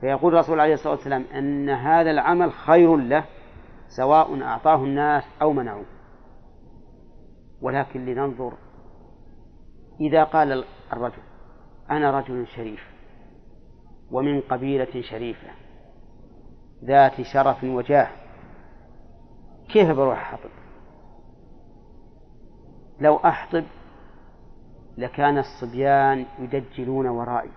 فيقول 0.00 0.34
الرسول 0.34 0.60
عليه 0.60 0.74
الصلاة 0.74 0.94
والسلام 0.94 1.24
أن 1.34 1.70
هذا 1.70 2.10
العمل 2.10 2.52
خير 2.52 2.96
له 2.96 3.24
سواء 3.88 4.42
أعطاه 4.42 4.84
الناس 4.84 5.24
أو 5.42 5.52
منعوه. 5.52 5.84
ولكن 7.62 8.04
لننظر 8.04 8.52
إذا 10.00 10.24
قال 10.24 10.64
الرجل 10.92 11.22
أنا 11.90 12.18
رجل 12.18 12.46
شريف 12.46 12.92
ومن 14.10 14.40
قبيلة 14.40 15.02
شريفة 15.02 15.48
ذات 16.84 17.22
شرف 17.22 17.64
وجاه 17.64 18.08
كيف 19.68 19.90
بروح 19.90 20.18
أحطب؟ 20.18 20.61
لو 23.02 23.16
أحطب 23.16 23.64
لكان 24.98 25.38
الصبيان 25.38 26.26
يدجلون 26.38 27.06
ورائي. 27.06 27.50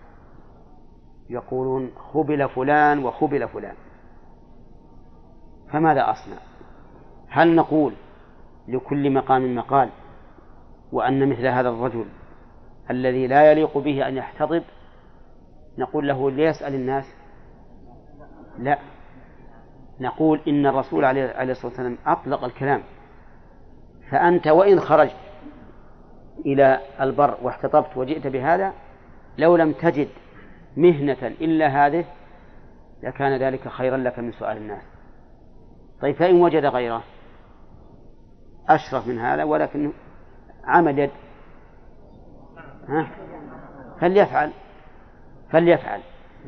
يقولون 1.29 1.91
خبل 2.13 2.49
فلان 2.49 3.05
وخبل 3.05 3.47
فلان. 3.47 3.75
فماذا 5.71 6.11
أصنع؟ 6.11 6.37
هل 7.29 7.55
نقول 7.55 7.93
لكل 8.67 9.13
مقام 9.13 9.55
مقال 9.55 9.89
وأن 10.91 11.29
مثل 11.29 11.47
هذا 11.47 11.69
الرجل 11.69 12.05
الذي 12.91 13.27
لا 13.27 13.51
يليق 13.51 13.77
به 13.77 14.07
أن 14.07 14.17
يحتضب 14.17 14.63
نقول 15.77 16.07
له 16.07 16.31
ليسأل 16.31 16.75
الناس؟ 16.75 17.05
لا. 18.59 18.77
نقول 19.99 20.41
إن 20.47 20.65
الرسول 20.65 21.05
عليه 21.05 21.51
الصلاة 21.51 21.65
والسلام 21.65 21.97
أطلق 22.05 22.43
الكلام. 22.43 22.81
فأنت 24.11 24.47
وإن 24.47 24.79
خرجت 24.79 25.15
إلى 26.45 26.79
البر 27.01 27.37
واحتطبت 27.41 27.97
وجئت 27.97 28.27
بهذا 28.27 28.73
لو 29.37 29.55
لم 29.55 29.71
تجد 29.71 30.07
مهنة 30.77 31.27
إلا 31.41 31.67
هذه 31.67 32.05
لكان 33.03 33.39
ذلك 33.39 33.67
خيرا 33.67 33.97
لك 33.97 34.19
من 34.19 34.31
سؤال 34.31 34.57
الناس. 34.57 34.83
طيب 36.01 36.15
فإن 36.15 36.41
وجد 36.41 36.65
غيره 36.65 37.03
أشرف 38.69 39.07
من 39.07 39.19
هذا 39.19 39.43
ولكن 39.43 39.91
عمل 40.63 40.99
يد. 40.99 41.11
ها؟ 42.87 43.07
فليفعل. 43.99 44.51
فليفعل. 45.51 45.99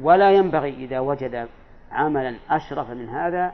ولا 0.02 0.32
ينبغي 0.32 0.74
إذا 0.74 1.00
وجد 1.00 1.48
عملا 1.92 2.36
أشرف 2.50 2.90
من 2.90 3.10
هذا 3.10 3.54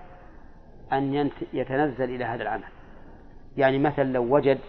أن 0.93 1.29
يتنزل 1.53 2.03
إلى 2.03 2.25
هذا 2.25 2.41
العمل. 2.43 2.63
يعني 3.57 3.79
مثلا 3.79 4.03
لو 4.03 4.35
وجد 4.35 4.59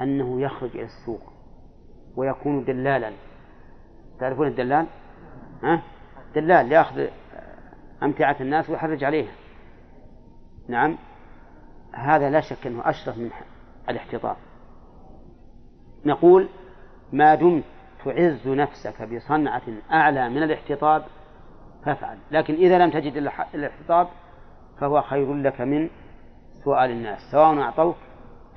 أنه 0.00 0.40
يخرج 0.40 0.70
إلى 0.70 0.84
السوق 0.84 1.32
ويكون 2.16 2.64
دلالا. 2.64 3.12
تعرفون 4.20 4.46
الدلال؟ 4.46 4.86
ها؟ 5.62 5.82
دلال 6.34 6.72
يأخذ 6.72 7.06
أمتعة 8.02 8.36
الناس 8.40 8.70
ويحرج 8.70 9.04
عليها. 9.04 9.32
نعم. 10.68 10.96
هذا 11.92 12.30
لا 12.30 12.40
شك 12.40 12.66
أنه 12.66 12.88
أشرف 12.88 13.18
من 13.18 13.30
الاحتضار. 13.88 14.36
نقول 16.04 16.48
ما 17.12 17.34
دمت 17.34 17.64
تعز 18.04 18.48
نفسك 18.48 19.02
بصنعة 19.02 19.62
أعلى 19.92 20.28
من 20.28 20.42
الاحتطاب 20.42 21.04
فافعل. 21.84 22.18
لكن 22.30 22.54
إذا 22.54 22.78
لم 22.78 22.90
تجد 22.90 23.30
الاحتطاب 23.54 24.08
فهو 24.80 25.02
خير 25.02 25.34
لك 25.34 25.60
من 25.60 25.88
سؤال 26.64 26.90
الناس 26.90 27.20
سواء 27.30 27.58
أعطوك 27.58 27.96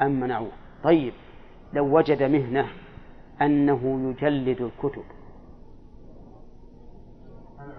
أم 0.01 0.19
منعوه 0.19 0.51
طيب. 0.83 1.13
لو 1.77 1.97
وجد 1.97 2.23
مهنة 2.23 2.67
أنه 3.41 4.09
يجلد 4.09 4.61
الكتب. 4.61 5.03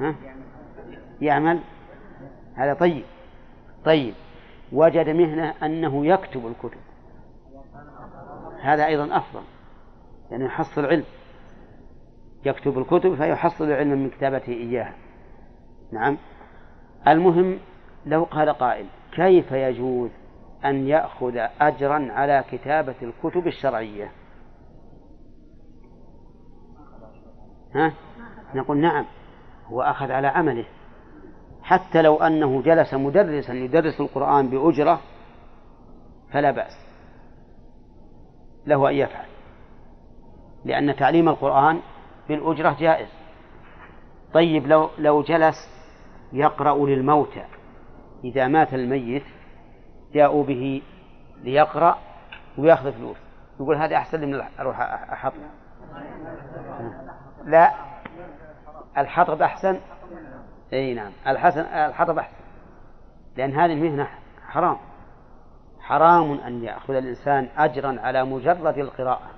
ها؟ 0.01 0.15
يعمل؟ 1.21 1.61
هذا 2.55 2.75
طيب. 2.75 3.05
طيب. 3.85 4.15
وجد 4.73 5.09
مهنة 5.09 5.55
أنه 5.63 6.07
يكتب 6.07 6.47
الكتب. 6.47 6.81
هذا 8.61 8.87
أيضا 8.87 9.17
أفضل. 9.17 9.43
لأنه 10.31 10.45
يعني 10.45 10.45
يحصل 10.45 10.87
علم. 10.87 11.05
يكتب 12.45 12.79
الكتب 12.79 13.15
فيحصل 13.15 13.73
علما 13.73 13.95
من 13.95 14.11
كتابته 14.11 14.53
إياها. 14.53 14.95
نعم. 15.93 16.17
المهم 17.09 17.59
لو 18.07 18.25
قال 18.25 18.49
قائل 18.49 18.87
كيف 19.13 19.53
يجوز 19.53 20.11
أن 20.65 20.89
يأخذ 20.89 21.37
أجرا 21.61 22.13
على 22.13 22.45
كتابة 22.51 22.95
الكتب 23.03 23.47
الشرعية. 23.47 24.13
ها؟ 27.75 27.93
نقول 28.55 28.79
نعم 28.79 29.05
هو 29.67 29.83
أخذ 29.83 30.11
على 30.11 30.27
عمله. 30.27 30.67
حتى 31.63 32.03
لو 32.03 32.17
أنه 32.17 32.63
جلس 32.63 32.95
مدرسا 32.95 33.53
يدرس 33.53 34.01
القرآن 34.01 34.49
بأجرة 34.49 35.01
فلا 36.33 36.51
بأس. 36.51 36.89
له 38.67 38.91
أن 38.91 38.95
يفعل. 38.95 39.27
لأن 40.65 40.97
تعليم 40.97 41.29
القرآن 41.29 41.81
بالأجرة 42.29 42.77
جائز. 42.81 43.09
طيب 44.35 44.67
لو 44.67 44.91
لو 44.99 45.23
جلس 45.23 45.79
يقرأ 46.33 46.87
للموتى 46.87 47.45
إذا 48.25 48.49
مات 48.49 48.75
الميت 48.75 49.25
جاءوا 50.13 50.45
به 50.45 50.83
ليقرأ 51.43 51.99
ويأخذ 52.59 52.93
فلوس. 52.93 53.17
يقول 53.61 53.77
هذا 53.77 53.97
أحسن 53.97 54.21
لي 54.21 54.27
من 54.27 54.43
أروح 54.61 54.81
أحط. 55.13 55.33
لا. 57.45 57.73
الحطب 58.99 59.43
أحسن. 59.43 59.79
أي 60.73 60.95
نعم. 60.95 61.13
الحسن 61.27 61.61
الحطب 61.61 62.19
أحسن. 62.19 62.37
لأن 63.37 63.53
هذه 63.53 63.73
المهنة 63.73 64.09
حرام. 64.49 64.77
حرام 65.81 66.33
أن 66.33 66.65
يأخذ 66.65 66.95
الإنسان 66.95 67.49
أجرا 67.59 68.01
على 68.01 68.25
مجرد 68.25 68.79
القراءة. 68.79 69.31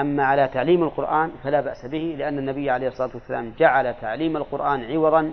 أما 0.00 0.24
على 0.24 0.48
تعليم 0.48 0.82
القرآن 0.82 1.30
فلا 1.44 1.60
بأس 1.60 1.86
به 1.86 2.14
لأن 2.18 2.38
النبي 2.38 2.70
عليه 2.70 2.88
الصلاة 2.88 3.10
والسلام 3.14 3.52
جعل 3.58 3.94
تعليم 4.00 4.36
القرآن 4.36 4.84
عوضا 4.84 5.32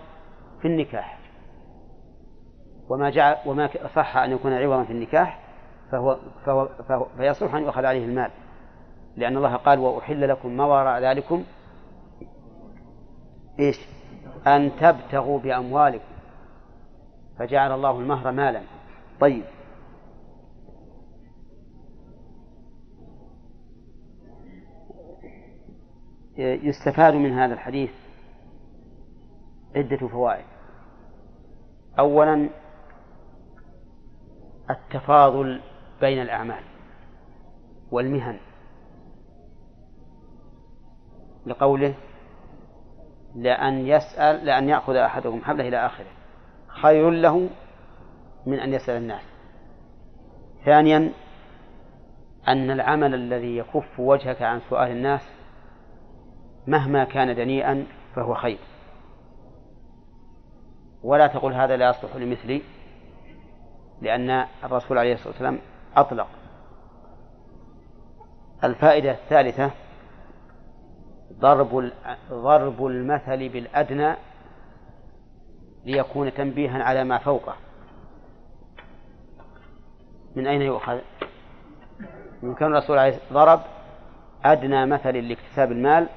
في 0.62 0.68
النكاح. 0.68 1.19
وما 2.90 3.10
جعل 3.10 3.36
وما 3.46 3.70
صح 3.96 4.18
أن 4.18 4.32
يكون 4.32 4.54
عوضا 4.54 4.84
في 4.84 4.94
النكاح 4.94 5.40
فهو, 5.92 6.20
فهو, 6.46 6.70
فهو 6.88 7.06
فيصلح 7.18 7.56
أن 7.56 7.64
يؤخذ 7.64 7.86
عليه 7.86 8.06
المال. 8.06 8.32
لأن 9.18 9.38
الله 9.38 9.56
قال 9.56 9.80
وأحل 9.80 10.30
لكم 10.30 10.58
ما 10.58 10.66
وراء 10.66 11.02
ذلكم. 11.02 11.44
إيش؟ 13.60 13.80
أن 14.48 14.72
تبتغوا 14.82 15.40
بأموالكم. 15.40 16.14
فجعل 17.40 17.72
الله 17.72 18.00
المهر 18.00 18.32
مالا. 18.32 18.62
طيب. 19.20 19.44
يستفاد 26.38 27.14
من 27.14 27.32
هذا 27.32 27.54
الحديث 27.54 27.92
عدة 29.76 30.08
فوائد. 30.08 30.46
أولا 32.00 32.50
التفاضل 34.70 35.62
بين 36.02 36.22
الأعمال 36.22 36.64
والمهن. 37.92 38.40
لقوله 41.46 41.96
لأن 43.36 43.88
يسأل 43.88 44.46
لأن 44.46 44.70
يأخذ 44.70 44.96
أحدكم 44.96 45.42
حبله 45.44 45.68
إلى 45.68 45.86
آخره. 45.86 46.12
خير 46.68 47.10
له 47.10 47.50
من 48.46 48.60
أن 48.60 48.74
يسأل 48.74 48.98
الناس. 48.98 49.24
ثانيا 50.66 51.12
أن 52.48 52.72
العمل 52.72 53.14
الذي 53.14 53.58
يكف 53.58 54.00
وجهك 54.00 54.42
عن 54.42 54.62
سؤال 54.70 54.92
الناس 54.92 55.22
مهما 56.68 57.04
كان 57.04 57.36
دنيئا 57.36 57.86
فهو 58.16 58.34
خير. 58.36 58.60
ولا 61.04 61.28
تقول 61.28 61.54
هذا 61.54 61.78
لا 61.78 61.90
يصلح 61.90 62.16
لمثلي. 62.16 62.62
لأن 64.02 64.46
الرسول 64.64 64.98
عليه 64.98 65.14
الصلاة 65.14 65.30
والسلام 65.30 65.60
أطلق 65.98 66.28
الفائدة 68.64 69.12
الثالثة 69.12 69.72
ضرب 71.40 71.92
ضرب 72.32 72.86
المثل 72.86 73.50
بالأدنى 73.50 74.16
ليكون 75.86 76.34
تنبيها 76.34 76.84
على 76.84 77.04
ما 77.04 77.18
فوقه 77.18 77.56
من 80.36 80.48
أين 80.48 80.62
يؤخذ؟ 80.62 80.98
من 82.42 82.56
كان 82.56 82.72
الرسول 82.72 82.98
عليه 82.98 83.20
ضرب 83.34 83.62
أدنى 84.46 84.86
مثل 84.86 85.16
لاكتساب 85.18 85.72
المال 85.72 86.08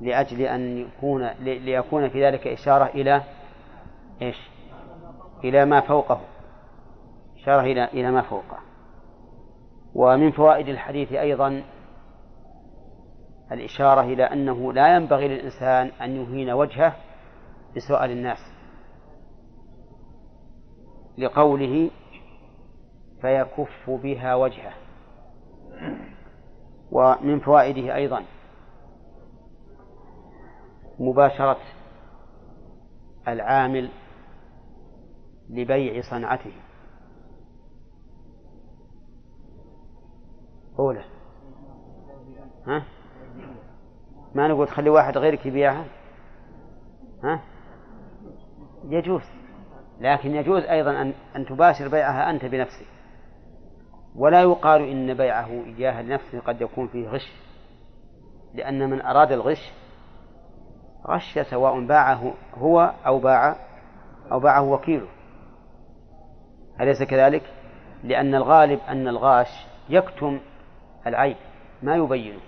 لأجل 0.00 0.40
أن 0.40 0.78
يكون 0.78 1.26
ليكون 1.40 2.08
في 2.08 2.26
ذلك 2.26 2.46
إشارة 2.46 2.84
إلى 2.84 3.22
إيش؟ 4.22 4.36
إلى 5.44 5.64
ما 5.64 5.80
فوقه 5.80 6.20
إشارة 7.44 7.60
إلى 7.60 7.84
إلى 7.84 8.10
ما 8.10 8.22
فوقه 8.22 8.58
ومن 9.94 10.30
فوائد 10.30 10.68
الحديث 10.68 11.12
أيضا 11.12 11.62
الإشارة 13.52 14.00
إلى 14.00 14.24
أنه 14.24 14.72
لا 14.72 14.96
ينبغي 14.96 15.28
للإنسان 15.28 15.86
أن 15.86 16.10
يهين 16.10 16.50
وجهه 16.50 16.96
بسؤال 17.76 18.10
الناس. 18.10 18.38
لقوله 21.18 21.90
فيكف 23.20 23.90
بها 23.90 24.34
وجهه. 24.34 24.72
ومن 26.92 27.40
فوائده 27.40 27.94
أيضا 27.94 28.24
مباشرة 30.98 31.60
العامل 33.28 33.90
لبيع 35.50 36.00
صنعته. 36.10 36.52
أولى. 40.78 41.04
ها؟ 42.66 42.84
ما 44.34 44.48
نقول 44.48 44.66
تخلي 44.66 44.90
واحد 44.90 45.18
غيرك 45.18 45.46
يبيعها؟ 45.46 45.84
ها؟ 47.24 47.40
يجوز. 48.88 49.22
لكن 50.00 50.34
يجوز 50.34 50.62
أيضا 50.62 50.90
أن 50.90 51.12
أن 51.36 51.46
تباشر 51.46 51.88
بيعها 51.88 52.30
أنت 52.30 52.44
بنفسك. 52.44 52.86
ولا 54.16 54.42
يقال 54.42 54.82
إن 54.82 55.14
بيعه 55.14 55.46
إياها 55.46 56.02
لنفسه 56.02 56.40
قد 56.40 56.60
يكون 56.60 56.88
فيه 56.88 57.08
غش. 57.08 57.32
لأن 58.54 58.90
من 58.90 59.02
أراد 59.02 59.32
الغش 59.32 59.72
غش 61.06 61.38
سواء 61.38 61.86
باعه 61.86 62.34
هو 62.54 62.94
أو 63.06 63.18
باع 63.18 63.56
أو 64.32 64.40
باعه 64.40 64.62
وكيله. 64.62 65.08
أليس 66.80 67.02
كذلك؟ 67.02 67.42
لأن 68.04 68.34
الغالب 68.34 68.80
أن 68.88 69.08
الغاش 69.08 69.66
يكتم 69.88 70.40
العيب 71.06 71.36
ما 71.82 71.96
يبينه. 71.96 72.40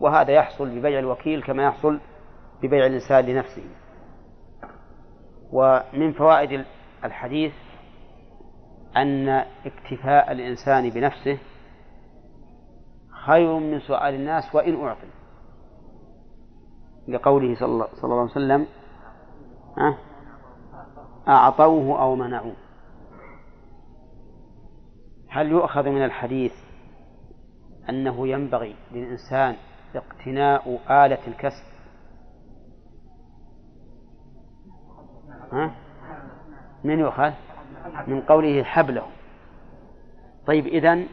وهذا 0.00 0.32
يحصل 0.32 0.78
ببيع 0.78 0.98
الوكيل 0.98 1.42
كما 1.42 1.62
يحصل 1.64 2.00
ببيع 2.62 2.86
الإنسان 2.86 3.24
لنفسه. 3.24 3.64
ومن 5.52 6.12
فوائد 6.12 6.64
الحديث 7.04 7.52
أن 8.96 9.28
اكتفاء 9.66 10.32
الإنسان 10.32 10.90
بنفسه 10.90 11.38
خير 13.26 13.58
من 13.58 13.80
سؤال 13.80 14.14
الناس 14.14 14.54
وإن 14.54 14.84
أعطي. 14.84 15.08
لقوله 17.08 17.54
صلى 17.54 17.66
الله 18.04 18.20
عليه 18.20 18.30
وسلم 18.30 18.66
أعطوه 21.28 22.02
أو 22.02 22.14
منعوه. 22.14 22.56
هل 25.28 25.50
يؤخذ 25.50 25.88
من 25.88 26.04
الحديث 26.04 26.52
أنه 27.88 28.28
ينبغي 28.28 28.76
للإنسان 28.92 29.56
اقتناء 29.94 30.80
آلة 30.90 31.26
الكسب. 31.28 31.64
ها؟ 35.52 35.74
من 36.84 36.98
يؤخذ؟ 36.98 37.32
من 38.06 38.20
قوله 38.20 38.62
حبله. 38.62 39.06
طيب 40.46 40.66
إذن 40.66 41.06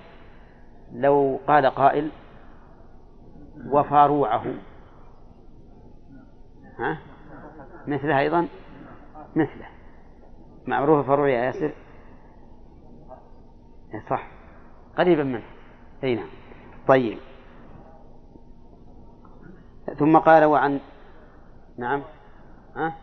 لو 0.93 1.39
قال 1.47 1.65
قائل 1.65 2.11
وفاروعه 3.71 4.45
ها؟ 6.79 6.99
مثله 7.87 8.19
أيضا؟ 8.19 8.47
مثله. 9.35 9.67
معروف 10.67 11.07
فروع 11.07 11.29
يا 11.29 11.45
ياسر؟ 11.45 11.73
صح. 14.09 14.27
قريبا 14.97 15.23
منه. 15.23 15.43
أي 16.03 16.15
نعم. 16.15 16.44
طيب. 16.87 17.17
ثم 19.99 20.17
قال 20.17 20.45
وعن 20.45 20.79
نعم. 21.77 22.03
ها؟ 22.75 22.95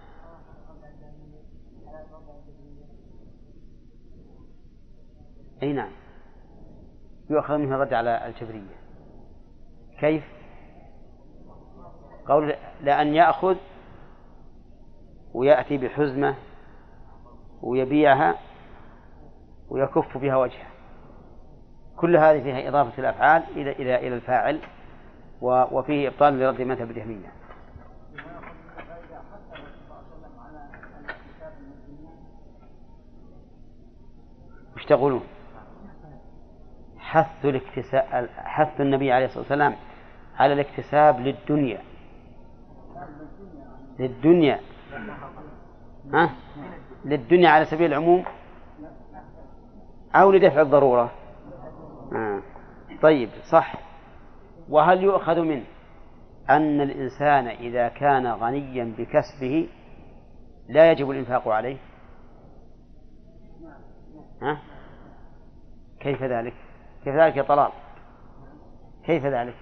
أي 5.62 5.72
نعم. 5.72 5.91
يؤخذ 7.30 7.57
منه 7.57 7.74
الرد 7.76 7.93
على 7.93 8.26
الجبرية. 8.26 8.76
كيف؟ 10.01 10.24
قول 12.28 12.55
لأن 12.83 13.14
يأخذ 13.14 13.57
ويأتي 15.35 15.78
بحزمة 15.78 16.37
ويبيعها 17.62 18.39
ويكف 19.68 20.18
بها 20.18 20.37
وجهه. 20.37 20.72
كل 22.03 22.16
هذه 22.16 22.42
فيها 22.42 22.68
إضافة 22.68 22.92
الأفعال 22.98 23.42
إلى 23.57 23.72
إلى 23.72 23.96
إلى 23.96 24.14
الفاعل 24.14 24.61
وفيه 25.42 26.09
إبطال 26.09 26.38
لرد 26.38 26.62
مذهب 26.62 26.90
الجهمية 26.90 27.32
وش 34.76 34.84
تقولون؟ 34.84 35.22
حث 36.98 37.44
الاكتساب 37.44 38.28
حث 38.36 38.80
النبي 38.80 39.12
عليه 39.12 39.26
الصلاة 39.26 39.40
والسلام 39.40 39.74
على 40.38 40.53
الاكتساب 40.53 41.20
للدنيا 41.20 41.80
للدنيا 43.98 44.61
ها؟ 46.12 46.30
للدنيا 47.05 47.50
على 47.50 47.64
سبيل 47.64 47.86
العموم 47.86 48.24
أو 50.14 50.32
لدفع 50.32 50.61
الضرورة 50.61 51.22
آه. 52.15 52.43
طيب 53.03 53.31
صح. 53.51 53.75
وهل 54.69 55.03
يؤخذ 55.03 55.41
منه 55.41 55.65
أن 56.51 56.81
الإنسان 56.81 57.47
إذا 57.47 57.89
كان 57.89 58.27
غنيا 58.27 58.95
بكسبه 58.99 59.69
لا 60.69 60.91
يجب 60.91 61.11
الإنفاق 61.11 61.49
عليه؟ 61.49 61.77
ها؟ 64.43 64.59
كيف 66.01 66.23
ذلك؟ 66.23 66.55
كيف 67.05 67.15
ذلك 67.15 67.37
يا 67.37 67.43
طلال؟ 67.43 67.73
كيف 69.07 69.27
ذلك؟ 69.27 69.55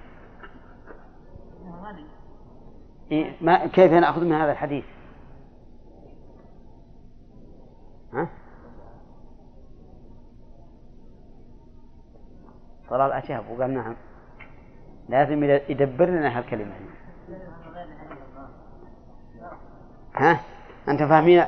إيه 3.12 3.36
ما 3.40 3.66
كيف 3.66 3.92
نأخذ 3.92 4.24
من 4.24 4.32
هذا 4.32 4.52
الحديث 4.52 4.84
ها؟ 8.12 8.28
طلال 12.90 13.12
أجاب 13.12 13.44
وقال 13.50 13.74
نعم. 13.74 13.96
لازم 15.08 15.44
يدبر 15.44 16.06
لنا 16.06 16.38
هالكلمة 16.38 16.72
ها؟ 20.14 20.40
أنت 20.88 21.02
فاهمين؟ 21.02 21.44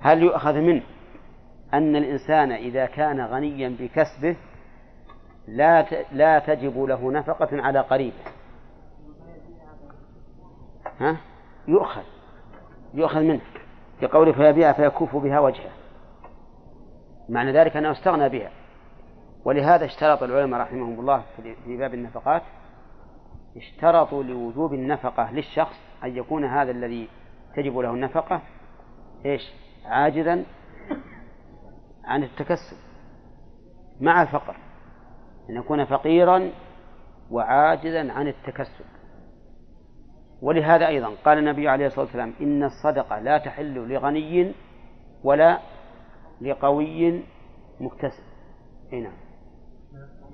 هل 0.00 0.22
يؤخذ 0.22 0.54
منه 0.54 0.82
أن 1.74 1.96
الإنسان 1.96 2.52
إذا 2.52 2.86
كان 2.86 3.20
غنيا 3.20 3.76
بكسبه 3.80 4.36
لا 5.48 5.86
لا 6.12 6.38
تجب 6.38 6.84
له 6.84 7.12
نفقة 7.12 7.62
على 7.62 7.80
قريبه؟ 7.80 8.16
ها؟ 11.00 11.16
يؤخذ. 11.68 12.02
يؤخذ 12.94 13.20
منه. 13.20 13.40
في 14.00 14.06
قوله 14.06 14.32
فيبيع 14.32 14.72
فيكف 14.72 15.16
بها 15.16 15.40
وجهه. 15.40 15.70
معنى 17.28 17.52
ذلك 17.52 17.76
أنه 17.76 17.92
استغنى 17.92 18.28
بها. 18.28 18.50
ولهذا 19.46 19.84
اشترط 19.84 20.22
العلماء 20.22 20.60
رحمهم 20.60 21.00
الله 21.00 21.24
في 21.64 21.76
باب 21.76 21.94
النفقات 21.94 22.42
اشترطوا 23.56 24.22
لوجوب 24.22 24.74
النفقة 24.74 25.32
للشخص 25.32 25.76
أن 26.04 26.16
يكون 26.16 26.44
هذا 26.44 26.70
الذي 26.70 27.08
تجب 27.56 27.78
له 27.78 27.90
النفقة 27.90 28.42
إيش؟ 29.24 29.42
عاجزا 29.84 30.44
عن 32.04 32.22
التكسب 32.22 32.76
مع 34.00 34.22
الفقر 34.22 34.56
أن 35.50 35.56
يكون 35.56 35.84
فقيرا 35.84 36.50
وعاجزا 37.30 38.12
عن 38.12 38.28
التكسب. 38.28 38.84
ولهذا 40.42 40.86
أيضا 40.86 41.10
قال 41.24 41.38
النبي 41.38 41.68
عليه 41.68 41.86
الصلاة 41.86 42.04
والسلام 42.04 42.32
إن 42.40 42.64
الصدقة 42.64 43.18
لا 43.18 43.38
تحل 43.38 43.74
لغني 43.74 44.52
ولا 45.24 45.58
لقوي 46.40 47.22
مكتسب. 47.80 48.22
أي 48.92 49.00
نعم. 49.00 49.25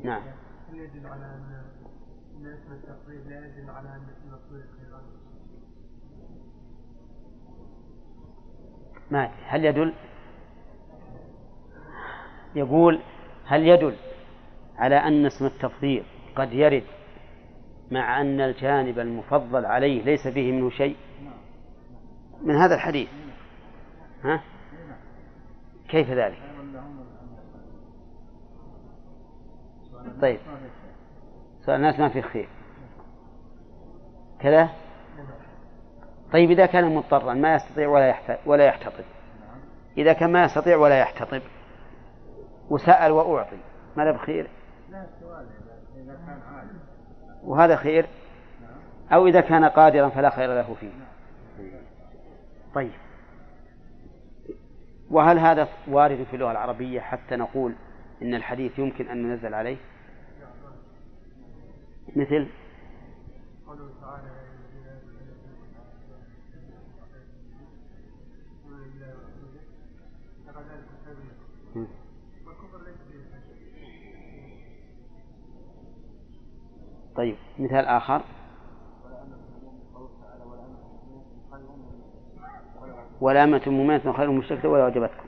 نعم. 0.03 0.23
هل 0.73 0.79
يدل 0.79 1.07
على 1.07 1.25
أن 1.25 2.47
اسم 2.47 2.73
التقريب 2.73 3.27
لا 3.29 3.47
يدل 3.47 3.71
على 3.71 3.89
أن 3.89 4.07
اسم 4.17 4.33
ما 9.13 9.31
هل 9.47 9.65
يدل؟ 9.65 9.95
يقول 12.55 13.01
هل 13.45 13.69
يدل 13.69 13.97
على 14.77 14.97
أن 14.97 15.27
اسم 15.27 15.47
التفضيل 15.47 16.05
قد 16.37 16.53
يرد 16.53 16.85
مع 17.91 18.21
أن 18.21 18.41
الجانب 18.41 18.99
المفضل 18.99 19.67
عليه 19.67 20.03
ليس 20.03 20.29
فيه 20.29 20.53
منه 20.53 20.71
شيء؟ 20.71 20.97
من 22.43 22.55
هذا 22.55 22.75
الحديث. 22.75 23.09
ها؟ 24.25 24.43
كيف 25.89 26.11
ذلك؟ 26.11 26.52
طيب. 30.23 30.39
سؤال 31.67 31.77
الناس 31.77 32.01
ما 32.01 32.09
في 32.09 32.23
خير. 32.23 32.49
كذا؟ 34.41 34.71
طيب 36.33 36.51
إذا 36.51 36.67
كان 36.67 36.95
مضطرا 36.95 37.35
ما 37.35 37.55
يستطيع 37.55 37.89
ولا 37.89 38.15
ولا 38.47 38.65
يحتطب. 38.65 39.05
إذا 39.99 40.13
كان 40.13 40.33
ما 40.33 40.45
يستطيع 40.45 40.77
ولا 40.77 40.99
يحتطب 40.99 41.43
وسأل 42.71 43.13
وأعطي 43.13 43.57
بخير؟ 44.13 44.51
إذا 45.97 46.15
كان 46.27 46.41
عالم 46.55 46.79
وهذا 47.45 47.77
خير؟ 47.77 48.07
أو 49.13 49.27
إذا 49.27 49.41
كان 49.41 49.65
قادرا 49.65 50.09
فلا 50.09 50.31
خير 50.31 50.55
له 50.55 50.75
فيه. 50.75 50.91
طيب. 52.75 52.93
وهل 55.11 55.39
هذا 55.39 55.69
وارد 55.89 56.25
في 56.31 56.35
اللغة 56.35 56.51
العربية 56.51 57.01
حتى 57.01 57.37
نقول 57.37 57.75
إن 58.23 58.35
الحديث 58.35 58.79
يمكن 58.79 59.09
أن 59.09 59.23
ننزل 59.23 59.55
عليه. 59.55 59.77
مثل؟ 62.17 62.47
قوله 63.67 63.91
تعالى 64.01 64.43
طيب 77.17 77.37
مثال 77.59 77.85
آخر. 77.87 78.23
ولامة 83.21 83.63
مؤمنة 83.67 84.13
خير 84.13 84.31
مشركة 84.31 84.69
ولا 84.69 84.87
وجبتكم. 84.87 85.27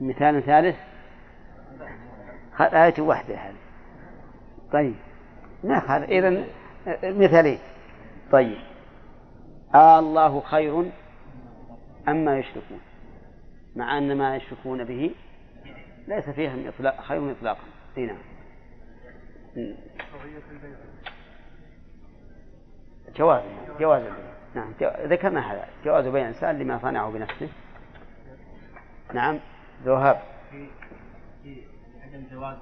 مثال 0.00 0.42
ثالث. 0.42 0.89
آية 2.62 2.94
واحدة 2.98 3.34
هذه. 3.34 3.54
طيب. 4.72 4.94
ناخذ 5.62 6.02
إذا 6.02 6.44
مثالين 7.02 7.58
طيب. 8.32 8.58
آه 9.74 9.98
الله 9.98 10.40
خير 10.40 10.90
أما 12.08 12.38
يشركون 12.38 12.80
مع 13.76 13.98
أن 13.98 14.16
ما 14.18 14.36
يشركون 14.36 14.84
به 14.84 15.14
ليس 16.08 16.30
فيهم 16.30 16.68
إطلاق 16.68 17.00
خير 17.00 17.30
إطلاقا. 17.30 17.64
إي 17.98 18.06
نعم. 18.06 18.18
جواز 23.16 23.42
جواز 23.80 24.02
نعم 24.54 24.72
ذكرنا 24.82 25.52
هذا. 25.52 25.66
جواز 25.84 26.06
بين 26.06 26.22
الإنسان 26.22 26.58
لما 26.58 26.78
صنعه 26.78 27.10
بنفسه. 27.10 27.48
نعم. 29.14 29.38
ذهاب 29.84 30.20
عدم 32.10 32.24
جواز 32.30 32.56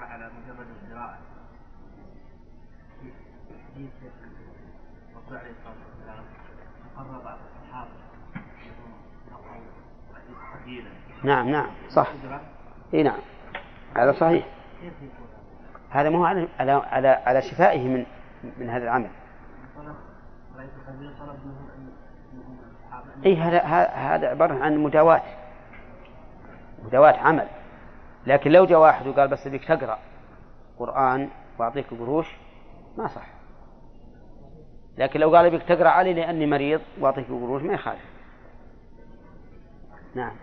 على 0.00 0.24
مجرد 0.24 0.66
القراءة 0.82 1.18
في 3.74 3.82
الرسول 5.14 5.36
عليه 5.36 5.50
الصلاة 5.50 5.74
والسلام 5.90 6.24
بعض 7.24 7.38
الصحابة 7.38 7.90
نعم 11.24 11.48
نعم 11.48 11.70
صح. 11.88 12.08
إي 12.94 13.02
نعم 13.02 13.18
هذا 13.96 14.12
صحيح. 14.12 14.46
هذا 15.90 16.10
مو 16.10 16.24
على 16.24 16.48
على 16.58 16.72
على, 16.72 17.08
على 17.08 17.42
شفائه 17.42 17.88
من 17.88 18.06
من 18.58 18.70
هذا 18.70 18.84
العمل. 18.84 19.10
إي 23.26 23.36
هذا 23.36 23.62
هذا 23.88 24.28
عبارة 24.28 24.64
عن 24.64 24.78
مداواة. 24.78 25.22
مداواة 26.84 27.16
عمل. 27.16 27.48
لكن 28.28 28.50
لو 28.50 28.66
جاء 28.66 28.78
واحد 28.78 29.06
وقال 29.06 29.28
بس 29.28 29.48
بك 29.48 29.64
تقرأ 29.64 29.98
قرآن 30.78 31.28
وأعطيك 31.58 31.90
قروش 31.90 32.26
ما 32.98 33.06
صح. 33.06 33.26
لكن 34.98 35.20
لو 35.20 35.36
قال 35.36 35.50
بك 35.50 35.62
تقرأ 35.62 35.88
علي 35.88 36.14
لأني 36.14 36.46
مريض 36.46 36.80
وأعطيك 37.00 37.26
قروش 37.26 37.62
ما 37.62 37.74
يخالف. 37.74 38.04
نعم. 40.14 40.36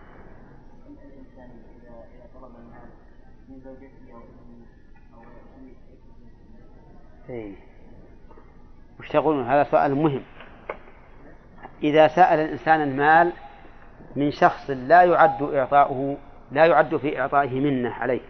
إيه. 7.28 7.54
وش 9.00 9.08
تقولون؟ 9.08 9.44
هذا 9.44 9.64
سؤال 9.64 9.94
مهم. 9.94 10.22
إذا 11.82 12.08
سأل 12.08 12.38
الإنسان 12.38 12.82
المال 12.82 13.32
من 14.16 14.30
شخص 14.30 14.70
لا 14.70 15.02
يعد 15.02 15.42
إعطاؤه 15.42 16.16
لا 16.50 16.66
يعد 16.66 16.96
في 16.96 17.20
إعطائه 17.20 17.60
منة 17.60 17.90
عليه. 17.90 18.20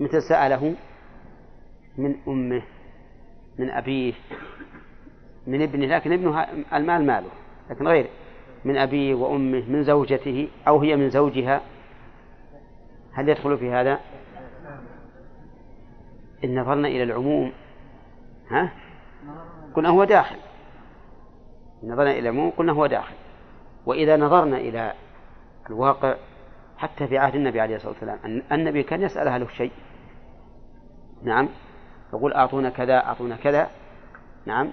مثل 0.00 0.22
سأله؟ 0.22 0.74
من 1.98 2.16
أمه 2.28 2.62
من 3.58 3.70
أبيه 3.70 4.12
من 5.46 5.62
ابنه 5.62 5.86
لكن 5.86 6.12
ابنه 6.12 6.42
المال 6.72 7.06
ماله 7.06 7.30
لكن 7.70 7.88
غير 7.88 8.06
من 8.64 8.76
أبيه 8.76 9.14
وأمه 9.14 9.64
من 9.68 9.84
زوجته 9.84 10.48
أو 10.68 10.80
هي 10.80 10.96
من 10.96 11.10
زوجها. 11.10 11.60
هل 13.12 13.28
يدخل 13.28 13.58
في 13.58 13.70
هذا؟ 13.70 14.00
إن 16.44 16.60
نظرنا 16.60 16.88
إلى 16.88 17.02
العموم 17.02 17.52
ها؟ 18.50 18.72
قلنا 19.74 19.88
هو 19.88 20.04
داخل. 20.04 20.36
نظرنا 21.82 22.10
إلى 22.10 22.18
العموم 22.18 22.50
قلنا 22.50 22.72
هو 22.72 22.86
داخل. 22.86 23.14
وإذا 23.86 24.16
نظرنا 24.16 24.56
إلى 24.56 24.92
الواقع 25.70 26.14
حتى 26.84 27.06
في 27.06 27.18
عهد 27.18 27.34
النبي 27.34 27.60
عليه 27.60 27.76
الصلاة 27.76 27.92
والسلام. 27.92 28.18
أن 28.24 28.42
النبي 28.52 28.82
كان 28.82 29.02
يسأل 29.02 29.28
أهله 29.28 29.48
شيء. 29.48 29.72
نعم. 31.22 31.48
يقول 32.14 32.32
أعطونا 32.32 32.70
كذا 32.70 32.96
أعطونا 32.96 33.36
كذا. 33.36 33.68
نعم. 34.46 34.70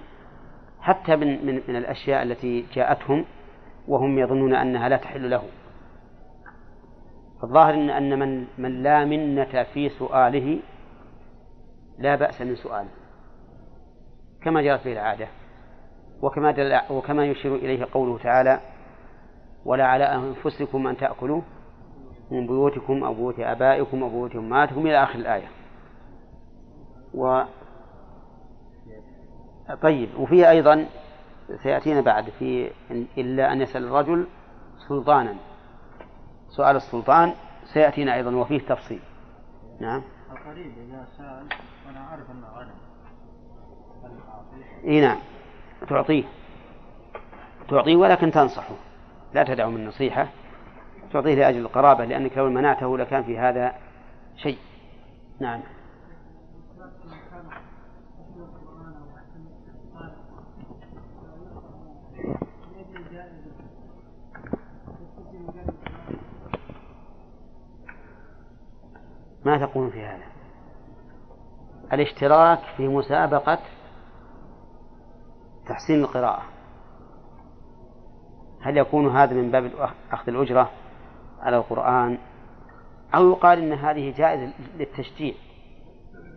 حتى 0.81 1.15
من 1.15 1.45
من 1.45 1.61
من 1.67 1.75
الأشياء 1.75 2.23
التي 2.23 2.65
جاءتهم 2.73 3.25
وهم 3.87 4.19
يظنون 4.19 4.55
أنها 4.55 4.89
لا 4.89 4.97
تحل 4.97 5.29
له. 5.29 5.43
الظاهر 7.43 7.73
إن 7.73 7.89
أن 7.89 8.19
من 8.19 8.47
من 8.57 8.83
لا 8.83 9.05
منة 9.05 9.63
في 9.63 9.89
سؤاله 9.89 10.59
لا 11.99 12.15
بأس 12.15 12.41
من 12.41 12.55
سؤاله. 12.55 12.89
كما 14.43 14.61
جرت 14.61 14.85
به 14.85 14.93
العادة. 14.93 15.27
وكما 16.21 16.81
وكما 16.91 17.25
يشير 17.25 17.55
إليه 17.55 17.87
قوله 17.93 18.17
تعالى 18.17 18.59
ولا 19.65 19.85
على 19.85 20.03
أنفسكم 20.03 20.87
أن 20.87 20.97
تأكلوا 20.97 21.41
من 22.31 22.47
بيوتكم 22.47 23.03
أو 23.03 23.13
بيوت 23.13 23.39
آبائكم 23.39 24.03
أو 24.03 24.09
بيوت 24.09 24.35
أمهاتكم 24.35 24.87
إلى 24.87 25.03
آخر 25.03 25.19
الآية. 25.19 25.47
و 27.13 27.41
طيب 29.81 30.09
وفي 30.19 30.49
أيضا 30.49 30.85
سيأتينا 31.63 32.01
بعد 32.01 32.29
في 32.29 32.71
إلا 33.17 33.53
أن 33.53 33.61
يسأل 33.61 33.83
الرجل 33.83 34.27
سلطانا. 34.87 35.35
سؤال 36.49 36.75
السلطان 36.75 37.33
سيأتينا 37.73 38.15
أيضا 38.15 38.35
وفيه 38.35 38.59
تفصيل. 38.59 38.99
نعم. 39.79 40.01
القريب 40.31 40.73
إذا 40.77 41.07
سأل 41.17 41.45
وأنا 41.87 41.99
أعرف 41.99 42.31
أنه 42.31 42.47
غنم. 42.47 42.71
إي 44.87 45.01
نعم. 45.01 45.17
تعطيه. 45.89 46.23
تعطيه 47.69 47.95
ولكن 47.95 48.31
تنصحه. 48.31 48.75
لا 49.33 49.43
تدعه 49.43 49.69
من 49.69 49.87
نصيحة. 49.87 50.27
تعطيه 51.13 51.35
لأجل 51.35 51.59
القرابة 51.59 52.05
لأنك 52.05 52.37
لو 52.37 52.49
منعته 52.49 52.97
لكان 52.97 53.23
في 53.23 53.39
هذا 53.39 53.73
شيء. 54.37 54.57
نعم. 55.39 55.61
ما 69.45 69.57
تقول 69.57 69.91
في 69.91 70.05
هذا؟ 70.05 70.23
الاشتراك 71.93 72.59
في 72.77 72.87
مسابقة 72.87 73.59
تحسين 75.67 75.99
القراءة. 75.99 76.43
هل 78.61 78.77
يكون 78.77 79.09
هذا 79.09 79.33
من 79.33 79.51
باب 79.51 79.71
أخذ 80.11 80.29
الأجرة؟ 80.29 80.80
على 81.41 81.57
القرآن 81.57 82.17
أو 83.15 83.29
يقال 83.29 83.59
إن 83.59 83.73
هذه 83.73 84.13
جائزة 84.17 84.53
للتشجيع. 84.77 85.33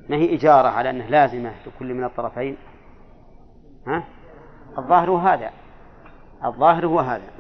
ما 0.09 0.17
هي 0.17 0.35
إجارة 0.35 0.69
على 0.69 0.91
أنه 0.91 1.07
لازمة 1.07 1.53
لكل 1.67 1.95
من 1.95 2.05
الطرفين؟ 2.05 2.57
ها؟ 3.87 4.05
الظاهر 4.79 5.11
هو 5.11 5.17
هذا. 5.17 5.51
الظاهر 6.45 6.87
هو 6.87 7.01
هذا. 7.01 7.31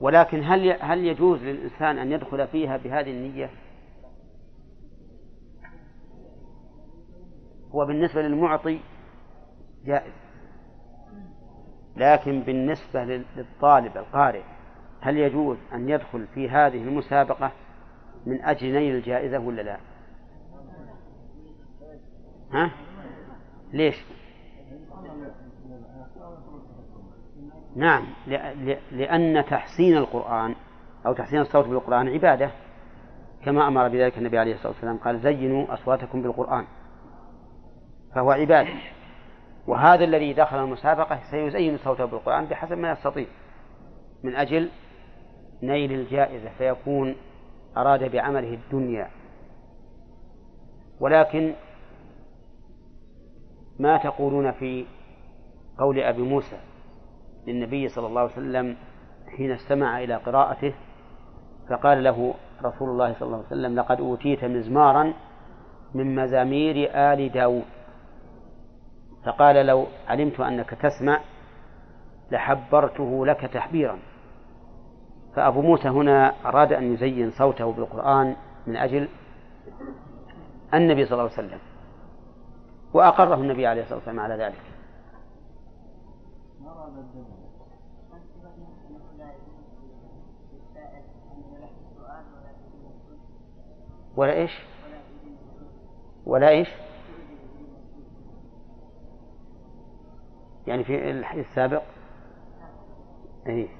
ولكن 0.00 0.42
هل 0.44 0.82
هل 0.82 1.04
يجوز 1.04 1.42
للإنسان 1.42 1.98
أن 1.98 2.12
يدخل 2.12 2.46
فيها 2.46 2.76
بهذه 2.76 3.10
النية؟ 3.10 3.50
هو 7.74 7.86
بالنسبة 7.86 8.22
للمعطي 8.22 8.80
جائز. 9.84 10.12
لكن 11.96 12.40
بالنسبة 12.40 13.04
للطالب 13.36 13.96
القارئ 13.96 14.42
هل 15.00 15.16
يجوز 15.16 15.56
أن 15.72 15.88
يدخل 15.88 16.26
في 16.34 16.50
هذه 16.50 16.82
المسابقة 16.82 17.52
من 18.26 18.42
أجل 18.42 18.72
نيل 18.72 18.94
الجائزة 18.94 19.38
ولا 19.38 19.62
لا؟ 19.62 19.78
ها؟ 22.52 22.70
ليش؟ 23.72 24.04
نعم 27.76 28.06
لأن 28.92 29.44
تحسين 29.44 29.96
القرآن 29.96 30.54
أو 31.06 31.12
تحسين 31.12 31.40
الصوت 31.40 31.66
بالقرآن 31.66 32.08
عبادة 32.08 32.50
كما 33.44 33.68
أمر 33.68 33.88
بذلك 33.88 34.18
النبي 34.18 34.38
عليه 34.38 34.54
الصلاة 34.54 34.72
والسلام 34.72 34.96
قال 34.96 35.20
زينوا 35.20 35.74
أصواتكم 35.74 36.22
بالقرآن 36.22 36.64
فهو 38.14 38.30
عبادة 38.30 38.74
وهذا 39.66 40.04
الذي 40.04 40.32
دخل 40.32 40.58
المسابقة 40.58 41.20
سيزين 41.30 41.78
صوته 41.78 42.04
بالقرآن 42.04 42.44
بحسب 42.44 42.78
ما 42.78 42.92
يستطيع 42.92 43.26
من 44.22 44.36
أجل 44.36 44.68
نيل 45.62 45.92
الجائزة 45.92 46.50
فيكون 46.58 47.16
أراد 47.76 48.12
بعمله 48.12 48.54
الدنيا. 48.54 49.08
ولكن 51.00 51.54
ما 53.78 53.96
تقولون 53.98 54.52
في 54.52 54.86
قول 55.78 56.00
أبي 56.00 56.22
موسى 56.22 56.58
للنبي 57.46 57.88
صلى 57.88 58.06
الله 58.06 58.20
عليه 58.20 58.32
وسلم 58.32 58.76
حين 59.36 59.52
استمع 59.52 60.02
إلى 60.02 60.14
قراءته 60.14 60.74
فقال 61.70 62.04
له 62.04 62.34
رسول 62.64 62.88
الله 62.88 63.12
صلى 63.12 63.26
الله 63.26 63.36
عليه 63.36 63.46
وسلم 63.46 63.78
لقد 63.78 64.00
أوتيت 64.00 64.44
مزمارا 64.44 65.14
من 65.94 66.14
مزامير 66.14 66.90
آل 66.94 67.32
داود. 67.32 67.64
فقال 69.26 69.66
لو 69.66 69.86
علمت 70.08 70.40
أنك 70.40 70.70
تسمع 70.70 71.20
لحبرته 72.30 73.26
لك 73.26 73.40
تحبيرا. 73.40 73.98
فأبو 75.38 75.62
موسى 75.62 75.88
هنا 75.88 76.34
أراد 76.44 76.72
أن 76.72 76.94
يزين 76.94 77.30
صوته 77.30 77.72
بالقرآن 77.72 78.36
من 78.66 78.76
أجل 78.76 79.08
النبي 80.74 81.04
صلى 81.04 81.12
الله 81.12 81.22
عليه 81.22 81.32
وسلم 81.32 81.58
وأقره 82.92 83.34
النبي 83.34 83.66
عليه 83.66 83.82
الصلاة 83.82 83.96
والسلام 83.96 84.20
على 84.20 84.34
ذلك. 84.34 84.62
ولا 94.16 94.32
إيش؟ 94.32 94.58
ولا 96.26 96.48
إيش؟ 96.48 96.68
يعني 100.66 100.84
في 100.84 101.10
الحديث 101.10 101.46
السابق؟ 101.46 101.82
إيه. 103.46 103.77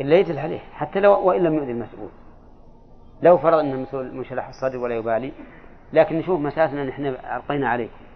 إلا 0.00 0.16
يجلح 0.16 0.44
عليه 0.44 0.58
حتى 0.58 1.00
لو 1.00 1.28
وإن 1.28 1.42
لم 1.42 1.54
يؤذي 1.54 1.72
المسؤول 1.72 2.08
لو 3.22 3.38
فرض 3.38 3.58
أن 3.58 3.72
المسؤول 3.72 4.14
منشرح 4.14 4.48
الصدر 4.48 4.78
ولا 4.78 4.94
يبالي 4.94 5.32
لكن 5.92 6.18
نشوف 6.18 6.40
مسألة 6.40 6.82
نحن 6.82 7.06
ألقينا 7.06 7.68
عليكم 7.68 8.08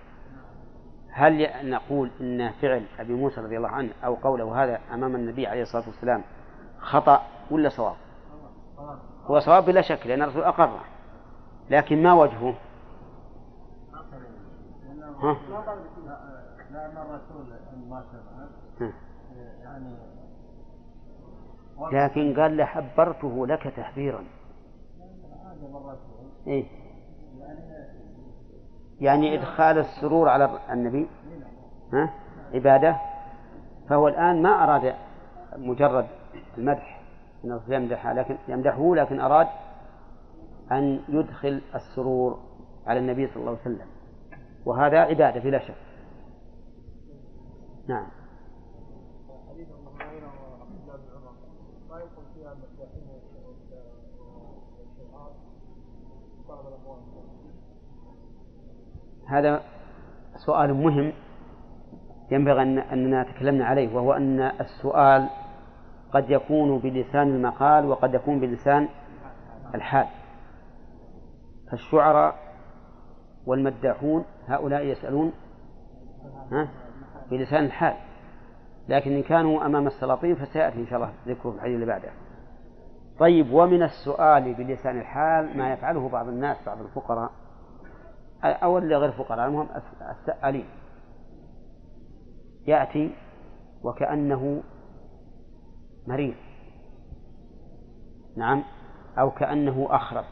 هل 1.10 1.48
نقول 1.70 2.10
إن 2.20 2.50
فعل 2.50 2.84
أبي 2.98 3.14
موسى 3.14 3.40
رضي 3.40 3.56
الله 3.56 3.68
عنه 3.68 3.90
أو 4.04 4.14
قوله 4.14 4.64
هذا 4.64 4.80
أمام 4.94 5.14
النبي 5.14 5.46
عليه 5.46 5.62
الصلاة 5.62 5.84
والسلام 5.86 6.22
خطأ 6.80 7.22
ولا 7.50 7.68
صواب؟ 7.68 7.96
هو 9.24 9.40
صواب 9.40 9.64
بلا 9.64 9.80
شك 9.80 10.06
لأن 10.06 10.22
الرسول 10.22 10.42
أقره 10.42 10.80
لكن 11.70 12.02
ما 12.02 12.12
وجهه؟ 12.12 12.54
ها؟ 15.22 15.36
لأن 16.72 16.96
الرسول 16.96 17.46
يعني 19.62 19.96
لكن 21.92 22.40
قال 22.40 22.56
لحبرته 22.56 23.46
لك 23.46 23.62
تحبيرا 23.76 24.24
إيه؟ 26.46 26.64
يعني 29.00 29.34
إدخال 29.38 29.78
السرور 29.78 30.28
على 30.28 30.58
النبي. 30.70 31.08
ها؟ 31.92 32.10
عبادة. 32.54 32.96
فهو 33.88 34.08
الآن 34.08 34.42
ما 34.42 34.64
أراد 34.64 34.94
مجرد 35.56 36.06
المدح 36.58 37.00
أن 37.44 37.60
يمدحه 37.68 38.12
لكن 38.12 38.36
يمدحه 38.48 38.94
لكن 38.94 39.20
أراد 39.20 39.48
أن 40.72 41.00
يدخل 41.08 41.60
السرور 41.74 42.40
على 42.86 42.98
النبي 42.98 43.26
صلى 43.26 43.36
الله 43.36 43.50
عليه 43.50 43.60
وسلم. 43.60 43.86
وهذا 44.64 44.98
عبادة 44.98 45.40
بلا 45.40 45.58
شك. 45.58 45.74
نعم. 47.88 48.06
هذا 59.32 59.60
سؤال 60.36 60.74
مهم 60.74 61.12
ينبغي 62.30 62.62
أن 62.62 62.78
أننا 62.78 63.22
تكلمنا 63.22 63.64
عليه 63.64 63.94
وهو 63.94 64.12
أن 64.12 64.40
السؤال 64.40 65.28
قد 66.12 66.30
يكون 66.30 66.78
بلسان 66.78 67.28
المقال 67.28 67.86
وقد 67.86 68.14
يكون 68.14 68.40
بلسان 68.40 68.88
الحال. 69.74 70.06
فالشعراء 71.70 72.34
والمداحون 73.46 74.24
هؤلاء 74.48 74.84
يسألون 74.84 75.32
ها؟ 76.52 76.68
بلسان 77.30 77.64
الحال. 77.64 77.94
لكن 78.88 79.12
إن 79.12 79.22
كانوا 79.22 79.66
أمام 79.66 79.86
السلاطين 79.86 80.34
فسيأتي 80.34 80.78
إن 80.78 80.86
شاء 80.86 80.96
الله 80.98 81.12
ذكره 81.26 81.50
في 81.50 81.56
الحديث 81.56 81.74
اللي 81.74 81.86
بعده. 81.86 82.08
طيب 83.18 83.52
ومن 83.52 83.82
السؤال 83.82 84.54
بلسان 84.54 84.98
الحال 84.98 85.58
ما 85.58 85.72
يفعله 85.72 86.08
بعض 86.08 86.28
الناس 86.28 86.56
بعض 86.66 86.80
الفقراء 86.80 87.30
أو 88.44 88.78
اللي 88.78 88.96
غير 88.96 89.12
فقراء 89.12 89.46
المهم 89.46 89.68
السائلين 90.10 90.66
يأتي 92.66 93.14
وكأنه 93.82 94.62
مريض. 96.06 96.34
نعم 98.36 98.64
أو 99.18 99.30
كأنه 99.30 99.88
أخرس 99.90 100.26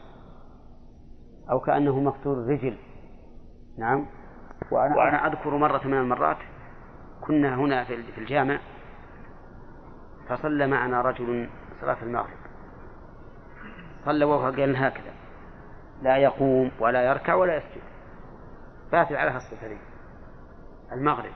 أو 1.51 1.59
كأنه 1.59 1.99
مكسور 1.99 2.33
الرجل. 2.33 2.77
نعم 3.77 4.05
وأنا, 4.71 4.97
وأنا 4.97 5.27
أذكر 5.27 5.57
مرة 5.57 5.87
من 5.87 5.97
المرات 5.97 6.37
كنا 7.21 7.55
هنا 7.55 7.83
في 7.83 8.17
الجامع 8.17 8.59
فصلى 10.27 10.67
معنا 10.67 11.01
رجل 11.01 11.49
صلاة 11.81 11.97
المغرب. 12.03 12.37
صلى 14.05 14.25
وهو 14.25 14.45
قال 14.45 14.75
هكذا 14.75 15.13
لا 16.01 16.17
يقوم 16.17 16.71
ولا 16.79 17.03
يركع 17.03 17.33
ولا 17.33 17.57
يسجد. 17.57 17.90
فاتل 18.91 19.15
على 19.15 19.31
هالصفة 19.31 19.77
المغرب. 20.91 21.33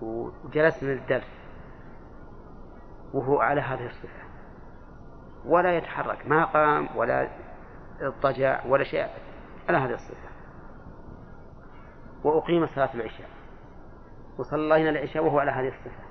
وجلسنا 0.00 0.88
للدرس 0.88 1.44
وهو 3.12 3.40
على 3.40 3.60
هذه 3.60 3.86
الصفة. 3.86 4.24
ولا 5.44 5.76
يتحرك. 5.76 6.26
ما 6.26 6.44
قام 6.44 6.88
ولا 6.96 7.28
اضطجع 8.00 8.66
ولا 8.66 8.84
شيء. 8.84 9.08
على 9.68 9.78
هذه 9.78 9.94
الصفة. 9.94 10.28
وأقيم 12.24 12.66
صلاة 12.66 12.94
العشاء. 12.94 13.28
وصلينا 14.38 14.90
العشاء 14.90 15.24
وهو 15.24 15.38
على 15.38 15.50
هذه 15.50 15.68
الصفة. 15.68 16.04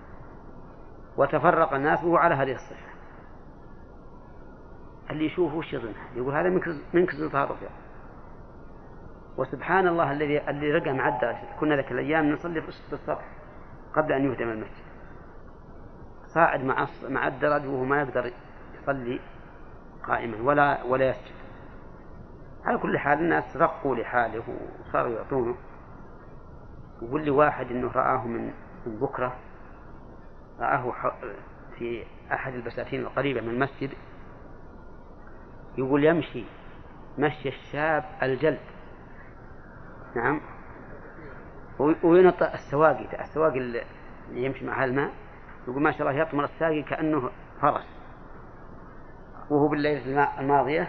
وتفرق 1.18 1.74
الناس 1.74 2.04
وهو 2.04 2.18
على 2.18 2.36
هذه 2.36 2.56
الصفة. 2.56 2.94
اللي 5.10 5.26
يشوفه 5.26 5.56
وش 5.56 5.74
يظن 5.74 5.94
يقول 6.16 6.36
هذا 6.36 6.50
منكز 6.94 7.32
تهرب 7.32 7.58
وسبحان 9.38 9.88
الله 9.88 10.12
الذي 10.12 10.50
اللي 10.50 10.94
مع 10.94 11.08
الدرس 11.08 11.38
كنا 11.60 11.76
ذاك 11.76 11.92
الأيام 11.92 12.32
نصلي 12.32 12.62
في 12.62 12.70
السطح 12.70 13.26
قبل 13.94 14.12
أن 14.12 14.32
يهدم 14.32 14.50
المسجد. 14.50 14.84
صاعد 16.28 16.64
مع 16.64 16.88
مع 17.10 17.28
الدرج 17.28 17.66
وهو 17.66 17.84
ما 17.84 18.02
يقدر 18.02 18.32
يصلي 18.74 19.20
قائما 20.04 20.42
ولا 20.42 20.84
ولا 20.84 21.10
يسجد. 21.10 21.36
على 22.66 22.78
كل 22.78 22.98
حال 22.98 23.20
الناس 23.20 23.58
رقوا 23.58 23.96
لحاله 23.96 24.44
وصاروا 24.80 25.16
يعطونه. 25.16 25.56
يقول 27.02 27.26
لي 27.26 27.32
واحد 27.32 27.72
إنه 27.72 27.92
رآه 27.92 28.28
من 28.28 28.52
من 28.86 29.00
بكرة 29.00 29.36
رآه 30.60 30.94
في 31.78 32.04
أحد 32.32 32.54
البساتين 32.54 33.02
القريبة 33.02 33.42
من 33.42 33.50
المسجد 33.50 33.90
يقول 35.78 36.06
يمشي 36.06 36.44
مشي 37.18 37.50
الشاب 37.50 38.04
الجلد. 38.24 38.73
نعم. 40.16 40.42
وينطى 42.04 42.54
السواقي 42.54 43.22
السواقي 43.22 43.58
اللي 43.58 43.84
يمشي 44.32 44.66
مع 44.66 44.84
الماء 44.84 45.12
يقول 45.68 45.82
ما 45.82 45.92
شاء 45.92 46.10
الله 46.10 46.22
يطمر 46.22 46.44
الساقي 46.44 46.84
كأنه 46.84 47.30
فرس. 47.62 47.88
وهو 49.50 49.68
بالليلة 49.68 50.40
الماضية 50.40 50.88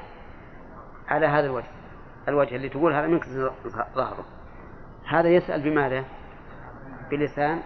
على 1.09 1.26
هذا 1.26 1.46
الوجه. 1.46 1.70
الوجه 2.28 2.56
اللي 2.56 2.68
تقول 2.68 2.94
هذا 2.94 3.06
منك 3.06 3.24
ظهره. 3.94 4.24
هذا 5.09 5.28
يسأل 5.28 5.62
بماذا؟ 5.62 6.05
بلسان 7.10 7.62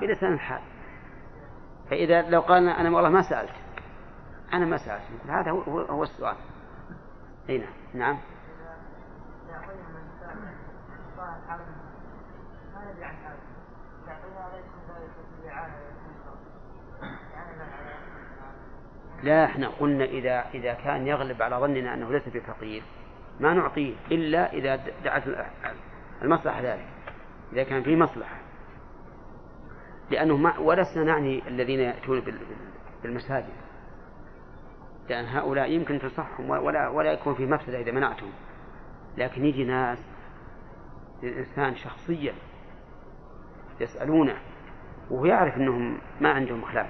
بلسان 0.00 0.32
الحال. 0.32 0.60
فإذا 1.90 2.22
لو 2.22 2.40
قال 2.40 2.68
أنا 2.68 2.90
والله 2.90 3.08
ما 3.08 3.22
سألت. 3.22 3.54
أنا 4.52 4.66
ما 4.66 4.76
سألت. 4.76 5.02
هذا 5.28 5.50
هو, 5.50 5.80
هو 5.80 6.02
السؤال. 6.02 6.36
أي 7.48 7.66
نعم. 7.94 8.18
لا 19.22 19.44
إحنا 19.44 19.68
قلنا 19.68 20.04
إذا 20.04 20.44
إذا 20.54 20.74
كان 20.74 21.06
يغلب 21.06 21.42
على 21.42 21.56
ظننا 21.56 21.94
أنه 21.94 22.12
ليس 22.12 22.28
بفقير 22.28 22.82
ما 23.40 23.54
نعطيه 23.54 23.94
إلا 24.10 24.52
إذا 24.52 24.80
دعت 25.04 25.22
المصلحة 26.22 26.60
ذلك 26.60 26.88
إذا 27.52 27.62
كان 27.62 27.82
في 27.82 27.96
مصلحة. 27.96 28.36
لأنه 30.10 30.36
ما 30.36 30.58
ولسنا 30.58 31.04
نعني 31.04 31.48
الذين 31.48 31.80
يأتون 31.80 32.22
بالمساجد. 33.02 33.52
لأن 35.08 35.24
هؤلاء 35.24 35.70
يمكن 35.70 35.98
تنصحهم 35.98 36.50
ولا 36.50 36.88
ولا 36.88 37.12
يكون 37.12 37.34
في 37.34 37.46
مفسدة 37.46 37.80
إذا 37.80 37.92
منعتهم. 37.92 38.32
لكن 39.18 39.44
يجي 39.44 39.64
ناس 39.64 39.98
للإنسان 41.22 41.76
شخصيا 41.76 42.34
يسألونه 43.80 44.36
وهو 45.10 45.24
يعرف 45.24 45.56
أنهم 45.56 45.98
ما 46.20 46.32
عندهم 46.32 46.64
خلاف 46.64 46.86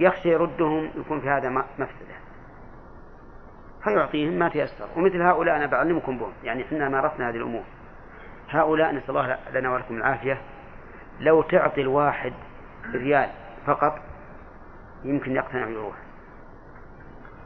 يخشى 0.00 0.28
يردهم 0.28 0.90
يكون 0.96 1.20
في 1.20 1.28
هذا 1.28 1.48
مفسدة. 1.78 2.14
فيعطيهم 3.84 4.32
ما 4.32 4.48
تيسر. 4.48 4.88
ومثل 4.96 5.22
هؤلاء 5.22 5.56
أنا 5.56 5.66
بعلمكم 5.66 6.18
بهم. 6.18 6.32
يعني 6.44 6.64
إحنا 6.64 6.88
مارسنا 6.88 7.28
هذه 7.28 7.36
الأمور. 7.36 7.64
هؤلاء 8.50 8.94
نسأل 8.94 9.10
الله 9.10 9.38
لنا 9.52 9.72
ولكم 9.72 9.96
العافية. 9.96 10.42
لو 11.20 11.42
تعطي 11.42 11.80
الواحد 11.80 12.32
ريال 12.94 13.30
فقط 13.66 13.98
يمكن 15.04 15.36
يقتنع 15.36 15.66
ويروح 15.66 15.96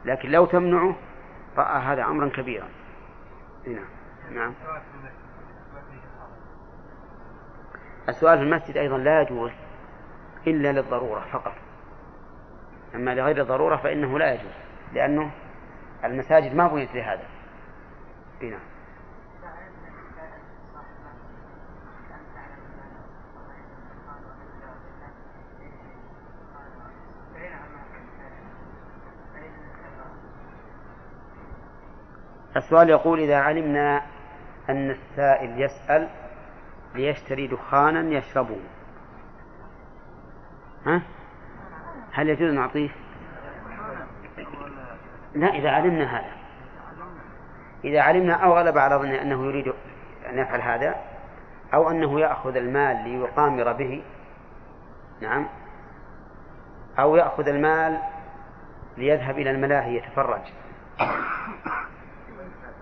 لكن 0.05 0.29
لو 0.29 0.45
تمنعه 0.45 0.95
رأى 1.57 1.81
هذا 1.81 2.03
أمرا 2.03 2.29
كبيرا. 2.29 2.67
نعم 3.67 3.85
نعم. 4.31 4.53
السؤال 8.09 8.37
في 8.37 8.43
المسجد 8.43 8.77
أيضا 8.77 8.97
لا 8.97 9.21
يجوز 9.21 9.51
إلا 10.47 10.71
للضرورة 10.71 11.25
فقط. 11.31 11.53
أما 12.95 13.15
لغير 13.15 13.41
الضرورة 13.41 13.75
فإنه 13.75 14.19
لا 14.19 14.33
يجوز 14.33 14.53
لأنه 14.93 15.31
المساجد 16.03 16.55
ما 16.55 16.67
بنيت 16.67 16.95
لهذا. 16.95 17.25
نعم 18.41 18.59
السؤال 32.57 32.89
يقول 32.89 33.19
إذا 33.19 33.37
علمنا 33.37 34.01
أن 34.69 34.91
السائل 34.91 35.61
يسأل 35.61 36.09
ليشتري 36.95 37.47
دخانا 37.47 38.17
يشربه 38.17 38.59
ها؟ 40.85 41.01
هل 42.11 42.29
يجوز 42.29 42.53
نعطيه؟ 42.53 42.89
لا 45.35 45.47
إذا 45.47 45.69
علمنا 45.69 46.19
هذا 46.19 46.33
إذا 47.83 48.01
علمنا 48.01 48.33
أو 48.33 48.57
غلب 48.57 48.77
على 48.77 48.95
ظننا 48.95 49.21
أنه 49.21 49.45
يريد 49.45 49.73
أن 50.29 50.37
يفعل 50.39 50.61
هذا 50.61 50.95
أو 51.73 51.89
أنه 51.89 52.19
يأخذ 52.19 52.55
المال 52.55 53.03
ليقامر 53.03 53.73
به 53.73 54.03
نعم 55.21 55.47
أو 56.99 57.15
يأخذ 57.15 57.47
المال 57.47 57.99
ليذهب 58.97 59.39
إلى 59.39 59.51
الملاهي 59.51 59.95
يتفرج 59.95 60.41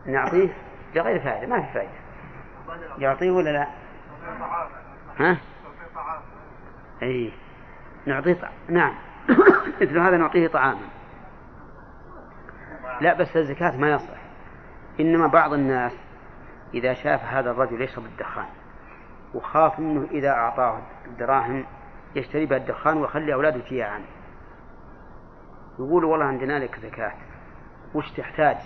نعطيه 0.05 0.49
لغير 0.95 1.19
فائدة 1.19 1.47
ما 1.47 1.61
في 1.61 1.73
فائدة 1.73 1.91
يعطيه 2.97 3.31
ولا 3.31 3.49
لا؟ 3.49 3.67
ها؟ 5.19 5.37
أي. 7.03 7.31
نعطيه 8.05 8.33
طع... 8.33 8.49
نعم. 8.69 8.93
مثل 9.81 9.99
هذا 9.99 10.17
نعطيه 10.17 10.47
طعاما. 10.47 10.87
لا 13.01 13.13
بس 13.13 13.37
الزكاة 13.37 13.77
ما 13.77 13.91
يصح 13.91 14.21
إنما 14.99 15.27
بعض 15.27 15.53
الناس 15.53 15.93
إذا 16.73 16.93
شاف 16.93 17.23
هذا 17.23 17.51
الرجل 17.51 17.81
يشرب 17.81 18.05
الدخان 18.05 18.45
وخاف 19.33 19.79
منه 19.79 20.07
إذا 20.11 20.29
أعطاه 20.29 20.81
الدراهم 21.05 21.65
يشتري 22.15 22.45
بها 22.45 22.57
الدخان 22.57 22.97
ويخلي 22.97 23.33
أولاده 23.33 23.59
فيها 23.59 23.85
عنه 23.85 24.05
يقول 25.79 26.05
والله 26.05 26.25
عندنا 26.25 26.59
لك 26.59 26.79
زكاة. 26.79 27.13
وش 27.93 28.11
تحتاج؟ 28.11 28.57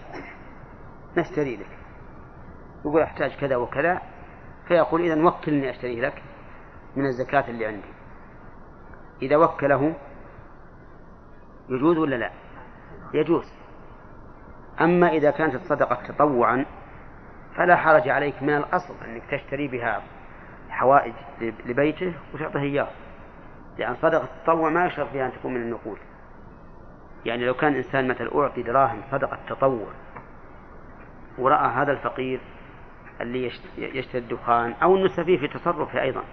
نشتري 1.17 1.55
لك. 1.55 1.77
يقول 2.85 3.01
أحتاج 3.01 3.35
كذا 3.35 3.55
وكذا. 3.55 4.01
فيقول 4.67 5.01
إذا 5.01 5.23
وكلني 5.23 5.69
أشتري 5.69 6.01
لك 6.01 6.23
من 6.95 7.05
الزكاة 7.05 7.43
اللي 7.47 7.65
عندي. 7.65 7.93
إذا 9.21 9.37
وكله 9.37 9.93
يجوز 11.69 11.97
ولا 11.97 12.15
لا؟ 12.15 12.31
يجوز. 13.13 13.53
أما 14.81 15.09
إذا 15.09 15.31
كانت 15.31 15.55
الصدقة 15.55 15.95
تطوعا 16.07 16.65
فلا 17.55 17.75
حرج 17.75 18.09
عليك 18.09 18.43
من 18.43 18.57
الأصل 18.57 18.93
أنك 19.05 19.23
تشتري 19.31 19.67
بها 19.67 20.01
حوائج 20.69 21.13
لبيته 21.41 22.13
وتعطيه 22.33 22.59
إياه. 22.59 22.87
لأن 23.77 23.95
صدقة 23.95 24.23
التطوع 24.23 24.69
ما 24.69 24.85
يشرط 24.85 25.07
فيها 25.09 25.25
أن 25.25 25.31
تكون 25.31 25.53
من 25.53 25.61
النقود. 25.61 25.97
يعني 27.25 27.45
لو 27.45 27.53
كان 27.53 27.75
إنسان 27.75 28.07
مثل 28.07 28.27
أعطي 28.35 28.63
دراهم 28.63 29.01
صدقة 29.11 29.39
تطوع 29.49 29.87
ورأى 31.37 31.67
هذا 31.67 31.91
الفقير 31.91 32.39
اللي 33.21 33.51
يشتري 33.77 34.21
الدخان 34.21 34.73
أو 34.83 34.97
أنه 34.97 35.07
سفيه 35.07 35.37
في 35.37 35.47
تصرفه 35.47 36.01
أيضا. 36.01 36.23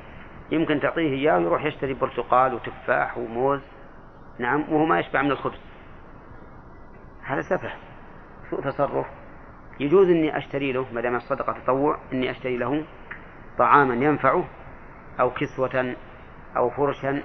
يمكن 0.51 0.81
تعطيه 0.81 1.13
إياه 1.13 1.39
ويروح 1.39 1.65
يشتري 1.65 1.95
برتقال 1.95 2.55
وتفاح 2.55 3.19
وموز. 3.19 3.61
نعم 4.39 4.65
وهو 4.69 4.85
ما 4.85 5.01
يشبع 5.01 5.23
من 5.23 5.31
الخبز. 5.31 5.61
هذا 7.23 7.43
سفه. 7.43 7.73
سوء 8.51 8.61
تصرف. 8.61 9.07
يجوز 9.81 10.09
إني 10.09 10.39
أشتري 10.39 10.73
له 10.73 10.87
ما 10.93 11.01
دام 11.01 11.17
الصدقة 11.17 11.53
تطوع 11.53 11.99
إني 12.13 12.31
أشتري 12.31 12.57
له 12.57 12.85
طعاما 13.59 13.95
ينفعه 13.95 14.45
أو 15.21 15.31
كسوة 15.31 15.95
أو 16.57 16.71
فرشا 16.71 17.23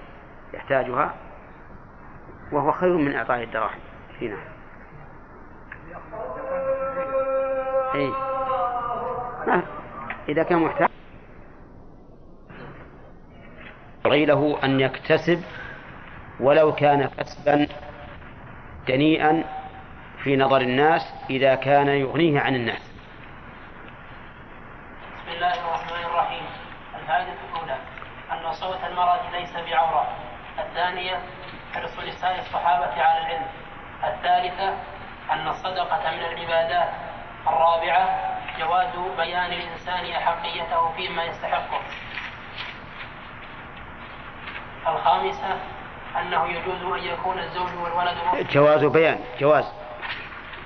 يحتاجها 0.54 1.16
وهو 2.52 2.72
خير 2.72 2.98
من 2.98 3.16
اعطائه 3.16 3.44
الدراهم. 3.44 3.80
نعم 4.22 4.38
اي 7.96 8.27
ما 9.48 9.64
اذا 10.30 10.44
كان 10.44 10.60
محتاج. 10.60 10.90
له 14.06 14.64
أن 14.64 14.80
يكتسب 14.80 15.44
ولو 16.40 16.76
كان 16.76 17.08
كسبا 17.08 17.68
دنيئا 18.88 19.44
في 20.24 20.38
نظر 20.38 20.62
الناس 20.62 21.14
إذا 21.30 21.56
كان 21.56 21.88
يغنيه 21.88 22.40
عن 22.40 22.56
الناس. 22.56 22.92
بسم 25.18 25.36
الله 25.36 25.54
الرحمن 25.54 26.06
الرحيم. 26.06 26.46
الفائدة 26.96 27.34
الأولى 27.50 27.78
أن 28.32 28.54
صوت 28.54 28.84
المرأة 28.92 29.32
ليس 29.32 29.54
بعورة. 29.54 30.08
الثانية 30.60 31.20
حرص 31.74 32.00
نساء 32.00 32.40
الصحابة 32.40 33.02
على 33.02 33.20
العلم. 33.20 33.46
الثالثة 34.04 34.70
أن 35.32 35.48
الصدقة 35.48 36.12
من 36.12 36.26
العبادات. 36.26 36.90
الرابعة 37.48 38.37
جواز 38.60 39.16
بيان 39.18 39.54
الإنسان 39.54 40.06
أحقيته 40.12 40.92
فيما 40.96 41.24
يستحقه. 41.24 41.82
الخامسة 44.88 45.60
أنه 46.22 46.46
يجوز 46.46 47.00
أن 47.00 47.04
يكون 47.04 47.40
الزوج 47.40 47.70
والولد 47.84 48.18
جواز 48.52 48.86
بيان 48.86 49.20
جواز 49.40 49.66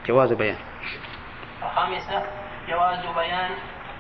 جواز 0.08 0.34
بيان. 0.34 0.58
الخامسة 1.64 2.24
جواز 2.68 3.06
بيان 3.16 3.52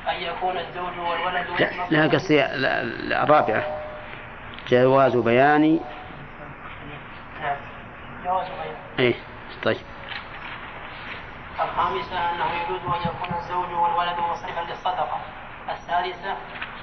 أن 0.09 0.15
يكون 0.15 0.57
الزوج 0.57 0.99
والولد 0.99 1.47
لا, 1.59 1.69
لا 1.89 2.13
قصدي 2.13 2.45
الرابعة. 3.23 3.63
جواز 4.69 5.18
بيان. 5.18 5.80
نعم 7.41 7.55
جواز 8.26 8.47
بيان. 8.47 8.76
إيه 8.99 9.15
طيب. 9.63 9.77
الخامسة 11.63 12.31
أنه 12.31 12.45
يجوز 12.53 12.81
أن 12.81 13.01
يكون 13.01 13.38
الزوج 13.38 13.71
والولد 13.71 14.19
مصرفا 14.19 14.61
للصدقة. 14.61 15.19
السادسة 15.69 16.35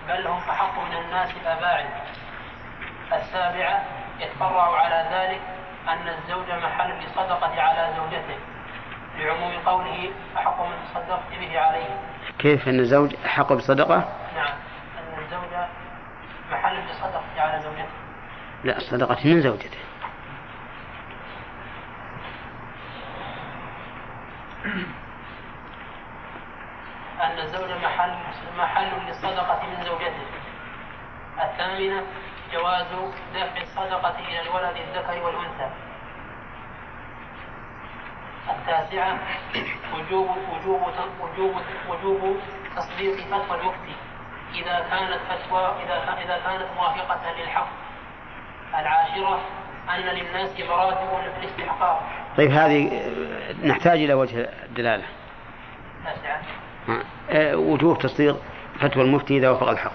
بل 0.08 0.26
هم 0.26 0.40
أحق 0.50 0.78
من 0.78 0.96
الناس 0.96 1.32
الأباعد 1.32 1.86
السابعة 3.12 3.84
يتفرع 4.20 4.80
على 4.80 5.08
ذلك 5.12 5.40
أن 5.88 6.08
الزوج 6.08 6.50
محل 6.50 6.90
للصدقة 6.90 7.62
على 7.62 7.94
زوجته 7.96 8.38
لعموم 9.18 9.52
قوله 9.66 10.10
أحق 10.36 10.62
من 10.62 10.76
تصدقت 10.84 11.30
به 11.40 11.60
عليه. 11.60 12.00
كيف 12.38 12.68
أن 12.68 12.78
الزوج 12.78 13.14
أحق 13.26 13.52
بصدقة؟ 13.52 13.96
نعم 14.36 14.56
أن 14.98 15.24
الزوج 15.24 15.68
محل 16.52 16.76
للصدقة 16.76 17.24
على 17.38 17.60
زوجته. 17.60 17.98
لا 18.64 18.76
الصدقة 18.76 19.18
من 19.24 19.40
زوجته. 19.40 19.78
أن 27.22 27.38
الزوج 27.38 27.70
محل 27.70 28.14
محل 28.58 28.90
للصدقة 29.06 29.66
من 29.66 29.84
زوجته 29.84 30.26
الثامنة 31.44 32.02
جواز 32.52 32.86
دفع 33.34 33.60
الصدقة 33.60 34.18
إلى 34.18 34.42
الولد 34.42 34.76
الذكر 34.76 35.22
والأنثى 35.24 35.70
التاسعة 38.50 39.18
وجوب 39.94 40.28
وجوب 40.52 40.82
وجوب 41.20 41.56
وجوب 41.88 42.40
تصديق 42.76 43.26
فتوى 43.26 43.60
المفتي 43.60 43.96
إذا 44.54 44.86
كانت 44.90 45.20
فتوى 45.28 45.82
إذا 45.84 46.14
إذا 46.24 46.38
كانت 46.38 46.66
موافقة 46.76 47.32
للحق. 47.32 47.68
العاشرة 48.78 49.40
أن 49.90 50.00
للناس 50.00 50.60
مراتب 50.60 51.32
في 51.32 51.38
الاستحقاق. 51.44 52.02
طيب 52.38 52.50
هذه 52.50 53.10
نحتاج 53.64 53.98
إلى 53.98 54.14
وجه 54.14 54.48
الدلالة. 54.64 55.04
التاسعة. 55.98 56.42
آه، 57.30 57.56
وجوب 57.56 57.98
تصديق 57.98 58.36
فتوى 58.80 59.02
المفتي 59.02 59.38
إذا 59.38 59.50
وافق 59.50 59.68
الحق. 59.68 59.92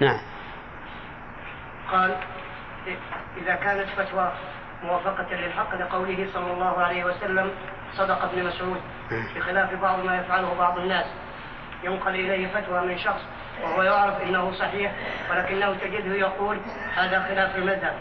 نعم. 0.00 0.18
قال 1.92 2.16
إذا 3.36 3.54
كانت 3.54 3.88
فتوى 3.96 4.32
موافقة 4.82 5.34
للحق 5.34 5.74
لقوله 5.74 6.26
صلى 6.34 6.52
الله 6.52 6.78
عليه 6.78 7.04
وسلم 7.04 7.50
صدق 7.92 8.22
ابن 8.22 8.44
مسعود 8.44 8.80
بخلاف 9.36 9.74
بعض 9.74 10.04
ما 10.04 10.16
يفعله 10.16 10.54
بعض 10.58 10.78
الناس 10.78 11.06
ينقل 11.84 12.14
إليه 12.14 12.46
فتوى 12.46 12.80
من 12.86 12.98
شخص 12.98 13.20
وهو 13.62 13.82
يعرف 13.82 14.22
إنه 14.22 14.52
صحيح 14.52 14.92
ولكنه 15.30 15.74
تجده 15.74 16.14
يقول 16.14 16.58
هذا 16.94 17.22
خلاف 17.28 17.56
المذهب 17.56 17.94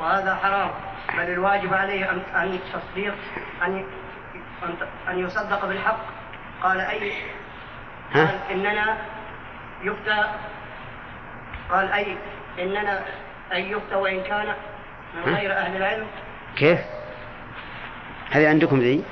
وهذا 0.00 0.34
حرام 0.34 0.70
بل 1.16 1.32
الواجب 1.32 1.74
عليه 1.74 2.10
ان 2.10 2.22
أن 2.34 2.58
تصديق 2.72 3.14
أن 3.62 3.84
ان 5.08 5.18
يصدق 5.18 5.64
بالحق 5.66 6.00
قال 6.62 6.80
اي 6.80 7.12
قال 8.14 8.38
إننا 8.50 8.96
يفتى 9.82 10.24
قال 11.70 11.92
اي 11.92 12.16
إننا 12.58 13.04
اي 13.52 13.70
يفتى 13.70 13.94
وإن 13.94 14.22
كان 14.22 14.54
من 15.14 15.34
غير 15.34 15.52
أهل 15.52 15.76
العلم 15.76 16.06
كيف؟ 16.56 16.80
هذه 18.30 18.48
عندكم 18.48 18.80
ذي؟ 18.80 19.04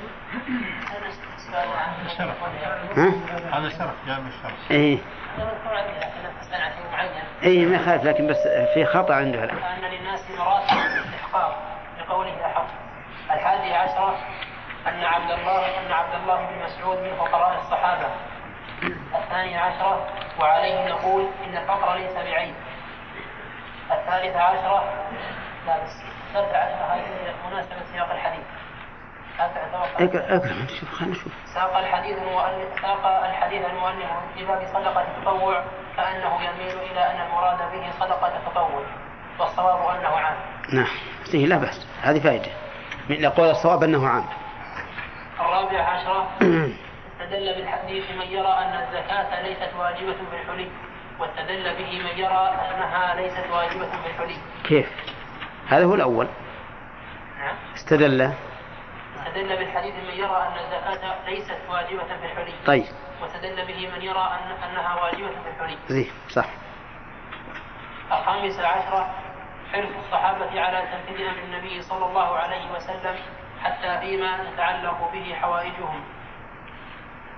ها؟ 2.97 3.13
هذا 3.51 3.69
شرف 3.69 3.93
جاء 4.07 4.19
من 4.19 4.27
الشرف. 4.27 4.71
إيه 4.71 4.97
اي 7.43 7.65
ما 7.65 7.75
يخالف 7.75 8.03
لكن 8.03 8.27
بس 8.27 8.47
في 8.73 8.85
خطأ 8.85 9.15
عنده 9.15 9.43
الآن. 9.43 9.57
ان 9.57 9.91
للناس 9.91 10.31
مراتب 10.31 10.71
الاستحقاق 10.71 11.57
لقوله 11.99 12.45
احق 12.45 12.67
الحادي 13.31 13.73
عشر 13.73 14.15
أن 14.87 15.03
عبد 15.03 15.31
الله 15.31 15.79
أن 15.79 15.91
عبد 15.91 16.15
الله 16.15 16.35
بن 16.35 16.63
مسعود 16.65 16.97
من 16.97 17.15
فقراء 17.15 17.57
الصحابة. 17.57 18.07
الثاني 19.15 19.57
عشر 19.57 20.07
وعليه 20.39 20.89
نقول 20.89 21.27
إن 21.45 21.57
الفقر 21.57 21.95
ليس 21.95 22.13
بعيب. 22.13 22.55
الثالثة 23.91 24.39
عشرة 24.39 24.83
لا 25.67 25.83
بس. 25.83 26.03
الثالثة 26.27 26.57
عشرة 26.57 26.93
هذه 26.93 27.33
مناسبة 27.47 27.83
سياق 27.93 28.11
الحديث. 28.11 28.45
اقرا 29.39 30.35
اقرا 30.35 30.53
نشوف 30.53 30.91
خلينا 30.91 31.11
نشوف 31.11 31.31
ساق 31.53 31.77
الحديث 31.77 32.17
المؤلف 32.17 32.81
ساق 32.81 33.05
الحديث 33.05 33.65
المؤلف 33.65 34.09
في 34.35 34.45
باب 34.45 34.67
صدقة 34.73 35.01
التطوع 35.01 35.63
كأنه 35.97 36.41
يميل 36.41 36.77
إلى 36.91 37.11
أن 37.11 37.21
المراد 37.27 37.57
به 37.57 37.91
صدقة 37.99 38.37
التطوع 38.37 38.83
والصواب 39.39 39.97
أنه 39.97 40.07
عام. 40.07 40.35
نعم 40.73 40.87
إيه 41.33 41.45
لا 41.45 41.57
بأس 41.57 41.87
هذه 42.01 42.19
فائدة 42.19 42.51
يقول 43.09 43.49
الصواب 43.49 43.83
أنه 43.83 44.07
عام. 44.07 44.25
الرابع 45.39 45.83
عشرة 45.83 46.27
استدل 47.21 47.55
بالحديث 47.55 48.11
من 48.11 48.27
يرى 48.27 48.47
أن 48.47 48.83
الزكاة 48.83 49.41
ليست 49.41 49.75
واجبة 49.79 50.15
بالحلي 50.31 50.71
واستدل 51.19 51.63
به 51.63 51.99
من 51.99 52.17
يرى 52.17 52.55
أنها 52.71 53.15
ليست 53.15 53.45
واجبة 53.51 54.03
بالحلي. 54.03 54.37
كيف؟ 54.63 54.89
هذا 55.67 55.85
هو 55.85 55.95
الأول. 55.95 56.27
نعم. 57.39 57.55
استدل 57.75 58.33
استدل 59.23 59.57
بالحديث 59.57 59.95
من 59.95 60.13
يرى 60.19 60.37
أن 60.47 60.53
الزكاة 60.57 61.25
ليست 61.25 61.61
واجبة 61.69 62.03
في 62.03 62.25
الحلي. 62.25 62.53
طيب. 62.65 62.85
واستدل 63.21 63.65
به 63.65 63.89
من 63.95 64.01
يرى 64.01 64.19
أن 64.19 64.51
أنها 64.69 65.03
واجبة 65.03 65.27
في 65.27 65.49
الحلي. 65.49 65.77
زي 65.87 66.11
صح. 66.29 66.45
الخامسة 68.11 68.67
عشرة 68.67 69.15
حرص 69.73 69.95
الصحابة 70.05 70.61
على 70.61 70.87
تنفيذ 70.91 71.27
أمر 71.27 71.39
النبي 71.39 71.81
صلى 71.81 72.05
الله 72.05 72.37
عليه 72.37 72.71
وسلم 72.71 73.15
حتى 73.63 73.99
فيما 73.99 74.43
تتعلق 74.43 75.11
به 75.13 75.35
حوائجهم. 75.41 76.03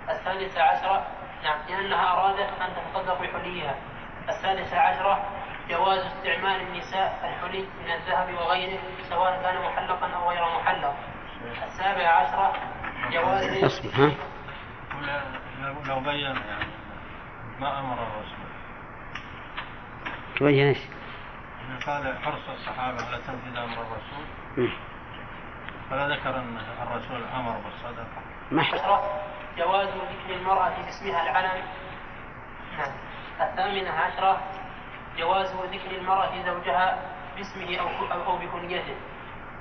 السادسة 0.10 0.62
عشرة 0.62 1.08
نعم 1.44 1.60
لأنها 1.70 2.14
أرادت 2.14 2.50
أن 2.62 2.70
تتصدق 2.76 3.22
بحليها. 3.22 3.76
السادسة 4.30 4.80
عشرة 4.80 5.24
جواز 5.70 6.06
استعمال 6.06 6.62
النساء 6.62 7.20
الحلي 7.24 7.62
من 7.62 7.92
الذهب 7.92 8.34
وغيره 8.34 8.80
سواء 9.10 9.42
كان 9.42 9.62
محلقا 9.62 10.08
أو 10.08 10.30
غير 10.30 10.46
محلق. 10.60 10.96
السابع 11.66 12.08
عشرة 12.08 12.54
جواز 13.12 13.64
أصبر 13.64 13.90
ها؟ 13.94 14.12
لو 15.88 16.00
بين 16.00 16.20
يعني 16.20 16.66
ما 17.60 17.80
أمر 17.80 17.94
الرسول. 17.94 18.46
تبين 20.36 20.68
إيش؟ 20.68 20.78
قال 21.88 22.18
حرص 22.24 22.50
الصحابة 22.50 23.06
على 23.06 23.18
تنفيذ 23.18 23.58
أمر 23.58 23.78
الرسول 23.82 24.72
فلا 25.90 26.08
ذكر 26.08 26.36
أن 26.36 26.58
الرسول 26.82 27.24
أمر 27.36 27.58
بالصدقة. 27.58 28.22
ما 28.52 28.62
عشرة 28.62 29.22
جواز 29.58 29.88
ذكر 29.88 30.36
المرأة 30.36 30.70
باسمها 30.70 31.24
العلم 31.24 31.64
نعم. 32.78 32.92
الثامنة 33.50 33.90
عشرة 33.90 34.42
جواز 35.18 35.52
ذكر 35.72 35.98
المرأة 35.98 36.44
زوجها 36.46 37.00
باسمه 37.38 37.78
أو 37.78 37.88
أو 38.12 38.38
بكنيته 38.38 38.96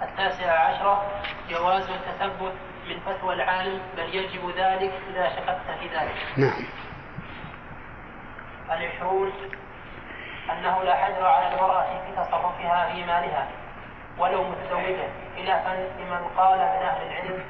التاسعة 0.02 0.58
عشرة 0.58 1.02
جواز 1.50 1.90
التثبت 1.90 2.52
من 2.88 3.00
فتوى 3.00 3.34
العالم 3.34 3.80
بل 3.96 4.14
يجب 4.14 4.50
ذلك 4.56 4.92
إذا 5.10 5.28
شككت 5.28 5.78
في 5.80 5.88
ذلك. 5.88 6.14
نعم. 6.36 6.64
العشرون 8.70 9.32
أنه 10.50 10.82
لا 10.82 10.96
حجر 10.96 11.26
على 11.26 11.54
المرأة 11.54 11.82
في 11.82 12.12
تصرفها 12.12 12.92
في 12.92 13.04
مالها 13.04 13.48
ولو 14.18 14.44
متزوجة. 14.48 15.08
خلافا 15.36 15.88
لمن 15.98 16.28
قال 16.36 16.58
من 16.58 16.82
أهل 16.86 17.06
العلم 17.06 17.44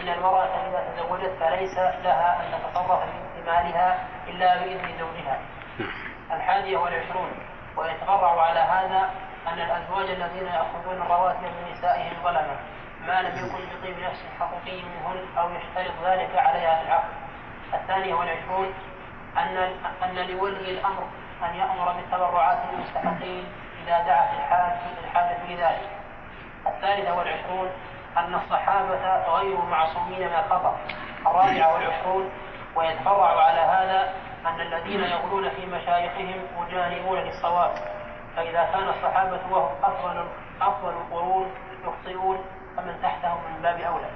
إن 0.00 0.08
المرأة 0.08 0.68
إذا 0.68 0.92
تزوجت 0.92 1.32
فليس 1.40 1.78
لها 1.78 2.40
أن 2.42 2.60
تتصرف 2.60 3.00
في 3.34 3.42
مالها 3.46 4.08
إلا 4.28 4.58
بإذن 4.58 4.98
زوجها. 4.98 5.40
نعم. 5.78 5.90
الحادية 6.32 6.76
والعشرون 6.76 7.30
ويتفرع 7.76 8.42
على 8.42 8.60
هذا 8.60 9.10
أن 9.52 9.58
الأزواج 9.58 10.10
الذين 10.10 10.46
يأخذون 10.46 11.02
الرواتب 11.02 11.42
من 11.42 11.72
نسائهم 11.72 12.22
ظلما 12.24 12.56
ما 13.06 13.22
لم 13.22 13.38
يكن 13.38 13.78
بطيب 13.78 13.98
نفس 13.98 14.24
حقيقي 14.40 14.82
منهن 14.82 15.38
أو 15.38 15.50
يشترط 15.50 15.94
ذلك 16.04 16.36
عليها 16.36 16.80
في 16.80 16.86
العقد. 16.86 17.08
الثانية 17.74 18.14
والعشرون 18.14 18.74
أن 19.36 19.56
أن 20.02 20.14
لولي 20.14 20.70
الأمر 20.70 21.02
أن 21.44 21.54
يأمر 21.54 21.92
بالتبرعات 21.92 22.58
للمستحقين 22.72 23.44
إذا 23.84 23.98
دعت 24.02 24.28
الحاجة 24.38 24.78
الحاجة 25.04 25.44
لذلك. 25.48 25.90
الثالثة 26.66 27.14
والعشرون 27.14 27.68
أن 28.16 28.34
الصحابة 28.34 29.16
غير 29.16 29.60
معصومين 29.60 30.28
من 30.28 30.34
الخطأ. 30.34 30.76
الرابعة 31.26 31.74
والعشرون 31.74 32.30
ويتفرع 32.76 33.42
على 33.42 33.60
هذا 33.60 34.14
أن 34.46 34.60
الذين 34.60 35.00
يغلون 35.00 35.50
في 35.50 35.66
مشايخهم 35.66 36.42
مجانبون 36.58 37.18
للصواب 37.18 37.74
فإذا 38.38 38.64
كان 38.72 38.88
الصحابة 38.88 39.40
وهم 39.50 39.76
أفضل 39.84 40.24
أفضل 40.60 40.88
القرون 40.90 41.50
يخطئون 41.84 42.44
فمن 42.76 42.98
تحتهم 43.02 43.38
من 43.44 43.62
باب 43.62 43.80
أولى. 43.80 44.10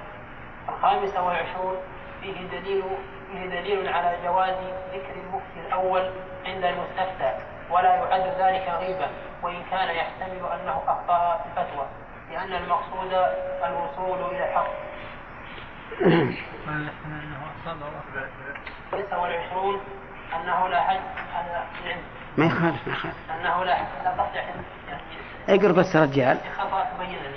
الخامسة 0.69 1.25
والعشرون 1.25 1.75
فيه 2.21 2.47
دليل 2.47 2.83
فيه 3.31 3.45
دليل 3.45 3.87
على 3.93 4.17
جواز 4.23 4.55
ذكر 4.93 5.13
المفتي 5.23 5.67
الأول 5.67 6.11
عند 6.45 6.63
المستفتى 6.63 7.33
ولا 7.69 7.95
يعد 7.95 8.21
ذلك 8.39 8.69
غيبة 8.69 9.07
وإن 9.41 9.63
كان 9.71 9.95
يحتمل 9.95 10.45
أنه 10.53 10.81
أخطأ 10.87 11.37
في 11.37 11.61
الفتوى 11.61 11.85
لأن 12.31 12.53
المقصود 12.53 13.13
الوصول 13.63 14.35
إلى 14.35 14.49
الحق. 14.49 14.67
الخامسة 18.93 19.21
والعشرون 19.21 19.81
أنه 20.35 20.67
لا 20.67 20.81
حج 20.81 20.99
على 21.35 21.63
العلم 21.83 22.01
ما 22.37 22.45
يخالف 22.45 22.87
ما 22.87 22.93
يخالف 22.93 23.31
أنه 23.31 23.63
لا 23.63 23.85
اقر 25.49 25.71
بس 25.71 25.95
رجال 25.95 26.37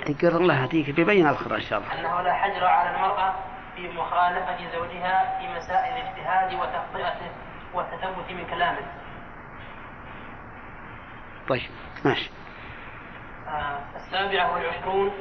اقر 0.07 0.37
الله 0.37 0.61
يهديك 0.63 0.89
بيبين 0.89 1.27
الخير 1.27 1.55
إن 1.55 1.61
شاء 1.61 1.79
الله 1.79 1.99
أنه 1.99 2.21
لا 2.21 2.33
حجر 2.33 2.65
على 2.65 2.95
المرأة 2.95 3.33
في 3.75 3.87
مخالفة 3.87 4.57
زوجها 4.73 5.39
في 5.39 5.47
مسائل 5.57 5.93
الاجتهاد 5.97 6.53
وتخطئته 6.53 7.31
والتثبت 7.73 8.31
من 8.31 8.45
كلامه. 8.49 8.87
طيب 11.49 11.69
ماشي. 12.05 12.29
آه 13.47 13.79
السابعة 13.95 14.53
والعشرون 14.53 15.11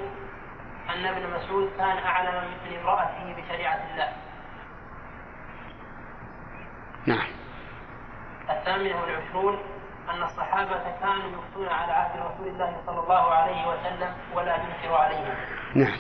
أن 0.94 1.06
ابن 1.06 1.36
مسعود 1.36 1.70
كان 1.78 1.98
أعلم 1.98 2.44
من 2.64 2.78
امرأته 2.78 3.34
بشريعة 3.36 3.80
الله. 3.92 4.12
نعم. 7.06 7.26
الثامنة 8.50 9.00
والعشرون 9.02 9.58
أن 10.10 10.22
الصحابة 10.22 10.82
كانوا 11.00 11.42
يفتون 11.42 11.68
على 11.68 11.92
عهد 11.92 12.20
رسول 12.20 12.48
الله 12.48 12.76
صلى 12.86 13.00
الله 13.00 13.34
عليه 13.34 13.68
وسلم 13.68 14.14
ولا 14.34 14.56
ينكر 14.56 14.94
عليهم. 14.94 15.34
نعم. 15.74 15.98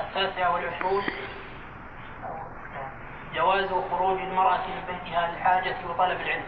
التاسعة 0.00 0.54
والعشرون 0.54 1.02
جواز 3.34 3.68
خروج 3.90 4.20
المرأة 4.20 4.66
من 4.66 4.82
بيتها 4.86 5.32
للحاجة 5.32 5.76
وطلب 5.88 6.20
العلم. 6.20 6.44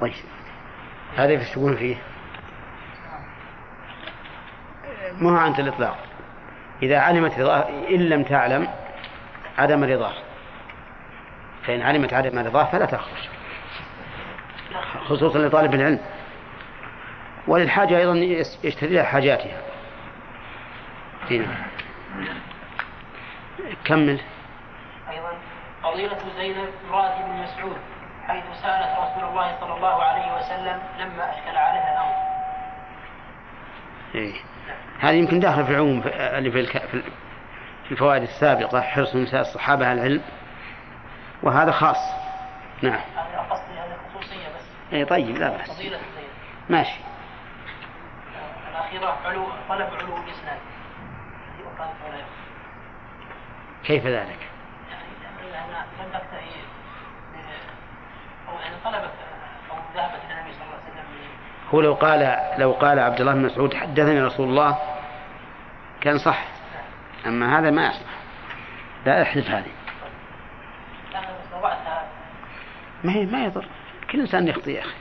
طيب. 0.00 0.14
هذا 1.16 1.30
إيش 1.30 1.50
تقول 1.50 1.76
فيه؟ 1.76 1.96
ما 5.12 5.30
هو 5.30 5.36
عند 5.36 5.60
الإطلاق 5.60 5.96
إذا 6.82 6.98
علمت 6.98 7.38
رضاه 7.38 7.68
إن 7.68 8.08
لم 8.08 8.22
تعلم 8.22 8.68
عدم 9.58 9.84
رضاه 9.84 10.25
فإن 11.66 11.82
علمت 11.82 12.12
عدم 12.14 12.38
رضاه 12.38 12.64
فلا 12.64 12.86
تخرج. 12.86 13.28
خصوصا 15.04 15.38
لطالب 15.38 15.74
العلم. 15.74 16.00
وللحاجة 17.48 17.98
أيضا 17.98 18.14
يشتري 18.64 18.94
لها 18.94 19.02
حاجاتها 19.04 19.62
هنا 21.30 21.46
كمل 23.84 24.20
أيضا 25.10 25.32
فضيلة 25.82 26.16
زينب 26.38 26.68
امرأة 26.88 27.20
ابن 27.24 27.42
مسعود 27.42 27.76
حيث 28.26 28.44
سألت 28.62 28.98
رسول 28.98 29.28
الله 29.28 29.60
صلى 29.60 29.74
الله 29.76 30.02
عليه 30.02 30.36
وسلم 30.36 30.78
لما 31.00 31.30
أشكل 31.30 31.56
عليها 31.56 31.92
الأمر. 31.92 32.14
إيه. 34.14 34.34
هذه 35.00 35.14
يمكن 35.14 35.40
داخل 35.40 35.64
في 35.64 35.70
العموم 35.70 36.00
في- 36.00 36.08
اللي 36.38 36.50
في 36.50 37.02
الفوائد 37.90 38.22
السابقة 38.22 38.80
حرص 38.80 39.16
نساء 39.16 39.40
الصحابة 39.40 39.86
على 39.88 40.00
العلم. 40.00 40.22
وهذا 41.42 41.72
خاص. 41.72 42.14
نعم. 42.82 43.00
هذا 43.16 43.46
قصدي 43.50 43.78
هذه 43.78 43.96
خصوصية 44.08 44.48
بس. 44.48 44.92
اي 44.92 45.04
طيب 45.04 45.38
لا 45.38 45.48
بأس. 45.48 45.82
ماشي. 46.70 47.00
الأخيرة 48.70 49.16
علو 49.24 49.46
طلب 49.68 49.88
علو 50.00 50.16
يخفى. 50.16 50.76
كيف 53.84 54.06
ذلك؟ 54.06 54.38
يعني 54.90 55.74
لم 55.98 56.12
تكتفي 56.12 56.60
أو 58.48 58.54
يعني 58.54 58.74
طلبت 58.84 59.10
أو 59.70 59.76
ذهبت 59.94 60.20
إلى 60.24 60.40
النبي 60.40 60.52
صلى 60.52 60.62
الله 60.62 60.74
عليه 60.74 60.92
وسلم 60.92 61.04
هو 61.74 61.80
لو 61.80 61.94
قال 61.94 62.38
لو 62.58 62.72
قال 62.72 62.98
عبد 62.98 63.20
الله 63.20 63.32
بن 63.32 63.42
مسعود 63.42 63.74
حدثني 63.74 64.20
رسول 64.20 64.48
الله. 64.48 64.78
كان 66.00 66.18
صح. 66.18 66.44
أما 67.26 67.58
هذا 67.58 67.70
ما 67.70 67.86
يصلح. 67.86 68.10
لا 69.06 69.22
احذف 69.22 69.50
هذه 69.50 69.72
لأن 71.12 71.22
بس 71.22 71.58
وضعتها 71.58 72.08
ما 73.06 73.12
هي 73.12 73.26
ما 73.26 73.44
يضر. 73.44 73.64
كل 74.10 74.20
إنسان 74.20 74.48
يخطئ 74.48 74.70
يا 74.70 74.80
أخي. 74.80 74.94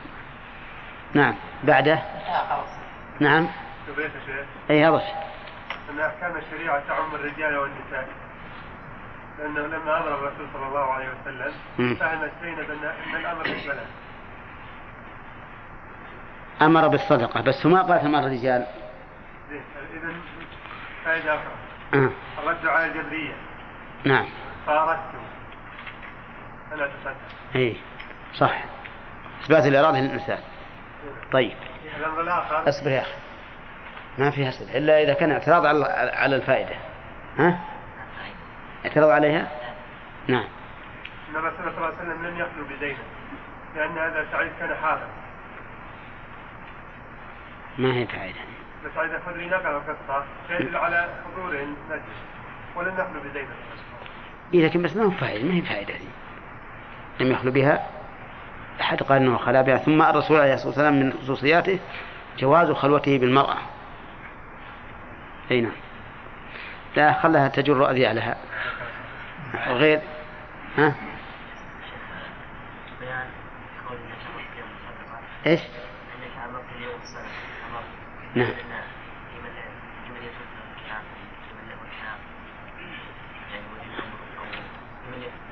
نعم. 1.14 1.36
بعده؟ 1.64 2.00
نعم. 3.20 3.48
أي 4.70 4.86
هذا 4.86 5.02
أن 5.90 6.00
أحكام 6.00 6.38
الشريعة 6.38 6.88
تعم 6.88 7.16
الرجال 7.16 7.58
والنساء. 7.58 8.08
لأنه 9.40 9.68
لما 9.68 9.98
أمر 9.98 10.08
الرسول 10.08 10.48
صلى 10.54 10.68
الله 10.68 10.94
عليه 10.94 11.06
وسلم. 11.10 11.54
فهمت 11.96 12.32
زينب 12.42 12.72
أن 12.72 13.16
الأمر 13.16 13.44
بالبلاء. 13.44 13.88
أمر 16.62 16.88
بالصدقة. 16.88 17.42
بس 17.42 17.66
ما 17.66 17.82
قال 17.82 18.00
أمر 18.00 18.20
الرجال. 18.20 18.66
إذا 19.94 20.14
فائدة 21.06 21.36
أخرى. 21.36 21.54
آه. 21.94 22.10
الرد 22.44 22.68
على 22.68 22.86
الجبرية. 22.86 23.36
نعم. 24.06 24.26
فأردت 24.66 25.00
فلا 26.72 26.88
تصدق 26.88 27.16
اي 27.56 27.78
صح. 28.38 28.64
إثبات 29.44 29.66
الاراده 29.66 30.00
للانسان 30.00 30.40
طيب. 31.32 31.54
أصبر 32.68 32.92
يا 32.92 33.02
أخي. 33.02 33.12
ما 34.18 34.32
فيها 34.32 34.50
اسئله 34.50 34.78
إلا 34.78 35.04
إذا 35.04 35.14
كان 35.14 35.32
اعتراض 35.32 35.66
على 35.66 35.86
على 36.14 36.36
الفائدة. 36.36 36.76
ها؟ 37.38 37.60
اعتراض 38.86 39.10
عليها؟ 39.10 39.48
نعم. 40.28 40.46
أن 41.30 41.36
الرسول 41.36 41.58
صلى 41.60 41.78
الله 41.78 41.86
عليه 41.86 41.96
وسلم 41.96 42.26
لم 42.26 42.40
يخلو 42.40 42.66
بزينب 42.66 42.98
لأن 43.76 43.98
هذا 43.98 44.26
سعيد 44.32 44.52
كان 44.60 44.76
حاضر 44.76 45.08
ما 47.78 47.94
هي 47.94 48.06
فائدة؟ 48.06 48.40
سعيد 48.96 49.12
الخدري 49.14 49.46
نقل 49.46 49.68
القصة 49.76 50.24
يدل 50.50 50.78
على 50.78 51.10
حضور 51.26 51.50
المسجد 51.54 52.02
ولم 52.76 52.94
يخلو 52.94 53.30
بزينب 53.30 53.48
إيه 54.54 54.66
لكن 54.66 54.82
بس 54.82 54.96
ما 54.96 55.04
هو 55.04 55.12
فائدة 55.12 55.44
ما 55.44 55.54
هي 55.54 55.62
فائدة 55.62 55.94
دي؟ 55.94 56.08
لم 57.20 57.32
يخلو 57.32 57.52
بها؟ 57.52 57.88
أحد 58.82 59.04
قال 59.04 59.22
إنه 59.22 59.38
خلا 59.38 59.62
بها 59.62 59.78
ثم 59.78 60.02
الرسول 60.02 60.40
عليه 60.40 60.54
الصلاه 60.54 60.68
والسلام 60.68 61.00
من 61.00 61.14
خصوصياته 61.14 61.80
جواز 62.40 62.72
خلوته 62.72 63.18
بالمرأة. 63.18 63.58
أي 65.52 65.62
نعم. 65.62 65.72
لا 66.96 67.14
خلها 67.14 67.48
تجر 67.48 67.92
اذيالها 67.92 68.38
غير. 69.68 70.02
ها؟ 70.78 70.96
إيش؟ 75.46 75.60
نعم. 78.36 78.48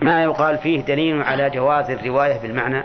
ما 0.02 0.24
يقال 0.24 0.58
فيه 0.58 0.82
دليل 0.82 1.24
على 1.24 1.50
جواز 1.50 1.92
الرواية 1.92 2.40
بالمعنى. 2.40 2.84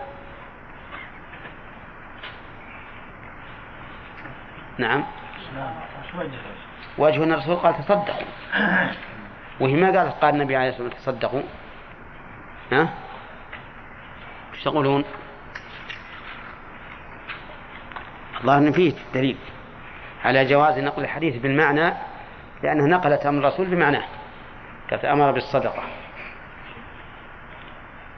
نعم. 4.78 5.04
وجه 6.98 7.24
أن 7.24 7.32
الرسول 7.32 7.56
قال 7.56 7.74
تصدقوا. 7.78 8.26
وهي 9.60 9.76
ما 9.76 9.98
قالت؟ 9.98 10.14
قال 10.14 10.34
النبي 10.34 10.56
عليه 10.56 10.68
الصلاة 10.68 10.88
والسلام 10.88 11.18
تصدقوا. 11.18 11.42
ها؟ 12.72 12.88
إيش 14.54 14.64
تقولون؟ 14.64 15.04
الظاهر 18.40 18.58
إن 18.58 18.72
فيه 18.72 18.92
دليل 19.14 19.36
على 20.24 20.44
جواز 20.44 20.78
نقل 20.78 21.02
الحديث 21.02 21.36
بالمعنى 21.36 21.92
لأنها 22.62 22.86
نقلت 22.86 23.26
أمر 23.26 23.38
الرسول 23.38 23.66
بمعناه. 23.66 24.04
قالت 24.90 25.04
أمر 25.04 25.32
بالصدقة 25.32 25.82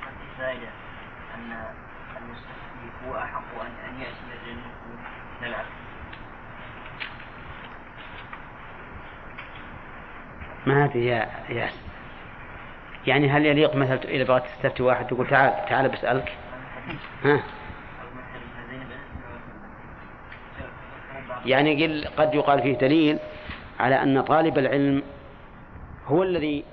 قد 0.03 0.13
فائده 0.39 0.69
ان 1.35 1.53
المستفتي 2.17 3.09
هو 3.09 3.17
احق 3.17 3.61
ان 3.61 3.89
ان 3.89 4.01
ياتي 4.01 4.21
إلى 4.45 4.55
لا 5.41 5.47
العكس 5.47 5.81
ما 10.71 10.91
يا 10.95 11.29
ياس. 11.49 11.73
يعني 13.07 13.31
هل 13.31 13.47
يليق 13.47 13.75
مثلا 13.75 14.05
إذا 14.05 14.25
بغيت 14.25 14.43
تستفتي 14.45 14.83
واحد 14.83 15.07
تقول 15.07 15.27
تعال 15.27 15.69
تعال 15.69 15.89
بسألك؟ 15.89 16.33
ها؟ 17.25 17.41
يعني 21.47 21.87
قل 21.87 22.09
قد 22.17 22.35
يقال 22.35 22.63
فيه 22.63 22.79
دليل 22.79 23.19
على 23.81 24.03
أن 24.03 24.21
طالب 24.21 24.59
العلم 24.59 25.03
هو 26.07 26.23
الذي 26.23 26.65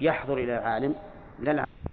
يحضر 0.00 0.34
إلى 0.34 0.58
العالم 0.58 0.94
لا 1.38 1.50
العالم 1.50 1.89